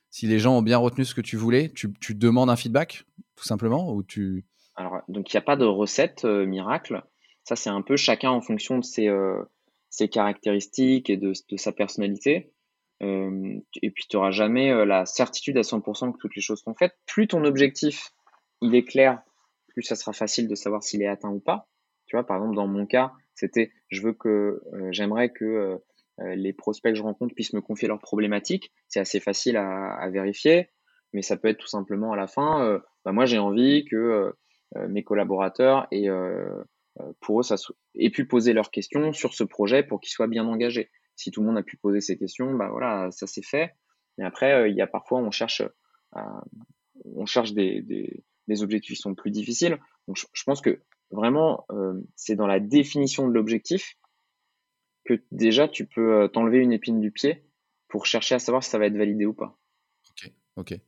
si 0.08 0.26
les 0.26 0.38
gens 0.38 0.56
ont 0.56 0.62
bien 0.62 0.78
retenu 0.78 1.04
ce 1.04 1.14
que 1.14 1.20
tu 1.20 1.36
voulais, 1.36 1.70
tu, 1.74 1.92
tu 2.00 2.14
demandes 2.14 2.48
un 2.48 2.56
feedback 2.56 3.04
tout 3.36 3.44
simplement 3.44 3.92
ou 3.92 4.02
tu 4.02 4.46
alors, 4.76 5.02
donc 5.08 5.32
il 5.32 5.36
n'y 5.36 5.38
a 5.38 5.44
pas 5.44 5.56
de 5.56 5.64
recette 5.64 6.24
miracle. 6.24 7.02
Ça, 7.44 7.56
c'est 7.56 7.70
un 7.70 7.82
peu 7.82 7.96
chacun 7.96 8.30
en 8.30 8.40
fonction 8.40 8.78
de 8.78 8.84
ses, 8.84 9.10
ses 9.92 10.08
caractéristiques 10.08 11.10
et 11.10 11.18
de, 11.18 11.34
sa 11.56 11.70
personnalité. 11.70 12.50
Euh, 13.02 13.58
et 13.82 13.90
puis, 13.90 14.06
tu 14.08 14.16
n'auras 14.16 14.30
jamais 14.30 14.72
euh, 14.72 14.84
la 14.84 15.04
certitude 15.04 15.58
à 15.58 15.60
100% 15.60 16.12
que 16.12 16.18
toutes 16.18 16.34
les 16.34 16.42
choses 16.42 16.62
sont 16.62 16.74
faites. 16.74 16.96
Plus 17.06 17.28
ton 17.28 17.44
objectif, 17.44 18.10
il 18.62 18.74
est 18.74 18.84
clair, 18.84 19.22
plus 19.68 19.82
ça 19.82 19.94
sera 19.94 20.12
facile 20.12 20.48
de 20.48 20.54
savoir 20.54 20.82
s'il 20.82 21.02
est 21.02 21.08
atteint 21.08 21.28
ou 21.28 21.40
pas. 21.40 21.68
Tu 22.06 22.16
vois, 22.16 22.24
par 22.24 22.38
exemple, 22.38 22.56
dans 22.56 22.66
mon 22.66 22.86
cas, 22.86 23.12
c'était, 23.34 23.70
je 23.88 24.00
veux 24.02 24.14
que, 24.14 24.62
euh, 24.72 24.88
j'aimerais 24.90 25.30
que 25.30 25.78
les 26.18 26.52
prospects 26.52 26.92
que 26.92 26.98
je 26.98 27.02
rencontre 27.02 27.34
puissent 27.34 27.54
me 27.54 27.60
confier 27.60 27.88
leurs 27.88 27.98
problématiques. 27.98 28.70
C'est 28.86 29.00
assez 29.00 29.18
facile 29.18 29.56
à, 29.56 30.08
vérifier, 30.10 30.68
mais 31.12 31.22
ça 31.22 31.36
peut 31.36 31.48
être 31.48 31.58
tout 31.58 31.66
simplement 31.66 32.12
à 32.12 32.16
la 32.16 32.28
fin, 32.28 32.80
bah, 33.04 33.12
moi 33.12 33.24
j'ai 33.24 33.38
envie 33.38 33.84
que 33.86 34.32
mes 34.88 35.02
collaborateurs 35.04 35.86
et 35.90 36.08
euh, 37.00 37.12
pour 37.20 37.40
eux, 37.40 37.42
ça 37.42 37.56
et 37.94 38.10
puis 38.10 38.24
poser 38.24 38.52
leurs 38.52 38.70
questions 38.70 39.12
sur 39.12 39.34
ce 39.34 39.44
projet 39.44 39.82
pour 39.82 40.00
qu'ils 40.00 40.12
soient 40.12 40.26
bien 40.26 40.46
engagés. 40.46 40.90
Si 41.16 41.30
tout 41.30 41.40
le 41.40 41.46
monde 41.46 41.58
a 41.58 41.62
pu 41.62 41.76
poser 41.76 42.00
ses 42.00 42.18
questions, 42.18 42.54
bah 42.54 42.68
voilà, 42.70 43.10
ça 43.10 43.26
c'est 43.26 43.44
fait. 43.44 43.74
Et 44.18 44.22
après, 44.22 44.52
euh, 44.52 44.68
il 44.68 44.76
y 44.76 44.82
a 44.82 44.86
parfois, 44.86 45.20
on 45.20 45.30
cherche, 45.30 45.62
euh, 46.16 46.20
on 47.04 47.26
cherche 47.26 47.52
des, 47.52 47.82
des, 47.82 48.24
des, 48.48 48.62
objectifs 48.62 48.96
qui 48.96 49.02
sont 49.02 49.14
plus 49.14 49.30
difficiles. 49.30 49.78
Donc, 50.06 50.18
je, 50.32 50.42
pense 50.44 50.60
que 50.60 50.82
vraiment, 51.10 51.66
c'est 52.16 52.36
dans 52.36 52.46
la 52.46 52.60
définition 52.60 53.28
de 53.28 53.32
l'objectif 53.32 53.96
que 55.04 55.14
déjà 55.30 55.68
tu 55.68 55.86
peux 55.86 56.28
t'enlever 56.32 56.58
une 56.58 56.72
épine 56.72 57.00
du 57.00 57.10
pied 57.10 57.44
pour 57.88 58.06
chercher 58.06 58.34
à 58.34 58.38
savoir 58.38 58.62
si 58.62 58.70
ça 58.70 58.78
va 58.78 58.86
être 58.86 58.96
validé 58.96 59.26
ou 59.26 59.34
pas. 59.34 59.58
Ok, 60.10 60.32
ok. 60.56 60.78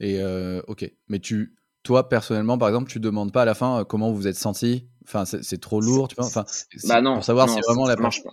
Et 0.00 0.22
ok, 0.66 0.90
mais 1.08 1.18
tu, 1.18 1.56
toi 1.86 2.08
personnellement, 2.08 2.58
par 2.58 2.68
exemple, 2.68 2.90
tu 2.90 3.00
demandes 3.00 3.32
pas 3.32 3.42
à 3.42 3.44
la 3.44 3.54
fin 3.54 3.84
comment 3.84 4.10
vous 4.10 4.16
vous 4.16 4.26
êtes 4.26 4.36
senti? 4.36 4.88
Enfin, 5.04 5.24
c'est 5.24 5.60
trop 5.60 5.80
lourd, 5.80 6.08
tu 6.08 6.16
vois? 6.16 6.26
Enfin, 6.26 6.44
bah 6.84 7.00
non, 7.00 7.14
pour 7.14 7.24
savoir 7.24 7.48
si 7.48 7.60
vraiment 7.60 7.86
la 7.86 7.96
marche 7.96 8.22
pas. 8.24 8.30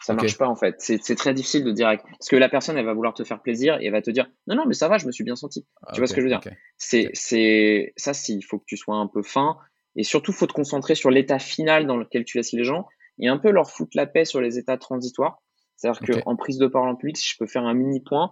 Ça 0.00 0.14
marche 0.14 0.38
pas 0.38 0.48
en 0.48 0.56
fait. 0.56 0.76
C'est 0.78 1.14
très 1.14 1.34
difficile 1.34 1.64
de 1.64 1.72
dire 1.72 1.88
parce 1.88 2.28
que 2.28 2.36
la 2.36 2.48
personne 2.48 2.76
elle 2.76 2.86
va 2.86 2.94
vouloir 2.94 3.12
te 3.12 3.24
faire 3.24 3.42
plaisir 3.42 3.78
et 3.80 3.86
elle 3.86 3.92
va 3.92 4.02
te 4.02 4.10
dire 4.10 4.26
non 4.46 4.56
non 4.56 4.64
mais 4.66 4.74
ça 4.74 4.88
va, 4.88 4.98
je 4.98 5.06
me 5.06 5.12
suis 5.12 5.24
bien 5.24 5.36
senti. 5.36 5.66
tu 5.92 6.00
vois 6.00 6.06
ce 6.06 6.14
que 6.14 6.20
je 6.20 6.26
veux 6.26 6.30
dire? 6.30 6.40
C'est 6.78 7.10
c'est 7.12 7.92
ça, 7.96 8.12
il 8.28 8.42
faut 8.42 8.58
que 8.58 8.64
tu 8.66 8.76
sois 8.76 8.96
un 8.96 9.08
peu 9.08 9.22
fin 9.22 9.56
et 9.94 10.04
surtout 10.04 10.32
faut 10.32 10.46
te 10.46 10.52
concentrer 10.52 10.94
sur 10.94 11.10
l'état 11.10 11.38
final 11.38 11.86
dans 11.86 11.96
lequel 11.96 12.24
tu 12.24 12.38
laisses 12.38 12.52
les 12.52 12.64
gens 12.64 12.86
et 13.18 13.28
un 13.28 13.38
peu 13.38 13.50
leur 13.50 13.70
foutre 13.70 13.92
la 13.94 14.06
paix 14.06 14.24
sur 14.24 14.40
les 14.40 14.58
états 14.58 14.78
transitoires. 14.78 15.42
C'est-à-dire 15.76 16.22
qu'en 16.22 16.36
prise 16.36 16.58
de 16.58 16.66
parole 16.66 16.88
en 16.88 16.96
public, 16.96 17.18
si 17.18 17.28
je 17.28 17.36
peux 17.38 17.46
faire 17.46 17.64
un 17.64 17.74
mini 17.74 18.00
point 18.00 18.30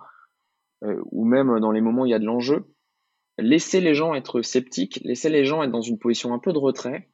euh, 0.84 1.00
ou 1.10 1.24
même 1.24 1.60
dans 1.60 1.72
les 1.72 1.80
moments 1.80 2.02
où 2.02 2.06
il 2.06 2.10
y 2.10 2.14
a 2.14 2.18
de 2.18 2.24
l'enjeu, 2.24 2.73
laisser 3.38 3.80
les 3.80 3.94
gens 3.94 4.14
être 4.14 4.42
sceptiques, 4.42 5.00
laisser 5.02 5.28
les 5.28 5.44
gens 5.44 5.62
être 5.62 5.70
dans 5.70 5.80
une 5.80 5.98
position 5.98 6.34
un 6.34 6.38
peu 6.38 6.52
de 6.52 6.58
retrait 6.58 7.08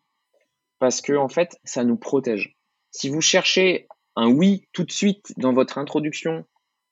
parce 0.79 1.01
que 1.01 1.13
en 1.13 1.29
fait, 1.29 1.59
ça 1.65 1.85
nous 1.85 1.97
protège. 1.97 2.57
Si 2.91 3.09
vous 3.09 3.21
cherchez 3.21 3.87
un 4.17 4.29
oui 4.29 4.67
tout 4.73 4.85
de 4.85 4.91
suite 4.91 5.33
dans 5.37 5.53
votre 5.53 5.79
introduction 5.79 6.45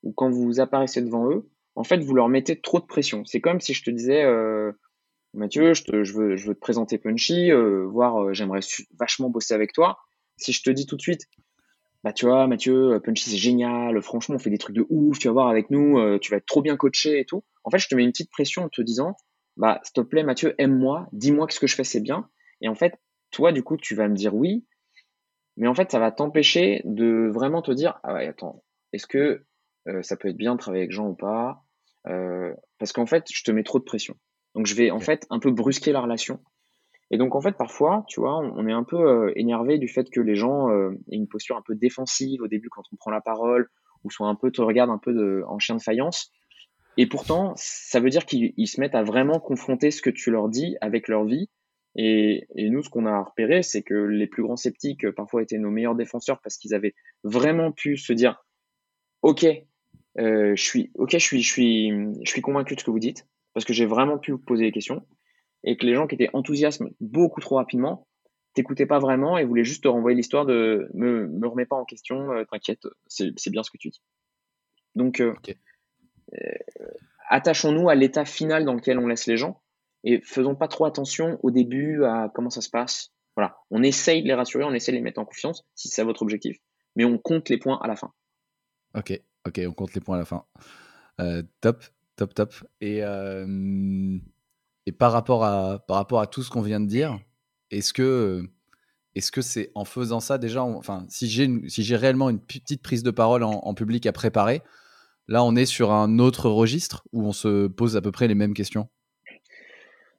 ou 0.03 0.13
quand 0.13 0.31
vous 0.31 0.61
apparaissez 0.61 1.03
devant 1.03 1.29
eux, 1.31 1.51
en 1.75 1.85
fait, 1.85 1.99
vous 1.99 2.15
leur 2.15 2.29
mettez 2.29 2.61
trop 2.61 2.81
de 2.81 2.87
pression. 2.87 3.25
C'est 3.25 3.41
comme 3.41 3.61
si 3.61 3.73
je 3.73 3.83
te 3.83 3.91
disais, 3.91 4.23
euh, 4.25 4.73
Mathieu, 5.35 5.75
je, 5.75 6.13
veux, 6.13 6.37
te 6.37 6.59
présenter 6.59 6.99
Punchy, 6.99 7.51
euh, 7.51 7.87
voir, 7.87 8.23
euh, 8.23 8.33
j'aimerais 8.33 8.61
vachement 8.99 9.31
bosser 9.31 9.55
avec 9.55 9.73
toi. 9.73 9.99
Si 10.37 10.53
je 10.53 10.63
te 10.63 10.71
dis 10.71 10.87
tout 10.87 10.97
de 10.97 11.03
suite, 11.03 11.27
bah 12.05 12.13
tu 12.13 12.27
vois, 12.27 12.47
Mathieu, 12.47 13.01
Punchy 13.05 13.31
c'est 13.31 13.37
génial, 13.37 14.01
franchement, 14.03 14.37
on 14.37 14.39
fait 14.39 14.51
des 14.51 14.59
trucs 14.59 14.77
de 14.77 14.87
ouf, 14.89 15.19
tu 15.19 15.29
vas 15.29 15.33
voir 15.33 15.49
avec 15.49 15.71
nous, 15.71 15.99
euh, 15.99 16.19
tu 16.19 16.31
vas 16.31 16.37
être 16.39 16.47
trop 16.47 16.63
bien 16.63 16.77
coaché 16.77 17.21
et 17.21 17.25
tout. 17.25 17.45
En 17.65 17.71
fait, 17.71 17.79
je 17.79 17.89
te 17.89 17.95
mets 17.95 18.05
une 18.05 18.13
petite 18.13 18.31
pression 18.31 18.65
en 18.65 18.69
te 18.69 18.83
disant, 18.83 19.17
bah 19.57 19.81
s'il 19.83 19.95
te 19.95 20.01
plaît, 20.01 20.23
Mathieu, 20.23 20.55
aime-moi, 20.59 21.09
dis-moi 21.13 21.47
que 21.47 21.55
ce 21.55 21.61
que 21.61 21.67
je 21.67 21.75
fais 21.75 21.85
c'est 21.85 22.01
bien. 22.01 22.29
Et 22.61 22.69
en 22.69 22.75
fait, 22.75 22.95
toi, 23.31 23.53
du 23.53 23.63
coup, 23.63 23.77
tu 23.77 23.95
vas 23.95 24.09
me 24.09 24.15
dire 24.15 24.35
oui, 24.35 24.65
mais 25.57 25.67
en 25.67 25.75
fait, 25.75 25.91
ça 25.91 25.99
va 25.99 26.13
t'empêcher 26.13 26.83
de 26.85 27.31
vraiment 27.33 27.63
te 27.63 27.73
dire, 27.73 27.99
ah 28.05 28.15
ouais, 28.15 28.29
attends, 28.29 28.63
est-ce 28.93 29.07
que 29.07 29.45
euh, 29.89 30.03
ça 30.03 30.17
peut 30.17 30.29
être 30.29 30.37
bien 30.37 30.55
de 30.55 30.61
travailler 30.61 30.85
avec 30.85 30.93
Jean 30.93 31.09
ou 31.09 31.15
pas? 31.15 31.65
Euh, 32.07 32.55
Parce 32.79 32.93
qu'en 32.93 33.07
fait, 33.07 33.25
je 33.33 33.43
te 33.43 33.51
mets 33.51 33.65
trop 33.65 33.79
de 33.79 33.85
pression. 33.85 34.17
Donc, 34.55 34.67
je 34.67 34.75
vais 34.75 34.91
en 34.91 35.01
fait 35.01 35.27
un 35.31 35.41
peu 35.41 35.51
brusquer 35.51 35.93
la 35.93 36.01
relation. 36.01 36.41
Et 37.11 37.17
donc, 37.17 37.35
en 37.35 37.41
fait, 37.41 37.57
parfois, 37.57 38.05
tu 38.09 38.21
vois, 38.21 38.39
on, 38.39 38.67
est 38.67 38.73
un 38.73 38.85
peu 38.85 38.97
euh, 38.97 39.33
énervé 39.35 39.79
du 39.79 39.89
fait 39.89 40.11
que 40.11 40.21
les 40.21 40.35
gens 40.35 40.71
aient 40.71 41.17
une 41.17 41.29
posture 41.29 41.57
un 41.57 41.63
peu 41.63 41.75
défensive 41.75 42.43
au 42.43 42.49
début 42.49 42.69
quand 42.69 42.83
on 42.93 42.97
prend 42.97 43.11
la 43.11 43.23
parole, 43.23 43.69
ou 44.05 44.11
soit 44.11 44.29
un 44.29 44.35
peu, 44.35 44.51
te 44.51 44.61
regardent 44.61 44.91
un 44.91 44.99
peu 44.99 45.13
de, 45.13 45.43
en 45.49 45.59
chien 45.59 45.75
de 45.75 45.83
faïence. 45.83 46.31
Et 46.99 47.07
pourtant, 47.07 47.53
ça 47.57 48.01
veut 48.01 48.11
dire 48.11 48.27
qu'ils 48.27 48.69
se 48.69 48.81
mettent 48.81 48.95
à 48.95 49.03
vraiment 49.03 49.41
confronter 49.41 49.91
ce 49.91 50.03
que 50.03 50.11
tu 50.11 50.31
leur 50.31 50.49
dis 50.49 50.77
avec 50.81 51.09
leur 51.09 51.25
vie 51.25 51.49
et, 52.01 52.47
nous, 52.57 52.83
ce 52.83 52.89
qu'on 52.89 53.07
a 53.07 53.23
repéré, 53.23 53.65
c'est 53.65 53.83
que 53.83 53.95
les 53.95 54.29
plus 54.29 54.45
grands 54.45 54.57
sceptiques 54.57 55.05
euh, 55.05 55.13
parfois 55.13 55.43
étaient 55.43 55.59
nos 55.59 55.71
meilleurs 55.71 55.97
défenseurs 55.97 56.41
parce 56.41 56.57
qu'ils 56.57 56.73
avaient 56.73 56.95
vraiment 57.25 57.73
pu 57.73 57.97
se 57.97 58.13
dire, 58.13 58.45
ok, 59.23 59.45
euh, 60.19 60.55
je 60.55 60.63
suis, 60.63 60.93
ok, 60.95 61.11
je 61.11 61.19
suis, 61.19 61.43
je 61.43 61.53
suis, 61.53 61.91
je 62.23 62.31
suis 62.31 62.41
convaincu 62.41 62.77
de 62.77 62.81
ce 62.81 62.85
que 62.85 62.93
vous 62.93 63.01
dites 63.01 63.27
parce 63.53 63.65
que 63.65 63.73
j'ai 63.73 63.87
vraiment 63.87 64.17
pu 64.17 64.31
vous 64.31 64.39
poser 64.39 64.65
des 64.65 64.73
questions 64.73 65.05
et 65.65 65.77
que 65.77 65.87
les 65.87 65.95
gens 65.95 66.07
qui 66.07 66.15
étaient 66.15 66.31
enthousiastes 66.33 66.83
beaucoup 67.01 67.41
trop 67.41 67.57
rapidement 67.57 68.07
t'écoutaient 68.55 68.87
pas 68.87 68.99
vraiment 68.99 69.39
et 69.39 69.45
voulaient 69.45 69.65
juste 69.65 69.85
te 69.85 69.89
renvoyer 69.89 70.17
l'histoire 70.17 70.47
de 70.47 70.91
me, 70.95 71.29
me 71.29 71.47
remets 71.47 71.67
pas 71.67 71.77
en 71.77 71.85
question, 71.85 72.33
euh, 72.33 72.45
t'inquiète, 72.51 72.87
c'est 73.07 73.51
bien 73.51 73.63
ce 73.63 73.71
que 73.71 73.79
tu 73.79 73.91
dis. 73.91 74.03
Donc, 74.95 75.23
attachons-nous 77.29 77.89
à 77.89 77.95
l'état 77.95 78.25
final 78.25 78.65
dans 78.65 78.75
lequel 78.75 78.99
on 78.99 79.07
laisse 79.07 79.27
les 79.27 79.37
gens 79.37 79.63
et 80.05 80.21
faisons 80.23 80.55
pas 80.55 80.69
trop 80.69 80.85
attention 80.87 81.39
au 81.43 81.51
début 81.51 82.05
à 82.05 82.31
comment 82.35 82.51
ça 82.51 82.61
se 82.61 82.71
passe. 82.71 83.13
Voilà, 83.37 83.57
on 83.71 83.83
essaye 83.83 84.23
de 84.23 84.29
les 84.29 84.35
rassurer, 84.35 84.65
on 84.65 84.75
essaye 84.75 84.93
de 84.93 84.99
les 84.99 85.05
mettre 85.05 85.21
en 85.21 85.25
confiance 85.25 85.65
si 85.75 85.89
c'est 85.89 86.03
votre 86.03 86.23
objectif, 86.23 86.59
mais 86.97 87.05
on 87.05 87.19
compte 87.19 87.49
les 87.49 87.59
points 87.59 87.79
à 87.83 87.87
la 87.87 87.95
fin. 87.95 88.13
Ok, 88.95 89.21
ok, 89.47 89.61
on 89.69 89.73
compte 89.73 89.95
les 89.95 90.01
points 90.01 90.17
à 90.17 90.19
la 90.19 90.25
fin. 90.25 90.45
Euh, 91.21 91.43
top, 91.61 91.85
top, 92.17 92.35
top. 92.35 92.55
Et, 92.81 93.05
euh, 93.05 94.19
et 94.89 94.93
par, 94.93 95.13
rapport 95.13 95.45
à, 95.45 95.81
par 95.87 95.99
rapport 95.99 96.21
à 96.21 96.27
tout 96.27 96.43
ce 96.43 96.49
qu'on 96.49 96.63
vient 96.63 96.81
de 96.81 96.87
dire, 96.87 97.21
est-ce 97.71 97.93
que 97.93 98.43
est-ce 99.15 99.31
que 99.31 99.43
c'est 99.43 99.71
en 99.75 99.85
faisant 99.85 100.21
ça 100.21 100.39
déjà, 100.39 100.63
enfin, 100.63 101.05
si 101.11 101.29
j'ai 101.29 101.47
si 101.69 101.83
j'ai 101.83 101.97
réellement 101.97 102.31
une 102.31 102.41
petite 102.41 102.83
prise 102.83 103.03
de 103.03 103.11
parole 103.11 103.43
en, 103.43 103.51
en, 103.51 103.75
public 103.75 104.07
à 104.07 104.13
préparer, 104.13 104.63
là 105.27 105.45
on 105.45 105.57
est 105.57 105.67
sur 105.67 105.93
un 105.93 106.19
autre 106.19 106.49
registre 106.49 107.05
où 107.13 107.23
on 107.23 107.33
se 107.33 107.67
pose 107.67 107.99
à 107.99 108.01
peu 108.01 108.13
près 108.13 108.29
les 108.29 108.35
mêmes 108.35 108.55
questions? 108.55 108.89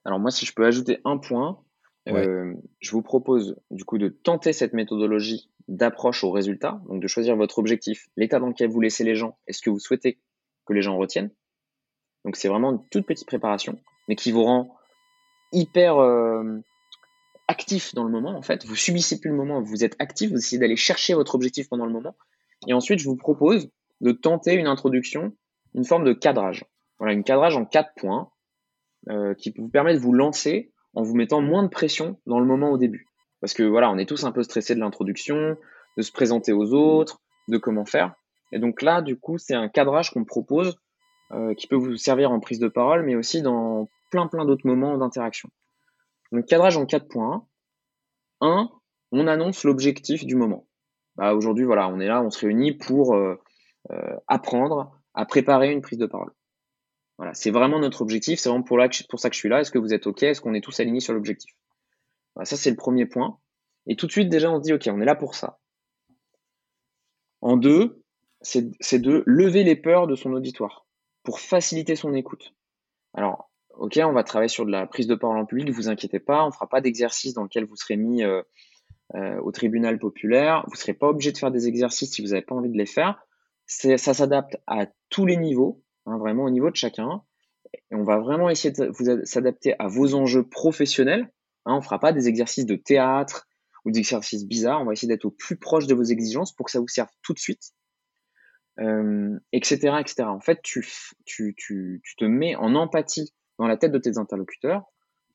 Alors 0.05 0.19
moi, 0.19 0.29
si 0.29 0.45
je 0.45 0.53
peux 0.53 0.65
ajouter 0.67 0.99
un 1.03 1.17
point, 1.17 1.59
euh, 2.07 2.53
je 2.79 2.91
vous 2.91 3.01
propose 3.01 3.55
du 3.71 3.85
coup 3.85 3.97
de 3.97 4.09
tenter 4.09 4.53
cette 4.53 4.73
méthodologie 4.73 5.49
d'approche 5.67 6.23
au 6.23 6.29
résultat, 6.29 6.79
donc 6.87 7.01
de 7.01 7.07
choisir 7.07 7.35
votre 7.35 7.57
objectif, 7.57 8.07
l'état 8.17 8.37
dans 8.37 8.47
lequel 8.47 8.69
vous 8.69 8.81
laissez 8.81 9.03
les 9.03 9.15
gens, 9.15 9.39
est 9.47 9.53
ce 9.53 9.63
que 9.63 9.71
vous 9.71 9.79
souhaitez 9.79 10.19
que 10.67 10.73
les 10.73 10.83
gens 10.83 10.95
retiennent. 10.95 11.31
Donc 12.23 12.35
c'est 12.35 12.49
vraiment 12.49 12.73
une 12.73 12.87
toute 12.89 13.07
petite 13.07 13.25
préparation, 13.25 13.79
mais 14.09 14.15
qui 14.15 14.31
vous 14.31 14.43
rend 14.43 14.75
hyper 15.53 15.97
euh, 15.99 16.59
actif 17.47 17.93
dans 17.93 18.03
le 18.03 18.09
moment 18.09 18.35
en 18.35 18.41
fait. 18.41 18.65
Vous 18.65 18.75
subissez 18.75 19.21
plus 19.21 19.29
le 19.29 19.37
moment, 19.37 19.61
vous 19.61 19.85
êtes 19.85 19.95
actif, 19.99 20.31
vous 20.31 20.37
essayez 20.37 20.59
d'aller 20.59 20.75
chercher 20.75 21.13
votre 21.13 21.35
objectif 21.35 21.69
pendant 21.69 21.85
le 21.85 21.93
moment. 21.93 22.15
Et 22.67 22.73
ensuite, 22.73 22.99
je 22.99 23.05
vous 23.05 23.15
propose 23.15 23.69
de 24.01 24.11
tenter 24.11 24.55
une 24.55 24.67
introduction, 24.67 25.31
une 25.75 25.85
forme 25.85 26.03
de 26.03 26.13
cadrage. 26.13 26.65
Voilà, 26.97 27.13
une 27.13 27.23
cadrage 27.23 27.55
en 27.55 27.65
quatre 27.65 27.93
points 27.95 28.29
euh, 29.09 29.33
qui 29.35 29.53
vous 29.55 29.69
permet 29.69 29.93
de 29.93 29.99
vous 29.99 30.11
lancer 30.11 30.73
en 30.95 31.03
vous 31.03 31.15
mettant 31.15 31.39
moins 31.39 31.63
de 31.63 31.69
pression 31.69 32.19
dans 32.25 32.39
le 32.39 32.45
moment 32.45 32.71
au 32.71 32.77
début. 32.77 33.05
Parce 33.41 33.53
que 33.53 33.63
voilà, 33.63 33.89
on 33.91 33.97
est 33.97 34.07
tous 34.07 34.25
un 34.25 34.31
peu 34.31 34.43
stressés 34.43 34.75
de 34.75 34.79
l'introduction, 34.79 35.55
de 35.97 36.01
se 36.01 36.11
présenter 36.11 36.51
aux 36.51 36.73
autres, 36.73 37.21
de 37.47 37.57
comment 37.57 37.85
faire. 37.85 38.15
Et 38.51 38.59
donc 38.59 38.81
là, 38.81 39.01
du 39.01 39.17
coup, 39.17 39.37
c'est 39.37 39.53
un 39.53 39.69
cadrage 39.69 40.09
qu'on 40.09 40.25
propose 40.25 40.77
euh, 41.31 41.53
qui 41.53 41.67
peut 41.67 41.75
vous 41.75 41.95
servir 41.95 42.31
en 42.31 42.39
prise 42.39 42.59
de 42.59 42.67
parole, 42.67 43.03
mais 43.03 43.15
aussi 43.15 43.43
dans 43.43 43.87
plein 44.09 44.27
plein 44.27 44.45
d'autres 44.45 44.67
moments 44.67 44.97
d'interaction. 44.97 45.49
Donc 46.31 46.45
cadrage 46.45 46.77
en 46.77 46.85
quatre 46.85 47.07
points. 47.07 47.47
Un, 48.41 48.69
on 49.11 49.27
annonce 49.27 49.63
l'objectif 49.63 50.25
du 50.25 50.35
moment. 50.35 50.67
bah, 51.15 51.33
aujourd'hui, 51.33 51.65
voilà, 51.65 51.89
on 51.89 51.99
est 51.99 52.07
là, 52.07 52.21
on 52.21 52.29
se 52.29 52.39
réunit 52.45 52.73
pour 52.73 53.17
apprendre 54.27 54.91
à 55.13 55.25
préparer 55.25 55.71
une 55.71 55.81
prise 55.81 55.97
de 55.97 56.05
parole. 56.05 56.31
Voilà, 57.17 57.33
c'est 57.33 57.51
vraiment 57.51 57.79
notre 57.79 58.01
objectif, 58.01 58.39
c'est 58.39 58.47
vraiment 58.47 58.63
pour, 58.63 58.77
pour 59.09 59.19
ça 59.19 59.29
que 59.29 59.35
je 59.35 59.39
suis 59.39 59.49
là. 59.49 59.59
Est-ce 59.59 59.71
que 59.71 59.79
vous 59.79 59.93
êtes 59.93 60.07
OK? 60.07 60.23
Est-ce 60.23 60.39
qu'on 60.39 60.53
est 60.53 60.61
tous 60.63 60.79
alignés 60.79 61.01
sur 61.01 61.13
l'objectif? 61.13 61.51
Ça, 62.43 62.55
c'est 62.55 62.69
le 62.69 62.77
premier 62.77 63.05
point. 63.05 63.39
Et 63.87 63.97
tout 63.97 64.07
de 64.07 64.11
suite, 64.11 64.29
déjà, 64.29 64.49
on 64.49 64.59
se 64.59 64.63
dit, 64.63 64.71
OK, 64.71 64.87
on 64.89 65.01
est 65.01 65.05
là 65.05 65.15
pour 65.15 65.35
ça. 65.35 65.59
En 67.41 67.57
deux, 67.57 68.01
c'est 68.39 68.99
de 68.99 69.23
lever 69.25 69.65
les 69.65 69.75
peurs 69.75 70.07
de 70.07 70.15
son 70.15 70.31
auditoire 70.31 70.85
pour 71.23 71.41
faciliter 71.41 71.97
son 71.97 72.13
écoute. 72.13 72.53
Alors, 73.13 73.48
OK, 73.77 73.99
on 74.03 74.11
va 74.11 74.23
travailler 74.23 74.49
sur 74.49 74.65
de 74.65 74.71
la 74.71 74.85
prise 74.87 75.07
de 75.07 75.15
parole 75.15 75.37
en 75.37 75.45
public, 75.45 75.69
vous 75.69 75.89
inquiétez 75.89 76.19
pas, 76.19 76.43
on 76.43 76.47
ne 76.47 76.51
fera 76.51 76.67
pas 76.67 76.81
d'exercice 76.81 77.33
dans 77.33 77.43
lequel 77.43 77.65
vous 77.65 77.75
serez 77.75 77.95
mis 77.95 78.23
euh, 78.23 78.41
euh, 79.15 79.39
au 79.41 79.51
tribunal 79.51 79.97
populaire. 79.97 80.63
Vous 80.67 80.73
ne 80.73 80.77
serez 80.77 80.93
pas 80.93 81.07
obligé 81.07 81.31
de 81.31 81.37
faire 81.37 81.49
des 81.49 81.67
exercices 81.67 82.11
si 82.11 82.21
vous 82.21 82.29
n'avez 82.29 82.43
pas 82.43 82.55
envie 82.55 82.69
de 82.69 82.77
les 82.77 82.85
faire. 82.85 83.25
Ça 83.65 83.97
s'adapte 83.97 84.57
à 84.67 84.87
tous 85.09 85.25
les 85.25 85.37
niveaux. 85.37 85.83
Hein, 86.05 86.17
vraiment 86.17 86.43
au 86.43 86.49
niveau 86.49 86.69
de 86.69 86.75
chacun. 86.75 87.23
On 87.91 88.03
va 88.03 88.17
vraiment 88.17 88.49
essayer 88.49 88.71
de 88.71 88.85
vous 88.87 89.25
s'adapter 89.25 89.75
à 89.79 89.87
vos 89.87 90.13
enjeux 90.13 90.47
professionnels. 90.47 91.31
Hein, 91.65 91.73
on 91.73 91.77
ne 91.77 91.81
fera 91.81 91.99
pas 91.99 92.13
des 92.13 92.27
exercices 92.27 92.65
de 92.65 92.75
théâtre 92.75 93.47
ou 93.85 93.91
des 93.91 93.99
exercices 93.99 94.45
bizarres. 94.45 94.81
On 94.81 94.85
va 94.85 94.93
essayer 94.93 95.07
d'être 95.07 95.25
au 95.25 95.31
plus 95.31 95.57
proche 95.57 95.87
de 95.87 95.95
vos 95.95 96.03
exigences 96.03 96.55
pour 96.55 96.65
que 96.65 96.71
ça 96.71 96.79
vous 96.79 96.87
serve 96.87 97.09
tout 97.23 97.33
de 97.33 97.39
suite, 97.39 97.71
euh, 98.79 99.39
etc., 99.53 99.97
etc. 99.99 100.23
En 100.23 100.39
fait, 100.39 100.61
tu 100.61 100.85
te 101.25 102.25
mets 102.25 102.55
en 102.55 102.75
empathie 102.75 103.33
dans 103.59 103.67
la 103.67 103.77
tête 103.77 103.91
de 103.91 103.99
tes 103.99 104.17
interlocuteurs 104.17 104.85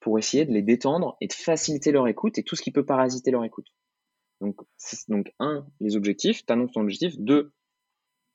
pour 0.01 0.19
essayer 0.19 0.45
de 0.45 0.53
les 0.53 0.63
détendre 0.63 1.17
et 1.21 1.29
de 1.29 1.33
faciliter 1.33 1.93
leur 1.93 2.09
écoute 2.09 2.37
et 2.39 2.43
tout 2.43 2.57
ce 2.57 2.63
qui 2.63 2.73
peut 2.73 2.85
parasiter 2.85 3.31
leur 3.31 3.45
écoute. 3.45 3.69
Donc, 4.41 4.57
donc 5.09 5.33
un, 5.39 5.65
les 5.81 5.97
objectifs, 5.97 6.45
tu 6.45 6.53
annonces 6.53 6.73
ton 6.73 6.81
objectif. 6.81 7.15
Deux, 7.19 7.53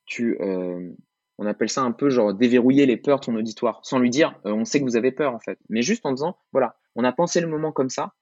tu, 0.06 0.42
euh, 0.42 0.90
on 1.38 1.46
appelle 1.46 1.70
ça 1.70 1.82
un 1.82 1.92
peu 1.92 2.10
genre 2.10 2.34
déverrouiller 2.34 2.86
les 2.86 2.98
peurs 2.98 3.20
de 3.20 3.26
ton 3.26 3.36
auditoire, 3.36 3.80
sans 3.84 4.00
lui 4.00 4.10
dire 4.10 4.40
euh, 4.46 4.52
on 4.52 4.66
sait 4.66 4.80
que 4.80 4.86
vous 4.86 4.96
avez 4.96 5.12
peur 5.12 5.34
en 5.34 5.40
fait, 5.40 5.60
mais 5.70 5.82
juste 5.82 6.06
en 6.06 6.14
disant 6.14 6.38
voilà, 6.52 6.78
on 6.96 7.04
a 7.04 7.12
pensé 7.12 7.42
le 7.42 7.48
moment 7.48 7.72
comme 7.72 7.90
ça 7.90 8.14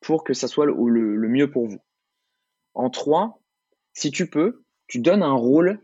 pour 0.00 0.24
que 0.24 0.34
ça 0.34 0.48
soit 0.48 0.66
le, 0.66 1.28
mieux 1.28 1.50
pour 1.50 1.66
vous. 1.66 1.80
En 2.74 2.90
trois, 2.90 3.40
si 3.92 4.10
tu 4.10 4.30
peux, 4.30 4.64
tu 4.86 5.00
donnes 5.00 5.22
un 5.22 5.32
rôle 5.32 5.80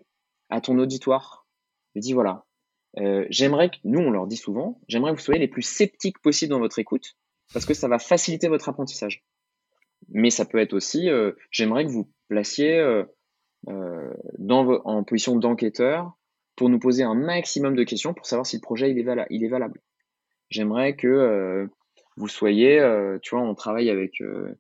à 0.51 0.61
ton 0.61 0.79
auditoire. 0.79 1.47
Tu 1.93 2.01
dis 2.01 2.13
voilà, 2.13 2.45
euh, 2.99 3.27
j'aimerais 3.31 3.71
que, 3.71 3.77
nous 3.85 4.01
on 4.01 4.11
leur 4.11 4.27
dit 4.27 4.37
souvent, 4.37 4.81
j'aimerais 4.89 5.13
que 5.13 5.17
vous 5.17 5.25
soyez 5.25 5.41
les 5.41 5.49
plus 5.49 5.63
sceptiques 5.63 6.21
possible 6.21 6.51
dans 6.51 6.61
votre 6.61 6.79
écoute, 6.79 7.17
parce 7.53 7.67
que 7.67 7.75
ça 7.75 7.89
va 7.89 7.99
faciliter 7.99 8.49
votre 8.49 8.69
apprentissage. 8.69 9.25
Mais 10.09 10.31
ça 10.31 10.45
peut 10.45 10.59
être 10.59 10.75
aussi, 10.75 11.09
euh, 11.09 11.33
j'aimerais 11.51 11.85
que 11.85 11.91
vous 11.91 12.11
placiez 12.29 13.03
dans, 13.67 14.69
en 14.85 15.05
position 15.05 15.37
d'enquêteur 15.37 16.17
pour 16.57 16.69
nous 16.69 16.79
poser 16.79 17.03
un 17.03 17.15
maximum 17.15 17.75
de 17.75 17.85
questions 17.85 18.15
pour 18.15 18.27
savoir 18.27 18.47
si 18.47 18.57
le 18.57 18.61
projet 18.61 18.91
il 18.91 18.99
est, 18.99 19.27
il 19.31 19.45
est 19.45 19.49
valable. 19.49 19.81
J'aimerais 20.51 20.95
que 20.95 21.09
euh, 21.09 21.67
vous 22.17 22.29
soyez, 22.29 22.79
euh, 22.79 23.19
tu 23.23 23.35
vois, 23.35 23.45
on 23.45 23.55
travaille 23.55 23.91
avec 23.91 24.21
euh, 24.21 24.57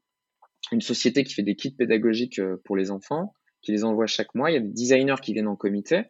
une 0.73 0.81
société 0.81 1.25
qui 1.25 1.35
fait 1.35 1.43
des 1.43 1.57
kits 1.57 1.75
pédagogiques 1.75 2.41
pour 2.65 2.77
les 2.77 2.91
enfants, 2.91 3.35
qui 3.63 3.73
les 3.73 3.85
envoie 3.85 4.07
chaque 4.07 4.35
mois. 4.35 4.51
Il 4.51 4.55
y 4.55 4.57
a 4.57 4.61
des 4.61 4.73
designers 4.73 5.21
qui 5.23 5.35
viennent 5.35 5.49
en 5.49 5.57
comité. 5.57 6.03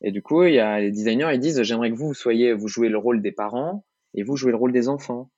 Et 0.00 0.10
du 0.10 0.22
coup, 0.22 0.44
il 0.44 0.54
y 0.54 0.60
a 0.60 0.80
les 0.80 0.90
designers, 0.90 1.30
ils 1.32 1.40
disent, 1.40 1.62
j'aimerais 1.62 1.90
que 1.90 1.96
vous, 1.96 2.08
vous 2.08 2.14
soyez, 2.14 2.52
vous 2.52 2.68
jouez 2.68 2.88
le 2.88 2.98
rôle 2.98 3.22
des 3.22 3.32
parents 3.32 3.84
et 4.14 4.22
vous 4.22 4.36
jouez 4.36 4.50
le 4.50 4.56
rôle 4.56 4.72
des 4.72 4.88
enfants. 4.88 5.30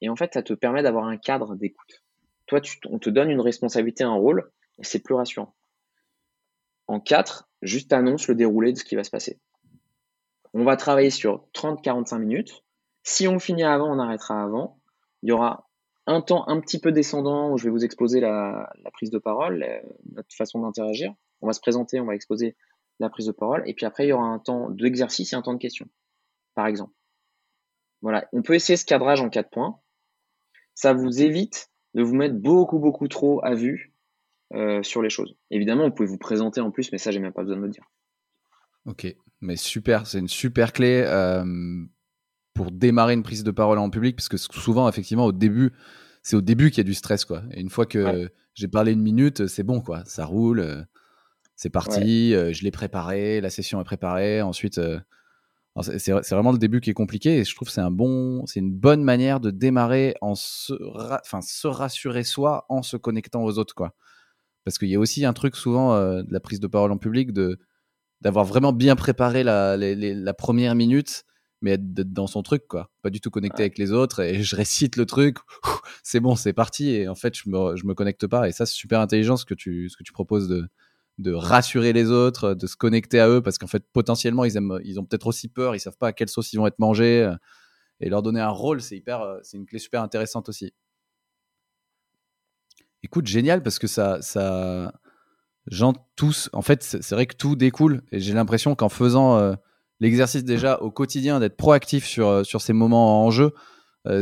Et 0.00 0.08
en, 0.08 0.16
fait, 0.16 0.34
ça 0.34 0.42
te 0.42 0.52
permet 0.54 0.82
d'avoir 0.82 1.06
un 1.06 1.18
cadre 1.18 1.54
d'écoute. 1.54 2.02
Toi, 2.46 2.60
tu, 2.60 2.78
on 2.88 2.98
te 2.98 3.10
donne 3.10 3.30
une 3.30 3.40
responsabilité, 3.40 4.04
un 4.04 4.14
rôle, 4.14 4.50
et 4.78 4.84
c'est 4.84 5.00
plus 5.00 5.14
rassurant. 5.14 5.54
En 6.86 6.98
quatre, 6.98 7.48
juste 7.62 7.92
annonce 7.92 8.26
le 8.26 8.34
déroulé 8.34 8.72
de 8.72 8.78
ce 8.78 8.84
qui 8.84 8.96
va 8.96 9.04
se 9.04 9.10
passer. 9.10 9.38
On 10.54 10.64
va 10.64 10.76
travailler 10.76 11.10
sur 11.10 11.46
30-45 11.54 12.18
minutes. 12.18 12.64
Si 13.02 13.28
on 13.28 13.38
finit 13.38 13.62
avant, 13.62 13.94
on 13.94 13.98
arrêtera 13.98 14.42
avant. 14.42 14.80
Il 15.22 15.28
y 15.28 15.32
aura 15.32 15.68
un 16.06 16.20
temps 16.20 16.48
un 16.48 16.58
petit 16.60 16.80
peu 16.80 16.90
descendant 16.90 17.52
où 17.52 17.58
je 17.58 17.64
vais 17.64 17.70
vous 17.70 17.84
exposer 17.84 18.20
la, 18.20 18.72
prise 18.92 19.10
de 19.10 19.18
parole, 19.18 19.64
notre 20.12 20.34
façon 20.34 20.60
d'interagir. 20.60 21.14
On 21.42 21.46
va 21.46 21.52
se 21.52 21.60
présenter, 21.60 22.00
on 22.00 22.06
va 22.06 22.14
exposer 22.14 22.56
la 23.00 23.10
prise 23.10 23.26
de 23.26 23.32
parole. 23.32 23.62
Et 23.66 23.74
puis 23.74 23.86
après, 23.86 24.06
il 24.06 24.10
y 24.10 24.12
aura 24.12 24.26
un 24.26 24.38
temps 24.38 24.70
d'exercice 24.70 25.32
et 25.32 25.36
un 25.36 25.42
temps 25.42 25.54
de 25.54 25.58
questions, 25.58 25.88
par 26.54 26.66
exemple. 26.66 26.92
Voilà, 28.02 28.28
on 28.32 28.42
peut 28.42 28.54
essayer 28.54 28.76
ce 28.76 28.84
cadrage 28.84 29.20
en 29.20 29.28
quatre 29.28 29.50
points. 29.50 29.78
Ça 30.74 30.92
vous 30.92 31.20
évite 31.20 31.70
de 31.94 32.02
vous 32.02 32.14
mettre 32.14 32.34
beaucoup, 32.34 32.78
beaucoup 32.78 33.08
trop 33.08 33.44
à 33.44 33.54
vue 33.54 33.94
euh, 34.54 34.82
sur 34.82 35.02
les 35.02 35.10
choses. 35.10 35.36
Évidemment, 35.50 35.84
vous 35.88 35.94
pouvez 35.94 36.08
vous 36.08 36.18
présenter 36.18 36.60
en 36.60 36.70
plus, 36.70 36.92
mais 36.92 36.98
ça, 36.98 37.10
j'ai 37.10 37.18
même 37.18 37.32
pas 37.32 37.42
besoin 37.42 37.58
de 37.58 37.62
le 37.62 37.68
dire. 37.68 37.84
Ok, 38.86 39.14
mais 39.40 39.56
super, 39.56 40.06
c'est 40.06 40.18
une 40.18 40.28
super 40.28 40.72
clé 40.72 41.02
euh, 41.06 41.44
pour 42.54 42.70
démarrer 42.70 43.14
une 43.14 43.22
prise 43.22 43.44
de 43.44 43.50
parole 43.50 43.78
en 43.78 43.90
public, 43.90 44.16
parce 44.16 44.28
que 44.28 44.38
souvent, 44.38 44.88
effectivement, 44.88 45.26
au 45.26 45.32
début, 45.32 45.72
c'est 46.22 46.36
au 46.36 46.40
début 46.40 46.70
qu'il 46.70 46.78
y 46.78 46.80
a 46.80 46.84
du 46.84 46.94
stress, 46.94 47.24
quoi. 47.24 47.42
Et 47.52 47.60
une 47.60 47.70
fois 47.70 47.84
que 47.86 48.30
j'ai 48.54 48.68
parlé 48.68 48.92
une 48.92 49.02
minute, 49.02 49.46
c'est 49.46 49.62
bon, 49.62 49.80
quoi. 49.80 50.04
Ça 50.06 50.24
roule, 50.24 50.60
euh, 50.60 50.82
c'est 51.60 51.68
parti, 51.68 52.30
je 52.32 52.62
l'ai 52.64 52.70
préparé, 52.70 53.42
la 53.42 53.50
session 53.50 53.82
est 53.82 53.84
préparée. 53.84 54.40
Ensuite, 54.40 54.80
c'est 55.82 56.30
vraiment 56.30 56.52
le 56.52 56.58
début 56.58 56.80
qui 56.80 56.88
est 56.88 56.94
compliqué, 56.94 57.38
et 57.38 57.44
je 57.44 57.54
trouve 57.54 57.68
que 57.68 57.74
c'est 57.74 57.82
un 57.82 57.90
bon, 57.90 58.46
c'est 58.46 58.60
une 58.60 58.72
bonne 58.72 59.04
manière 59.04 59.40
de 59.40 59.50
démarrer 59.50 60.14
en 60.22 60.34
se, 60.34 60.72
enfin, 61.22 61.42
se 61.42 61.68
rassurer 61.68 62.24
soi 62.24 62.64
en 62.70 62.82
se 62.82 62.96
connectant 62.96 63.44
aux 63.44 63.58
autres, 63.58 63.74
quoi. 63.74 63.94
Parce 64.64 64.78
qu'il 64.78 64.88
y 64.88 64.94
a 64.94 64.98
aussi 64.98 65.26
un 65.26 65.34
truc 65.34 65.54
souvent 65.54 65.94
euh, 65.94 66.22
de 66.22 66.32
la 66.32 66.40
prise 66.40 66.60
de 66.60 66.66
parole 66.66 66.92
en 66.92 66.98
public, 66.98 67.32
de 67.32 67.58
d'avoir 68.22 68.44
vraiment 68.46 68.72
bien 68.72 68.96
préparé 68.96 69.42
la, 69.44 69.76
la, 69.76 70.34
première 70.34 70.74
minute, 70.74 71.24
mais 71.62 71.78
d'être 71.78 72.12
dans 72.12 72.26
son 72.26 72.42
truc, 72.42 72.66
quoi. 72.68 72.90
Pas 73.02 73.10
du 73.10 73.20
tout 73.20 73.30
connecté 73.30 73.62
avec 73.62 73.76
les 73.78 73.92
autres, 73.92 74.20
et 74.20 74.42
je 74.42 74.56
récite 74.56 74.96
le 74.96 75.06
truc, 75.06 75.36
c'est 76.02 76.20
bon, 76.20 76.36
c'est 76.36 76.54
parti, 76.54 76.90
et 76.90 77.08
en 77.08 77.14
fait, 77.14 77.36
je 77.36 77.48
me, 77.50 77.76
je 77.76 77.86
me 77.86 77.94
connecte 77.94 78.26
pas. 78.26 78.48
Et 78.48 78.52
ça, 78.52 78.66
c'est 78.66 78.74
super 78.74 79.00
intelligent 79.00 79.36
ce 79.36 79.44
que 79.44 79.54
tu, 79.54 79.90
ce 79.90 79.96
que 79.96 80.04
tu 80.04 80.12
proposes 80.12 80.48
de, 80.48 80.68
de 81.20 81.32
rassurer 81.32 81.92
les 81.92 82.10
autres, 82.10 82.54
de 82.54 82.66
se 82.66 82.76
connecter 82.76 83.20
à 83.20 83.28
eux, 83.28 83.42
parce 83.42 83.58
qu'en 83.58 83.66
fait, 83.66 83.84
potentiellement, 83.92 84.44
ils, 84.44 84.56
aiment, 84.56 84.80
ils 84.84 84.98
ont 84.98 85.04
peut-être 85.04 85.26
aussi 85.26 85.48
peur, 85.48 85.74
ils 85.74 85.80
savent 85.80 85.96
pas 85.98 86.08
à 86.08 86.12
quelle 86.12 86.28
sauce 86.28 86.52
ils 86.52 86.56
vont 86.56 86.66
être 86.66 86.78
mangés, 86.78 87.30
et 88.00 88.08
leur 88.08 88.22
donner 88.22 88.40
un 88.40 88.48
rôle, 88.48 88.80
c'est 88.80 88.96
hyper, 88.96 89.20
euh, 89.20 89.38
c'est 89.42 89.56
une 89.56 89.66
clé 89.66 89.78
super 89.78 90.02
intéressante 90.02 90.48
aussi. 90.48 90.72
Écoute, 93.02 93.26
génial 93.26 93.62
parce 93.62 93.78
que 93.78 93.86
ça, 93.86 94.20
ça, 94.22 94.92
gens 95.66 95.94
tous, 96.16 96.50
en 96.52 96.62
fait, 96.62 96.82
c'est 96.82 97.12
vrai 97.12 97.26
que 97.26 97.36
tout 97.36 97.56
découle 97.56 98.02
et 98.12 98.20
j'ai 98.20 98.32
l'impression 98.34 98.74
qu'en 98.74 98.88
faisant 98.88 99.38
euh, 99.38 99.54
l'exercice 100.00 100.44
déjà 100.44 100.78
au 100.80 100.90
quotidien 100.90 101.40
d'être 101.40 101.56
proactif 101.56 102.06
sur, 102.06 102.28
euh, 102.28 102.44
sur 102.44 102.60
ces 102.60 102.72
moments 102.72 103.24
en 103.24 103.30
jeu, 103.30 103.46
euh, 103.46 103.50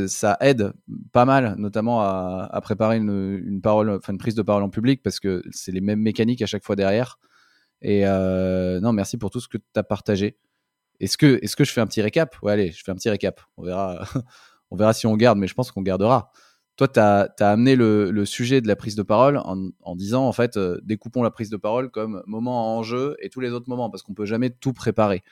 ça 0.07 0.37
aide 0.41 0.73
pas 1.13 1.25
mal, 1.25 1.55
notamment 1.59 2.01
à, 2.01 2.61
préparer 2.63 2.97
une, 2.97 3.61
prise 4.19 4.35
de 4.35 4.43
parole 4.43 4.63
en 4.63 4.71
public 4.71 5.03
parce 5.03 5.21
que 5.21 5.43
c'est 5.51 5.73
les 5.73 5.81
mêmes 5.81 6.01
mécaniques 6.01 6.43
à 6.43 6.47
chaque 6.47 6.65
fois 6.65 6.77
derrière. 6.77 7.19
Et 7.83 8.05
non, 8.05 8.93
merci 8.93 9.19
pour 9.19 9.31
tout 9.31 9.41
ce 9.41 9.49
que 9.49 9.59
tu 9.59 9.65
as 9.77 9.83
partagé. 9.83 10.37
Est-ce 11.01 11.17
que, 11.17 11.39
je 11.43 11.73
fais 11.73 11.81
un 11.81 11.87
petit 11.87 12.03
récap? 12.03 12.37
Ouais, 12.43 12.53
allez, 12.53 12.73
je 12.73 12.83
fais 12.83 12.91
un 12.91 12.97
petit 12.97 13.11
récap. 13.11 13.41
On 13.57 13.63
verra, 13.63 14.05
on 14.71 14.77
verra 14.77 14.93
si 14.93 15.07
on 15.07 15.17
garde, 15.17 15.39
mais 15.39 15.47
je 15.47 15.55
pense 15.55 15.71
qu'on 15.71 15.83
gardera. 15.83 16.31
Toi, 16.77 16.89
tu 16.89 17.01
as, 17.01 17.29
amené 17.41 17.77
le, 17.77 18.25
sujet 18.25 18.61
de 18.61 18.69
la 18.69 18.77
prise 18.77 18.95
de 18.95 19.03
parole 19.03 19.41
en, 19.45 19.97
disant, 19.97 20.27
en 20.27 20.33
fait, 20.33 20.57
euh, 20.57 20.81
découpons 20.85 21.23
la 21.23 21.31
prise 21.31 21.51
de 21.51 21.57
parole 21.57 21.91
comme 21.91 22.23
moment 22.27 22.77
en 22.77 22.83
jeu 22.83 23.17
et 23.21 23.31
tous 23.31 23.41
les 23.41 23.51
autres 23.51 23.69
moments, 23.69 23.91
parce 23.91 24.03
qu'on 24.03 24.15
peut 24.15 24.27
jamais 24.27 24.51
tout 24.51 24.73
préparer. 24.73 25.23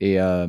Et, 0.00 0.20
euh, 0.20 0.46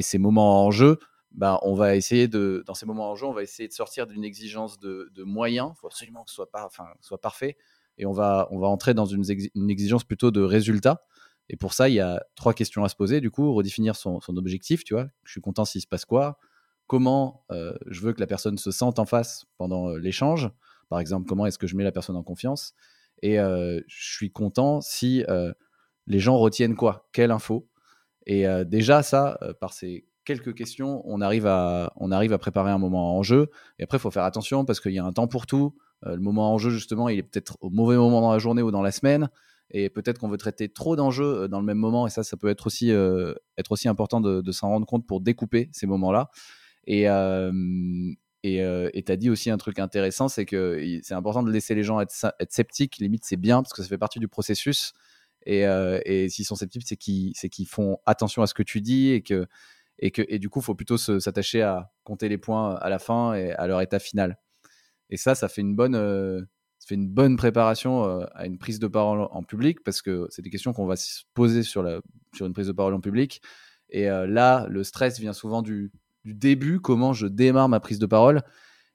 ces 0.00 0.18
moments 0.18 0.66
en 0.66 0.70
jeu, 0.70 0.98
bah, 1.34 1.58
on 1.62 1.74
va 1.74 1.96
essayer 1.96 2.28
de, 2.28 2.62
dans 2.66 2.74
ces 2.74 2.86
moments 2.86 3.10
en 3.10 3.16
jeu, 3.16 3.26
on 3.26 3.32
va 3.32 3.42
essayer 3.42 3.68
de 3.68 3.72
sortir 3.72 4.06
d'une 4.06 4.24
exigence 4.24 4.78
de, 4.78 5.10
moyens. 5.24 5.72
Il 5.76 5.80
faut 5.80 5.86
absolument 5.86 6.24
que 6.24 6.30
ce 6.30 6.36
soit, 6.36 6.50
pas, 6.50 6.64
enfin, 6.66 6.86
soit 7.00 7.20
parfait. 7.20 7.56
Et 7.98 8.06
on 8.06 8.12
va, 8.12 8.48
on 8.50 8.58
va 8.58 8.68
entrer 8.68 8.94
dans 8.94 9.06
une, 9.06 9.24
exigence 9.70 10.04
plutôt 10.04 10.30
de 10.30 10.42
résultats. 10.42 11.04
Et 11.48 11.56
pour 11.56 11.74
ça, 11.74 11.88
il 11.88 11.94
y 11.94 12.00
a 12.00 12.22
trois 12.34 12.54
questions 12.54 12.84
à 12.84 12.88
se 12.88 12.96
poser. 12.96 13.20
Du 13.20 13.30
coup, 13.30 13.52
redéfinir 13.52 13.96
son, 13.96 14.20
son 14.20 14.36
objectif, 14.36 14.84
tu 14.84 14.94
vois. 14.94 15.08
Je 15.24 15.32
suis 15.32 15.40
content 15.40 15.64
s'il 15.64 15.80
se 15.80 15.86
passe 15.86 16.04
quoi 16.04 16.38
comment 16.92 17.46
euh, 17.50 17.72
je 17.86 18.02
veux 18.02 18.12
que 18.12 18.20
la 18.20 18.26
personne 18.26 18.58
se 18.58 18.70
sente 18.70 18.98
en 18.98 19.06
face 19.06 19.46
pendant 19.56 19.88
euh, 19.88 19.96
l'échange. 19.96 20.50
Par 20.90 21.00
exemple, 21.00 21.26
comment 21.26 21.46
est-ce 21.46 21.56
que 21.56 21.66
je 21.66 21.74
mets 21.74 21.84
la 21.84 21.90
personne 21.90 22.16
en 22.16 22.22
confiance. 22.22 22.74
Et 23.22 23.40
euh, 23.40 23.80
je 23.86 24.14
suis 24.14 24.30
content 24.30 24.82
si 24.82 25.24
les 26.06 26.18
gens 26.18 26.36
retiennent 26.36 26.76
quoi 26.76 27.08
Quelle 27.12 27.30
info 27.30 27.66
Et 28.26 28.44
déjà, 28.66 29.02
ça, 29.02 29.38
par 29.58 29.72
ces 29.72 30.04
quelques 30.24 30.54
questions, 30.54 31.02
on 31.04 31.20
arrive, 31.20 31.46
à, 31.46 31.92
on 31.96 32.10
arrive 32.12 32.32
à 32.32 32.38
préparer 32.38 32.70
un 32.70 32.78
moment 32.78 33.16
en 33.16 33.22
jeu. 33.22 33.50
Et 33.78 33.84
après, 33.84 33.98
il 33.98 34.00
faut 34.00 34.10
faire 34.10 34.24
attention 34.24 34.64
parce 34.64 34.80
qu'il 34.80 34.92
y 34.92 34.98
a 34.98 35.04
un 35.04 35.12
temps 35.12 35.28
pour 35.28 35.46
tout. 35.46 35.74
le 36.04 36.18
moment 36.18 36.52
en 36.52 36.58
jeu, 36.58 36.70
justement, 36.70 37.08
il 37.08 37.18
est 37.18 37.22
peut-être 37.22 37.56
au 37.60 37.70
mauvais 37.70 37.96
moment 37.96 38.20
dans 38.20 38.32
la 38.32 38.38
journée 38.38 38.62
ou 38.62 38.70
dans 38.70 38.82
la 38.82 38.92
semaine. 38.92 39.28
Et 39.70 39.88
peut-être 39.88 40.18
qu'on 40.18 40.28
veut 40.28 40.36
traiter 40.36 40.68
trop 40.68 40.96
d'enjeux 40.96 41.48
dans 41.48 41.58
le 41.58 41.64
même 41.64 41.78
moment. 41.78 42.06
Et 42.06 42.10
ça, 42.10 42.22
ça 42.22 42.36
peut 42.36 42.48
être 42.48 42.66
aussi, 42.66 42.90
être 42.90 43.72
aussi 43.72 43.88
important 43.88 44.20
de 44.20 44.52
s'en 44.52 44.68
rendre 44.68 44.86
compte 44.86 45.06
pour 45.06 45.20
découper 45.20 45.70
ces 45.72 45.86
moments-là. 45.86 46.30
Et, 46.86 47.04
et 47.04 49.02
tu 49.06 49.12
as 49.12 49.16
dit 49.16 49.30
aussi 49.30 49.50
un 49.50 49.56
truc 49.56 49.78
intéressant, 49.78 50.28
c'est 50.28 50.44
que 50.44 51.00
c'est 51.02 51.14
important 51.14 51.42
de 51.42 51.50
laisser 51.50 51.74
les 51.74 51.82
gens 51.82 52.00
être, 52.00 52.12
sceptiques. 52.50 52.98
Limite, 52.98 53.24
c'est 53.24 53.36
bien 53.36 53.62
parce 53.62 53.72
que 53.72 53.82
ça 53.82 53.88
fait 53.88 53.98
partie 53.98 54.18
du 54.18 54.28
processus. 54.28 54.92
Et, 55.46 55.62
et 55.62 56.28
s'ils 56.28 56.44
sont 56.44 56.54
sceptiques, 56.54 56.86
c'est 56.86 56.96
qu'ils 56.96 57.66
font 57.66 57.98
attention 58.06 58.42
à 58.42 58.46
ce 58.46 58.54
que 58.54 58.62
tu 58.62 58.80
dis 58.80 59.10
et 59.10 59.22
que, 59.22 59.46
et 60.02 60.10
que 60.10 60.22
et 60.28 60.38
du 60.38 60.50
coup, 60.50 60.60
il 60.60 60.64
faut 60.64 60.74
plutôt 60.74 60.98
s'attacher 60.98 61.62
à 61.62 61.90
compter 62.04 62.28
les 62.28 62.38
points 62.38 62.74
à 62.76 62.90
la 62.90 62.98
fin 62.98 63.34
et 63.34 63.52
à 63.52 63.66
leur 63.66 63.80
état 63.80 63.98
final. 63.98 64.38
Et 65.08 65.16
ça, 65.16 65.34
ça 65.34 65.48
fait 65.48 65.62
une 65.62 65.74
bonne, 65.74 65.94
ça 66.78 66.86
fait 66.86 66.94
une 66.94 67.08
bonne 67.08 67.36
préparation 67.36 68.04
à 68.34 68.46
une 68.46 68.58
prise 68.58 68.78
de 68.78 68.86
parole 68.86 69.28
en 69.30 69.42
public 69.42 69.82
parce 69.84 70.02
que 70.02 70.26
c'est 70.30 70.42
des 70.42 70.50
questions 70.50 70.72
qu'on 70.72 70.86
va 70.86 70.96
se 70.96 71.22
poser 71.34 71.62
sur, 71.62 71.82
la, 71.82 72.00
sur 72.34 72.46
une 72.46 72.52
prise 72.52 72.66
de 72.66 72.72
parole 72.72 72.94
en 72.94 73.00
public. 73.00 73.40
Et 73.90 74.06
là, 74.06 74.66
le 74.68 74.84
stress 74.84 75.18
vient 75.20 75.34
souvent 75.34 75.62
du, 75.62 75.92
début, 76.24 76.80
comment 76.80 77.12
je 77.12 77.26
démarre 77.26 77.68
ma 77.68 77.80
prise 77.80 77.98
de 77.98 78.06
parole. 78.06 78.42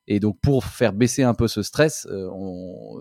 Et 0.08 0.20
donc, 0.20 0.40
pour 0.42 0.64
faire 0.64 0.94
baisser 0.94 1.24
un 1.24 1.34
peu 1.34 1.48
ce 1.48 1.62
stress, 1.62 2.08
euh, 2.10 2.30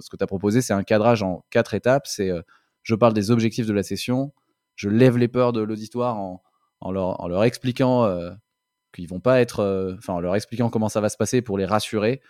ce 0.00 0.10
que 0.10 0.16
tu 0.16 0.24
as 0.24 0.26
proposé, 0.26 0.60
c'est 0.60 0.72
un 0.72 0.82
cadrage 0.82 1.22
en 1.22 1.44
quatre 1.50 1.74
étapes. 1.74 2.06
C'est 2.06 2.30
euh, 2.30 2.42
je 2.82 2.94
parle 2.94 3.14
des 3.14 3.30
objectifs 3.30 3.66
de 3.66 3.72
la 3.72 3.82
session, 3.82 4.32
je 4.74 4.88
lève 4.88 5.16
les 5.16 5.28
peurs 5.28 5.52
de 5.52 5.60
l'auditoire 5.60 6.18
en, 6.18 6.42
en, 6.86 6.92
leur, 6.92 7.20
en, 7.20 7.28
leur, 7.28 7.44
expliquant 7.44 8.04
euh, 8.04 8.32
qu'ils 8.94 9.08
vont 9.08 9.20
pas 9.20 9.40
être, 9.40 9.96
enfin, 9.98 10.14
en 10.14 10.20
leur 10.20 10.34
expliquant 10.36 10.70
comment 10.70 10.88
ça 10.88 11.00
va 11.00 11.08
se 11.08 11.16
passer 11.16 11.42
pour 11.42 11.58
les 11.58 11.66
rassurer. 11.66 12.20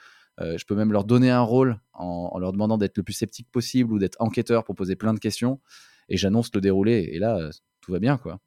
je 0.40 0.64
peux 0.64 0.74
même 0.74 0.92
leur 0.92 1.04
donner 1.04 1.30
un 1.30 1.42
rôle 1.42 1.80
en, 1.92 2.30
en 2.32 2.38
leur 2.38 2.52
demandant 2.52 2.78
d'être 2.78 2.96
le 2.96 3.02
plus 3.02 3.14
sceptique 3.14 3.50
possible 3.50 3.92
ou 3.92 3.98
d'être 3.98 4.16
enquêteur 4.20 4.64
pour 4.64 4.74
poser 4.74 4.96
plein 4.96 5.14
de 5.14 5.20
questions. 5.20 5.60
Et 6.08 6.16
j'annonce 6.16 6.50
le 6.54 6.60
déroulé. 6.60 7.10
Et 7.12 7.18
là, 7.18 7.50
tout 7.80 7.92
va 7.92 7.98
bien, 7.98 8.16
quoi. 8.16 8.40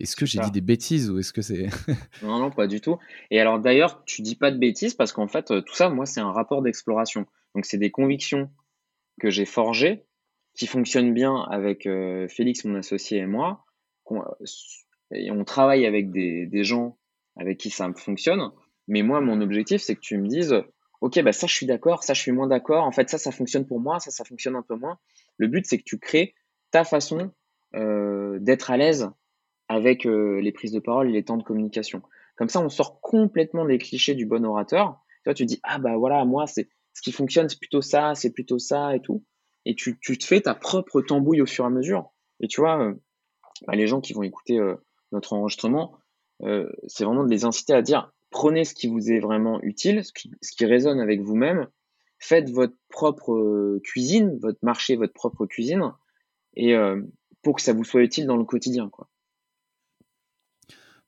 Est-ce 0.00 0.16
que 0.16 0.26
j'ai 0.26 0.40
dit 0.40 0.50
des 0.50 0.60
bêtises 0.60 1.10
ou 1.10 1.18
est-ce 1.18 1.32
que 1.32 1.42
c'est. 1.42 1.66
non, 2.22 2.38
non, 2.38 2.50
pas 2.50 2.66
du 2.66 2.80
tout. 2.80 2.98
Et 3.30 3.40
alors 3.40 3.60
d'ailleurs, 3.60 4.04
tu 4.04 4.22
dis 4.22 4.36
pas 4.36 4.50
de 4.50 4.58
bêtises 4.58 4.94
parce 4.94 5.12
qu'en 5.12 5.28
fait, 5.28 5.50
euh, 5.50 5.60
tout 5.60 5.74
ça, 5.74 5.90
moi, 5.90 6.06
c'est 6.06 6.20
un 6.20 6.32
rapport 6.32 6.62
d'exploration. 6.62 7.26
Donc, 7.54 7.66
c'est 7.66 7.78
des 7.78 7.90
convictions 7.90 8.50
que 9.20 9.30
j'ai 9.30 9.44
forgées 9.44 10.06
qui 10.54 10.66
fonctionnent 10.66 11.14
bien 11.14 11.36
avec 11.50 11.86
euh, 11.86 12.26
Félix, 12.28 12.64
mon 12.64 12.74
associé, 12.76 13.18
et 13.18 13.26
moi. 13.26 13.64
Et 15.10 15.30
on 15.30 15.44
travaille 15.44 15.86
avec 15.86 16.10
des, 16.10 16.64
gens 16.64 16.98
avec 17.36 17.58
qui 17.58 17.70
ça 17.70 17.90
fonctionne. 17.94 18.50
Mais 18.88 19.02
moi, 19.02 19.20
mon 19.20 19.40
objectif, 19.40 19.82
c'est 19.82 19.94
que 19.94 20.00
tu 20.00 20.18
me 20.18 20.28
dises 20.28 20.54
Ok, 21.00 21.20
bah 21.22 21.32
ça, 21.32 21.48
je 21.48 21.54
suis 21.54 21.66
d'accord, 21.66 22.04
ça, 22.04 22.14
je 22.14 22.20
suis 22.20 22.30
moins 22.30 22.46
d'accord. 22.46 22.84
En 22.84 22.92
fait, 22.92 23.10
ça, 23.10 23.18
ça 23.18 23.32
fonctionne 23.32 23.66
pour 23.66 23.80
moi, 23.80 23.98
ça, 23.98 24.10
ça 24.10 24.24
fonctionne 24.24 24.54
un 24.54 24.62
peu 24.62 24.76
moins. 24.76 24.98
Le 25.36 25.48
but, 25.48 25.66
c'est 25.66 25.78
que 25.78 25.84
tu 25.84 25.98
crées 25.98 26.34
ta 26.70 26.84
façon 26.84 27.32
euh, 27.74 28.38
d'être 28.38 28.70
à 28.70 28.76
l'aise 28.76 29.10
avec 29.68 30.06
euh, 30.06 30.40
les 30.40 30.52
prises 30.52 30.72
de 30.72 30.78
parole 30.78 31.08
et 31.08 31.12
les 31.12 31.24
temps 31.24 31.36
de 31.36 31.42
communication. 31.42 32.02
Comme 32.36 32.48
ça, 32.48 32.60
on 32.60 32.68
sort 32.68 33.00
complètement 33.00 33.64
des 33.64 33.78
clichés 33.78 34.14
du 34.14 34.26
bon 34.26 34.44
orateur. 34.44 35.00
Tu 35.22 35.30
vois, 35.30 35.34
tu 35.34 35.44
dis, 35.44 35.60
ah 35.64 35.78
bah 35.78 35.96
voilà, 35.96 36.24
moi, 36.24 36.46
c'est 36.46 36.68
ce 36.92 37.02
qui 37.02 37.12
fonctionne, 37.12 37.48
c'est 37.48 37.58
plutôt 37.58 37.82
ça, 37.82 38.14
c'est 38.14 38.32
plutôt 38.32 38.58
ça 38.58 38.94
et 38.94 39.00
tout. 39.00 39.24
Et 39.64 39.74
tu, 39.74 39.98
tu, 40.00 40.18
te 40.18 40.24
fais 40.24 40.40
ta 40.40 40.54
propre 40.54 41.02
tambouille 41.02 41.40
au 41.40 41.46
fur 41.46 41.64
et 41.64 41.68
à 41.68 41.70
mesure. 41.70 42.12
Et 42.40 42.48
tu 42.48 42.60
vois, 42.60 42.82
euh, 42.82 42.94
bah, 43.66 43.74
les 43.74 43.86
gens 43.86 44.00
qui 44.00 44.12
vont 44.12 44.22
écouter 44.22 44.58
euh, 44.58 44.76
notre 45.12 45.32
enregistrement, 45.32 45.98
c'est 46.88 47.04
vraiment 47.04 47.22
de 47.22 47.30
les 47.30 47.44
inciter 47.44 47.72
à 47.72 47.82
dire, 47.82 48.12
prenez 48.30 48.64
ce 48.64 48.74
qui 48.74 48.88
vous 48.88 49.12
est 49.12 49.20
vraiment 49.20 49.62
utile, 49.62 50.02
ce 50.04 50.12
qui, 50.12 50.64
résonne 50.64 50.98
avec 50.98 51.20
vous-même, 51.20 51.68
faites 52.18 52.50
votre 52.50 52.74
propre 52.88 53.78
cuisine, 53.84 54.40
votre 54.40 54.58
marché, 54.62 54.96
votre 54.96 55.12
propre 55.12 55.46
cuisine, 55.46 55.92
et 56.56 56.74
pour 57.42 57.54
que 57.54 57.62
ça 57.62 57.72
vous 57.72 57.84
soit 57.84 58.02
utile 58.02 58.26
dans 58.26 58.36
le 58.36 58.44
quotidien. 58.44 58.88
Quoi. 58.88 59.08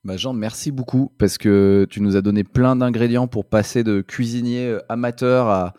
Bah 0.05 0.19
Jean, 0.19 0.35
merci 0.35 0.71
beaucoup 0.71 1.11
parce 1.17 1.39
que 1.39 1.87
tu 1.89 2.03
nous 2.03 2.15
as 2.15 2.21
donné 2.21 2.45
plein 2.45 2.77
d'ingrédients 2.77 3.27
pour 3.27 3.47
passer 3.47 3.83
de 3.85 4.03
cuisinier 4.03 4.67
euh, 4.67 4.81
amateur 4.91 5.49
à 5.49 5.73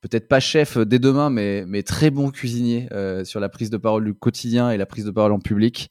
peut-être 0.00 0.28
pas 0.28 0.40
chef 0.40 0.78
dès 0.78 0.98
demain, 0.98 1.30
mais, 1.30 1.64
mais 1.66 1.82
très 1.82 2.10
bon 2.10 2.30
cuisinier 2.30 2.88
euh, 2.92 3.24
sur 3.24 3.40
la 3.40 3.48
prise 3.48 3.70
de 3.70 3.76
parole 3.76 4.04
du 4.04 4.14
quotidien 4.14 4.70
et 4.70 4.76
la 4.76 4.86
prise 4.86 5.04
de 5.04 5.10
parole 5.10 5.32
en 5.32 5.38
public. 5.38 5.90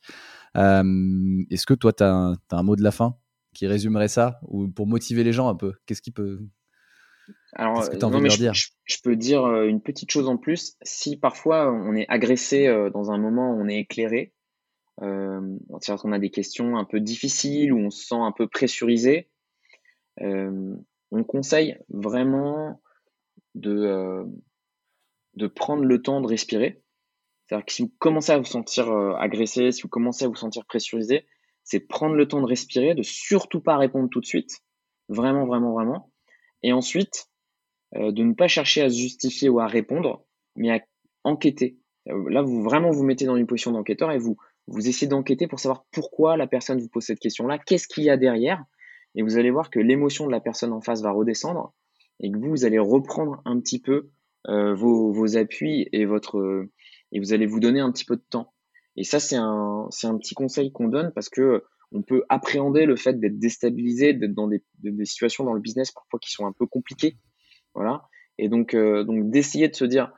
Euh, 0.57 1.43
est-ce 1.49 1.65
que 1.65 1.73
toi, 1.73 1.93
tu 1.93 2.03
as, 2.03 2.35
un 2.51 2.63
mot 2.63 2.75
de 2.75 2.83
la 2.83 2.91
fin 2.91 3.17
qui 3.53 3.67
résumerait 3.67 4.07
ça 4.07 4.39
ou 4.43 4.67
pour 4.67 4.87
motiver 4.87 5.23
les 5.23 5.33
gens 5.33 5.49
un 5.49 5.55
peu? 5.55 5.73
Qu'est-ce 5.85 6.01
qui 6.01 6.11
peut. 6.11 6.39
Alors, 7.53 7.89
que 7.89 8.05
envie 8.05 8.19
de 8.19 8.27
leur 8.27 8.37
dire? 8.37 8.53
je, 8.53 8.97
peux 9.03 9.15
dire 9.15 9.45
une 9.63 9.81
petite 9.81 10.11
chose 10.11 10.27
en 10.27 10.37
plus. 10.37 10.75
Si 10.83 11.17
parfois 11.17 11.71
on 11.71 11.95
est 11.95 12.05
agressé 12.07 12.67
dans 12.93 13.11
un 13.11 13.17
moment 13.17 13.51
où 13.51 13.61
on 13.61 13.67
est 13.67 13.79
éclairé, 13.79 14.35
euh, 15.01 15.57
on 15.69 16.11
a 16.11 16.19
des 16.19 16.29
questions 16.29 16.77
un 16.77 16.85
peu 16.85 16.99
difficiles 16.99 17.73
ou 17.73 17.79
on 17.79 17.89
se 17.89 18.05
sent 18.05 18.15
un 18.15 18.31
peu 18.31 18.47
pressurisé, 18.47 19.29
euh, 20.21 20.75
on 21.11 21.23
conseille 21.23 21.77
vraiment 21.89 22.81
de, 23.55 23.71
euh, 23.71 24.23
de 25.33 25.47
prendre 25.47 25.83
le 25.83 26.01
temps 26.01 26.21
de 26.21 26.27
respirer. 26.27 26.83
C'est-à-dire 27.45 27.65
que 27.65 27.73
si 27.73 27.81
vous 27.83 27.91
commencez 27.99 28.31
à 28.31 28.37
vous 28.37 28.45
sentir 28.45 28.89
euh, 28.91 29.13
agressé, 29.15 29.71
si 29.71 29.81
vous 29.81 29.89
commencez 29.89 30.25
à 30.25 30.27
vous 30.27 30.35
sentir 30.35 30.65
pressurisé, 30.65 31.25
c'est 31.63 31.79
prendre 31.79 32.15
le 32.15 32.27
temps 32.27 32.41
de 32.41 32.47
respirer, 32.47 32.93
de 32.93 33.03
surtout 33.03 33.61
pas 33.61 33.77
répondre 33.77 34.09
tout 34.09 34.21
de 34.21 34.25
suite. 34.25 34.51
Vraiment, 35.09 35.45
vraiment, 35.45 35.73
vraiment. 35.73 36.11
Et 36.61 36.73
ensuite, 36.73 37.29
de 37.93 38.23
ne 38.23 38.33
pas 38.33 38.47
chercher 38.47 38.81
à 38.83 38.89
se 38.89 38.97
justifier 38.97 39.49
ou 39.49 39.59
à 39.59 39.67
répondre, 39.67 40.25
mais 40.55 40.71
à 40.71 40.79
enquêter. 41.23 41.77
Là, 42.05 42.41
vous 42.41 42.61
vraiment 42.61 42.91
vous 42.91 43.03
mettez 43.03 43.25
dans 43.25 43.35
une 43.35 43.47
position 43.47 43.71
d'enquêteur 43.71 44.11
et 44.11 44.17
vous 44.17 44.37
vous 44.67 44.87
essayez 44.87 45.07
d'enquêter 45.07 45.47
pour 45.47 45.59
savoir 45.59 45.85
pourquoi 45.91 46.37
la 46.37 46.47
personne 46.47 46.79
vous 46.79 46.89
pose 46.89 47.03
cette 47.03 47.19
question-là, 47.19 47.59
qu'est-ce 47.59 47.87
qu'il 47.87 48.03
y 48.03 48.09
a 48.09 48.17
derrière, 48.17 48.63
et 49.15 49.21
vous 49.21 49.37
allez 49.37 49.51
voir 49.51 49.69
que 49.69 49.79
l'émotion 49.79 50.25
de 50.25 50.31
la 50.31 50.39
personne 50.39 50.73
en 50.73 50.81
face 50.81 51.01
va 51.01 51.11
redescendre, 51.11 51.73
et 52.19 52.31
que 52.31 52.37
vous, 52.37 52.49
vous 52.49 52.65
allez 52.65 52.79
reprendre 52.79 53.41
un 53.45 53.59
petit 53.59 53.79
peu 53.79 54.09
euh, 54.47 54.73
vos, 54.73 55.11
vos, 55.11 55.37
appuis 55.37 55.87
et 55.91 56.05
votre 56.05 56.67
et 57.11 57.19
vous 57.19 57.33
allez 57.33 57.45
vous 57.45 57.59
donner 57.59 57.79
un 57.79 57.91
petit 57.91 58.05
peu 58.05 58.15
de 58.15 58.25
temps. 58.29 58.53
Et 58.95 59.03
ça, 59.03 59.19
c'est 59.19 59.35
un, 59.35 59.87
c'est 59.89 60.07
un 60.07 60.17
petit 60.17 60.35
conseil 60.35 60.71
qu'on 60.71 60.87
donne 60.87 61.11
parce 61.13 61.29
que 61.29 61.63
on 61.91 62.01
peut 62.01 62.23
appréhender 62.29 62.85
le 62.85 62.95
fait 62.95 63.19
d'être 63.19 63.39
déstabilisé, 63.39 64.13
d'être 64.13 64.33
dans 64.33 64.47
des, 64.47 64.63
des, 64.79 65.05
situations 65.05 65.43
dans 65.43 65.53
le 65.53 65.61
business 65.61 65.91
parfois 65.91 66.19
qui 66.19 66.31
sont 66.31 66.45
un 66.45 66.51
peu 66.51 66.65
compliquées. 66.65 67.17
Voilà. 67.73 68.09
Et 68.37 68.49
donc, 68.49 68.73
euh, 68.73 69.03
donc 69.03 69.29
d'essayer 69.29 69.69
de 69.69 69.75
se 69.75 69.85
dire, 69.85 70.11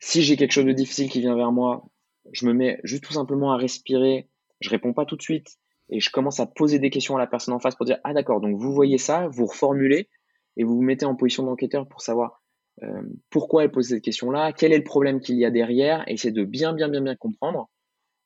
si 0.00 0.22
j'ai 0.22 0.36
quelque 0.36 0.52
chose 0.52 0.64
de 0.64 0.72
difficile 0.72 1.08
qui 1.08 1.20
vient 1.20 1.36
vers 1.36 1.52
moi, 1.52 1.84
je 2.32 2.46
me 2.46 2.52
mets 2.52 2.80
juste 2.84 3.04
tout 3.04 3.12
simplement 3.12 3.52
à 3.52 3.56
respirer, 3.56 4.28
je 4.60 4.70
réponds 4.70 4.92
pas 4.92 5.06
tout 5.06 5.16
de 5.16 5.22
suite 5.22 5.58
et 5.88 6.00
je 6.00 6.10
commence 6.10 6.40
à 6.40 6.46
poser 6.46 6.78
des 6.78 6.90
questions 6.90 7.16
à 7.16 7.18
la 7.18 7.26
personne 7.26 7.54
en 7.54 7.58
face 7.58 7.74
pour 7.74 7.86
dire 7.86 7.98
ah 8.04 8.14
d'accord 8.14 8.40
donc 8.40 8.56
vous 8.60 8.72
voyez 8.72 8.98
ça, 8.98 9.28
vous 9.28 9.46
reformulez 9.46 10.08
et 10.56 10.64
vous 10.64 10.76
vous 10.76 10.82
mettez 10.82 11.06
en 11.06 11.14
position 11.14 11.44
d'enquêteur 11.44 11.88
pour 11.88 12.02
savoir 12.02 12.42
euh, 12.82 13.02
pourquoi 13.30 13.64
elle 13.64 13.70
pose 13.70 13.88
cette 13.88 14.02
question-là, 14.02 14.52
quel 14.52 14.72
est 14.72 14.78
le 14.78 14.84
problème 14.84 15.20
qu'il 15.20 15.36
y 15.36 15.44
a 15.44 15.50
derrière 15.50 16.08
et 16.08 16.14
essayer 16.14 16.32
de 16.32 16.44
bien 16.44 16.72
bien 16.72 16.88
bien 16.88 17.00
bien 17.00 17.16
comprendre. 17.16 17.68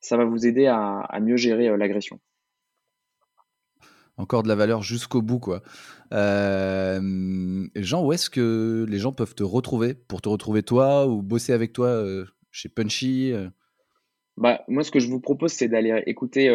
Ça 0.01 0.17
va 0.17 0.25
vous 0.25 0.47
aider 0.47 0.67
à, 0.67 1.19
mieux 1.21 1.37
gérer 1.37 1.69
euh, 1.69 1.77
l'agression. 1.77 2.21
Encore 4.19 4.43
de 4.43 4.49
la 4.49 4.55
valeur 4.55 4.83
jusqu'au 4.83 5.21
bout, 5.21 5.41
quoi. 5.41 5.63
Euh, 6.15 7.67
Jean, 7.75 8.05
où 8.05 8.13
est-ce 8.13 8.31
que 8.31 8.87
les 8.89 8.99
gens 8.99 9.13
peuvent 9.13 9.35
te 9.35 9.43
retrouver 9.43 9.95
pour 9.95 10.23
te 10.23 10.29
retrouver 10.29 10.63
toi 10.63 11.07
ou 11.07 11.23
bosser 11.23 11.53
avec 11.53 11.73
toi 11.73 12.03
chez 12.51 12.69
Punchy 12.69 13.35
bah, 14.39 14.63
moi, 14.69 14.85
ce 14.85 14.91
que 14.91 15.01
je 15.01 15.09
vous 15.09 15.21
propose, 15.21 15.53
c'est 15.53 15.69
d'aller 15.69 16.03
écouter 16.07 16.51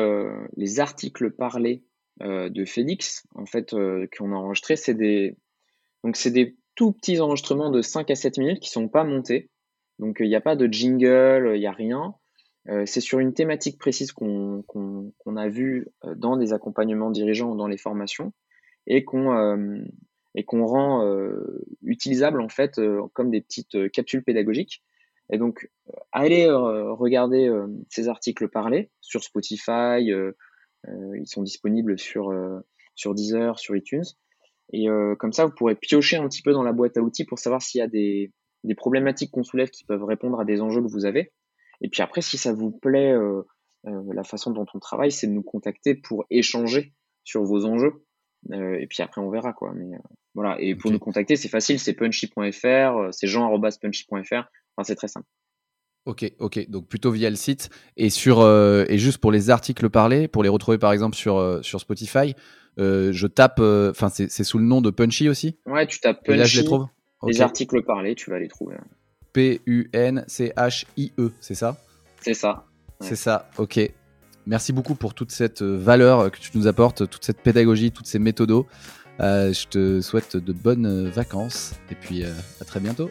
les 0.55 0.79
articles 0.79 1.31
parlés 1.31 1.83
de 2.19 2.65
Félix, 2.65 3.27
en 3.35 3.45
fait, 3.45 3.75
qu'on 4.17 4.31
a 4.31 4.35
enregistrés. 4.35 4.75
C'est 4.75 4.93
des, 4.93 5.35
donc, 6.03 6.15
c'est 6.15 6.31
des 6.31 6.57
tout 6.75 6.93
petits 6.93 7.19
enregistrements 7.19 7.69
de 7.69 7.81
5 7.81 8.09
à 8.11 8.15
7 8.15 8.37
minutes 8.37 8.59
qui 8.59 8.69
sont 8.69 8.87
pas 8.87 9.03
montés. 9.03 9.49
Donc, 9.99 10.17
il 10.19 10.27
n'y 10.27 10.35
a 10.35 10.41
pas 10.41 10.55
de 10.55 10.67
jingle, 10.71 11.51
il 11.55 11.59
n'y 11.59 11.67
a 11.67 11.71
rien. 11.71 12.15
c'est 12.85 13.01
sur 13.01 13.19
une 13.19 13.33
thématique 13.33 13.77
précise 13.77 14.11
qu'on 14.11 14.63
a 15.35 15.47
vu 15.47 15.89
dans 16.15 16.37
des 16.37 16.53
accompagnements 16.53 17.11
dirigeants 17.11 17.51
ou 17.51 17.57
dans 17.57 17.67
les 17.67 17.77
formations 17.77 18.33
et 18.87 19.03
qu'on 19.03 19.83
qu'on 20.47 20.65
rend 20.65 21.05
utilisable 21.83 22.41
en 22.41 22.49
fait 22.49 22.81
comme 23.13 23.29
des 23.29 23.41
petites 23.41 23.91
capsules 23.91 24.23
pédagogiques. 24.23 24.81
Et 25.31 25.37
donc, 25.37 25.69
euh, 25.89 25.93
allez 26.11 26.45
euh, 26.45 26.93
regarder 26.93 27.47
euh, 27.47 27.67
ces 27.89 28.09
articles 28.09 28.49
parlés 28.49 28.91
sur 28.99 29.23
Spotify, 29.23 30.11
ils 30.87 31.27
sont 31.27 31.43
disponibles 31.43 31.97
sur 31.99 32.33
Deezer, 33.05 33.59
sur 33.59 33.75
iTunes. 33.75 34.03
Et 34.71 34.87
comme 35.19 35.33
ça, 35.33 35.45
vous 35.45 35.51
pourrez 35.51 35.75
piocher 35.75 36.17
un 36.17 36.27
petit 36.27 36.41
peu 36.41 36.53
dans 36.53 36.63
la 36.63 36.71
boîte 36.71 36.97
à 36.97 37.01
outils 37.01 37.25
pour 37.25 37.39
savoir 37.39 37.61
s'il 37.61 37.79
y 37.79 37.81
a 37.81 37.87
des, 37.87 38.31
des 38.63 38.75
problématiques 38.75 39.31
qu'on 39.31 39.43
soulève 39.43 39.69
qui 39.69 39.83
peuvent 39.83 40.03
répondre 40.03 40.39
à 40.39 40.45
des 40.45 40.61
enjeux 40.61 40.81
que 40.81 40.91
vous 40.91 41.05
avez. 41.05 41.31
Et 41.81 41.89
puis 41.89 42.01
après, 42.01 42.21
si 42.21 42.37
ça 42.37 42.53
vous 42.53 42.71
plaît, 42.71 43.13
la 43.83 44.23
façon 44.23 44.51
dont 44.51 44.65
on 44.73 44.79
travaille, 44.79 45.11
c'est 45.11 45.27
de 45.27 45.33
nous 45.33 45.43
contacter 45.43 45.95
pour 45.95 46.25
échanger 46.29 46.93
sur 47.23 47.43
vos 47.43 47.65
enjeux. 47.65 48.05
et 48.53 48.87
puis 48.87 49.03
après, 49.03 49.19
on 49.21 49.29
verra 49.29 49.53
quoi. 49.53 49.73
Mais 49.75 49.97
voilà. 50.35 50.55
Et 50.61 50.75
pour 50.75 50.91
nous 50.91 50.99
contacter, 50.99 51.35
c'est 51.35 51.49
facile, 51.49 51.79
c'est 51.79 51.93
punchy.fr, 51.93 53.09
c'est 53.11 53.27
jean.punchy.fr 53.27 54.43
c'est 54.83 54.95
très 54.95 55.07
simple. 55.07 55.27
Ok, 56.05 56.25
ok, 56.39 56.67
donc 56.69 56.87
plutôt 56.87 57.11
via 57.11 57.29
le 57.29 57.35
site. 57.35 57.69
Et, 57.95 58.09
sur, 58.09 58.39
euh, 58.39 58.85
et 58.89 58.97
juste 58.97 59.19
pour 59.19 59.31
les 59.31 59.51
articles 59.51 59.89
parlés, 59.89 60.27
pour 60.27 60.41
les 60.41 60.49
retrouver 60.49 60.79
par 60.79 60.91
exemple 60.93 61.15
sur, 61.15 61.37
euh, 61.37 61.61
sur 61.61 61.79
Spotify, 61.79 62.33
je 62.77 63.27
tape, 63.27 63.59
enfin, 63.59 64.09
c'est 64.09 64.43
sous 64.43 64.57
le 64.57 64.65
nom 64.65 64.81
de 64.81 64.89
Punchy 64.89 65.29
aussi 65.29 65.57
Ouais, 65.65 65.85
tu 65.87 65.99
tapes 65.99 66.23
Punchy. 66.25 66.37
là, 66.39 66.45
je 66.45 66.59
les 66.59 66.65
trouve. 66.65 66.87
Les 67.27 67.41
articles 67.41 67.83
parlés, 67.83 68.15
tu 68.15 68.29
vas 68.31 68.39
les 68.39 68.47
trouver. 68.47 68.77
P-U-N-C-H-I-E, 69.33 71.31
c'est 71.39 71.55
ça? 71.55 71.77
C'est 72.21 72.33
ça. 72.33 72.65
C'est 72.99 73.15
ça, 73.15 73.49
ok. 73.57 73.79
Merci 74.45 74.73
beaucoup 74.73 74.95
pour 74.95 75.13
toute 75.13 75.31
cette 75.31 75.61
valeur 75.61 76.31
que 76.31 76.37
tu 76.39 76.51
nous 76.55 76.67
apportes, 76.67 77.07
toute 77.09 77.23
cette 77.23 77.41
pédagogie, 77.41 77.91
toutes 77.91 78.07
ces 78.07 78.19
méthodos. 78.19 78.67
je 79.19 79.67
te 79.67 80.01
souhaite 80.01 80.37
de 80.37 80.51
bonnes 80.53 81.09
vacances 81.09 81.73
et 81.91 81.95
puis 81.95 82.23
à 82.23 82.65
très 82.65 82.79
bientôt. 82.79 83.09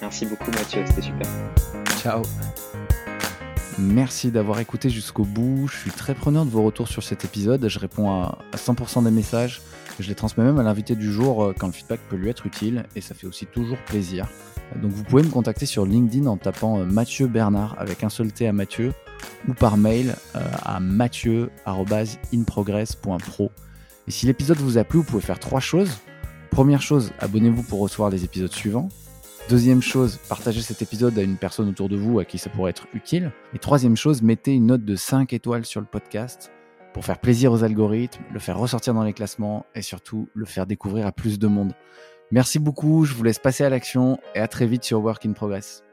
Merci 0.00 0.26
beaucoup 0.26 0.50
Mathieu, 0.50 0.84
c'était 0.86 1.02
super. 1.02 1.26
Ciao. 2.02 2.22
Merci 3.78 4.30
d'avoir 4.30 4.58
écouté 4.60 4.88
jusqu'au 4.88 5.24
bout. 5.24 5.68
Je 5.68 5.76
suis 5.76 5.90
très 5.90 6.14
preneur 6.14 6.46
de 6.46 6.50
vos 6.50 6.62
retours 6.62 6.88
sur 6.88 7.02
cet 7.02 7.26
épisode. 7.26 7.68
Je 7.68 7.78
réponds 7.78 8.10
à 8.10 8.38
100% 8.54 9.04
des 9.04 9.10
messages. 9.10 9.60
Je 10.00 10.08
les 10.08 10.14
transmets 10.14 10.44
même 10.44 10.58
à 10.58 10.62
l'invité 10.62 10.94
du 10.94 11.12
jour 11.12 11.44
euh, 11.44 11.52
quand 11.58 11.66
le 11.66 11.72
feedback 11.72 12.00
peut 12.08 12.16
lui 12.16 12.30
être 12.30 12.46
utile 12.46 12.84
et 12.94 13.02
ça 13.02 13.14
fait 13.14 13.26
aussi 13.26 13.46
toujours 13.46 13.78
plaisir. 13.86 14.28
Donc 14.76 14.92
vous 14.92 15.04
pouvez 15.04 15.22
me 15.22 15.28
contacter 15.28 15.66
sur 15.66 15.84
LinkedIn 15.86 16.26
en 16.26 16.38
tapant 16.38 16.78
euh, 16.78 16.84
Mathieu 16.84 17.26
Bernard 17.26 17.76
avec 17.78 18.02
un 18.02 18.08
seul 18.08 18.32
T 18.32 18.48
à 18.48 18.52
Mathieu 18.52 18.94
ou 19.48 19.54
par 19.54 19.76
mail 19.76 20.16
euh, 20.34 20.40
à 20.62 20.80
mathieu.inprogress.pro. 20.80 23.52
Et 24.08 24.10
si 24.10 24.26
l'épisode 24.26 24.58
vous 24.58 24.78
a 24.78 24.84
plu, 24.84 25.00
vous 25.00 25.04
pouvez 25.04 25.22
faire 25.22 25.38
trois 25.38 25.60
choses. 25.60 25.98
Première 26.50 26.80
chose, 26.80 27.12
abonnez-vous 27.18 27.62
pour 27.62 27.80
recevoir 27.80 28.08
les 28.10 28.24
épisodes 28.24 28.52
suivants. 28.52 28.88
Deuxième 29.48 29.80
chose, 29.80 30.18
partagez 30.28 30.60
cet 30.60 30.82
épisode 30.82 31.16
à 31.20 31.22
une 31.22 31.36
personne 31.36 31.68
autour 31.68 31.88
de 31.88 31.94
vous 31.94 32.18
à 32.18 32.24
qui 32.24 32.36
ça 32.36 32.50
pourrait 32.50 32.70
être 32.70 32.88
utile. 32.94 33.30
Et 33.54 33.60
troisième 33.60 33.96
chose, 33.96 34.20
mettez 34.20 34.52
une 34.52 34.66
note 34.66 34.84
de 34.84 34.96
5 34.96 35.32
étoiles 35.32 35.64
sur 35.64 35.80
le 35.80 35.86
podcast 35.86 36.50
pour 36.92 37.04
faire 37.04 37.20
plaisir 37.20 37.52
aux 37.52 37.62
algorithmes, 37.62 38.24
le 38.32 38.40
faire 38.40 38.58
ressortir 38.58 38.92
dans 38.92 39.04
les 39.04 39.12
classements 39.12 39.64
et 39.76 39.82
surtout 39.82 40.28
le 40.34 40.46
faire 40.46 40.66
découvrir 40.66 41.06
à 41.06 41.12
plus 41.12 41.38
de 41.38 41.46
monde. 41.46 41.74
Merci 42.32 42.58
beaucoup, 42.58 43.04
je 43.04 43.14
vous 43.14 43.22
laisse 43.22 43.38
passer 43.38 43.62
à 43.62 43.70
l'action 43.70 44.18
et 44.34 44.40
à 44.40 44.48
très 44.48 44.66
vite 44.66 44.82
sur 44.82 45.00
Work 45.00 45.24
in 45.24 45.32
Progress. 45.32 45.84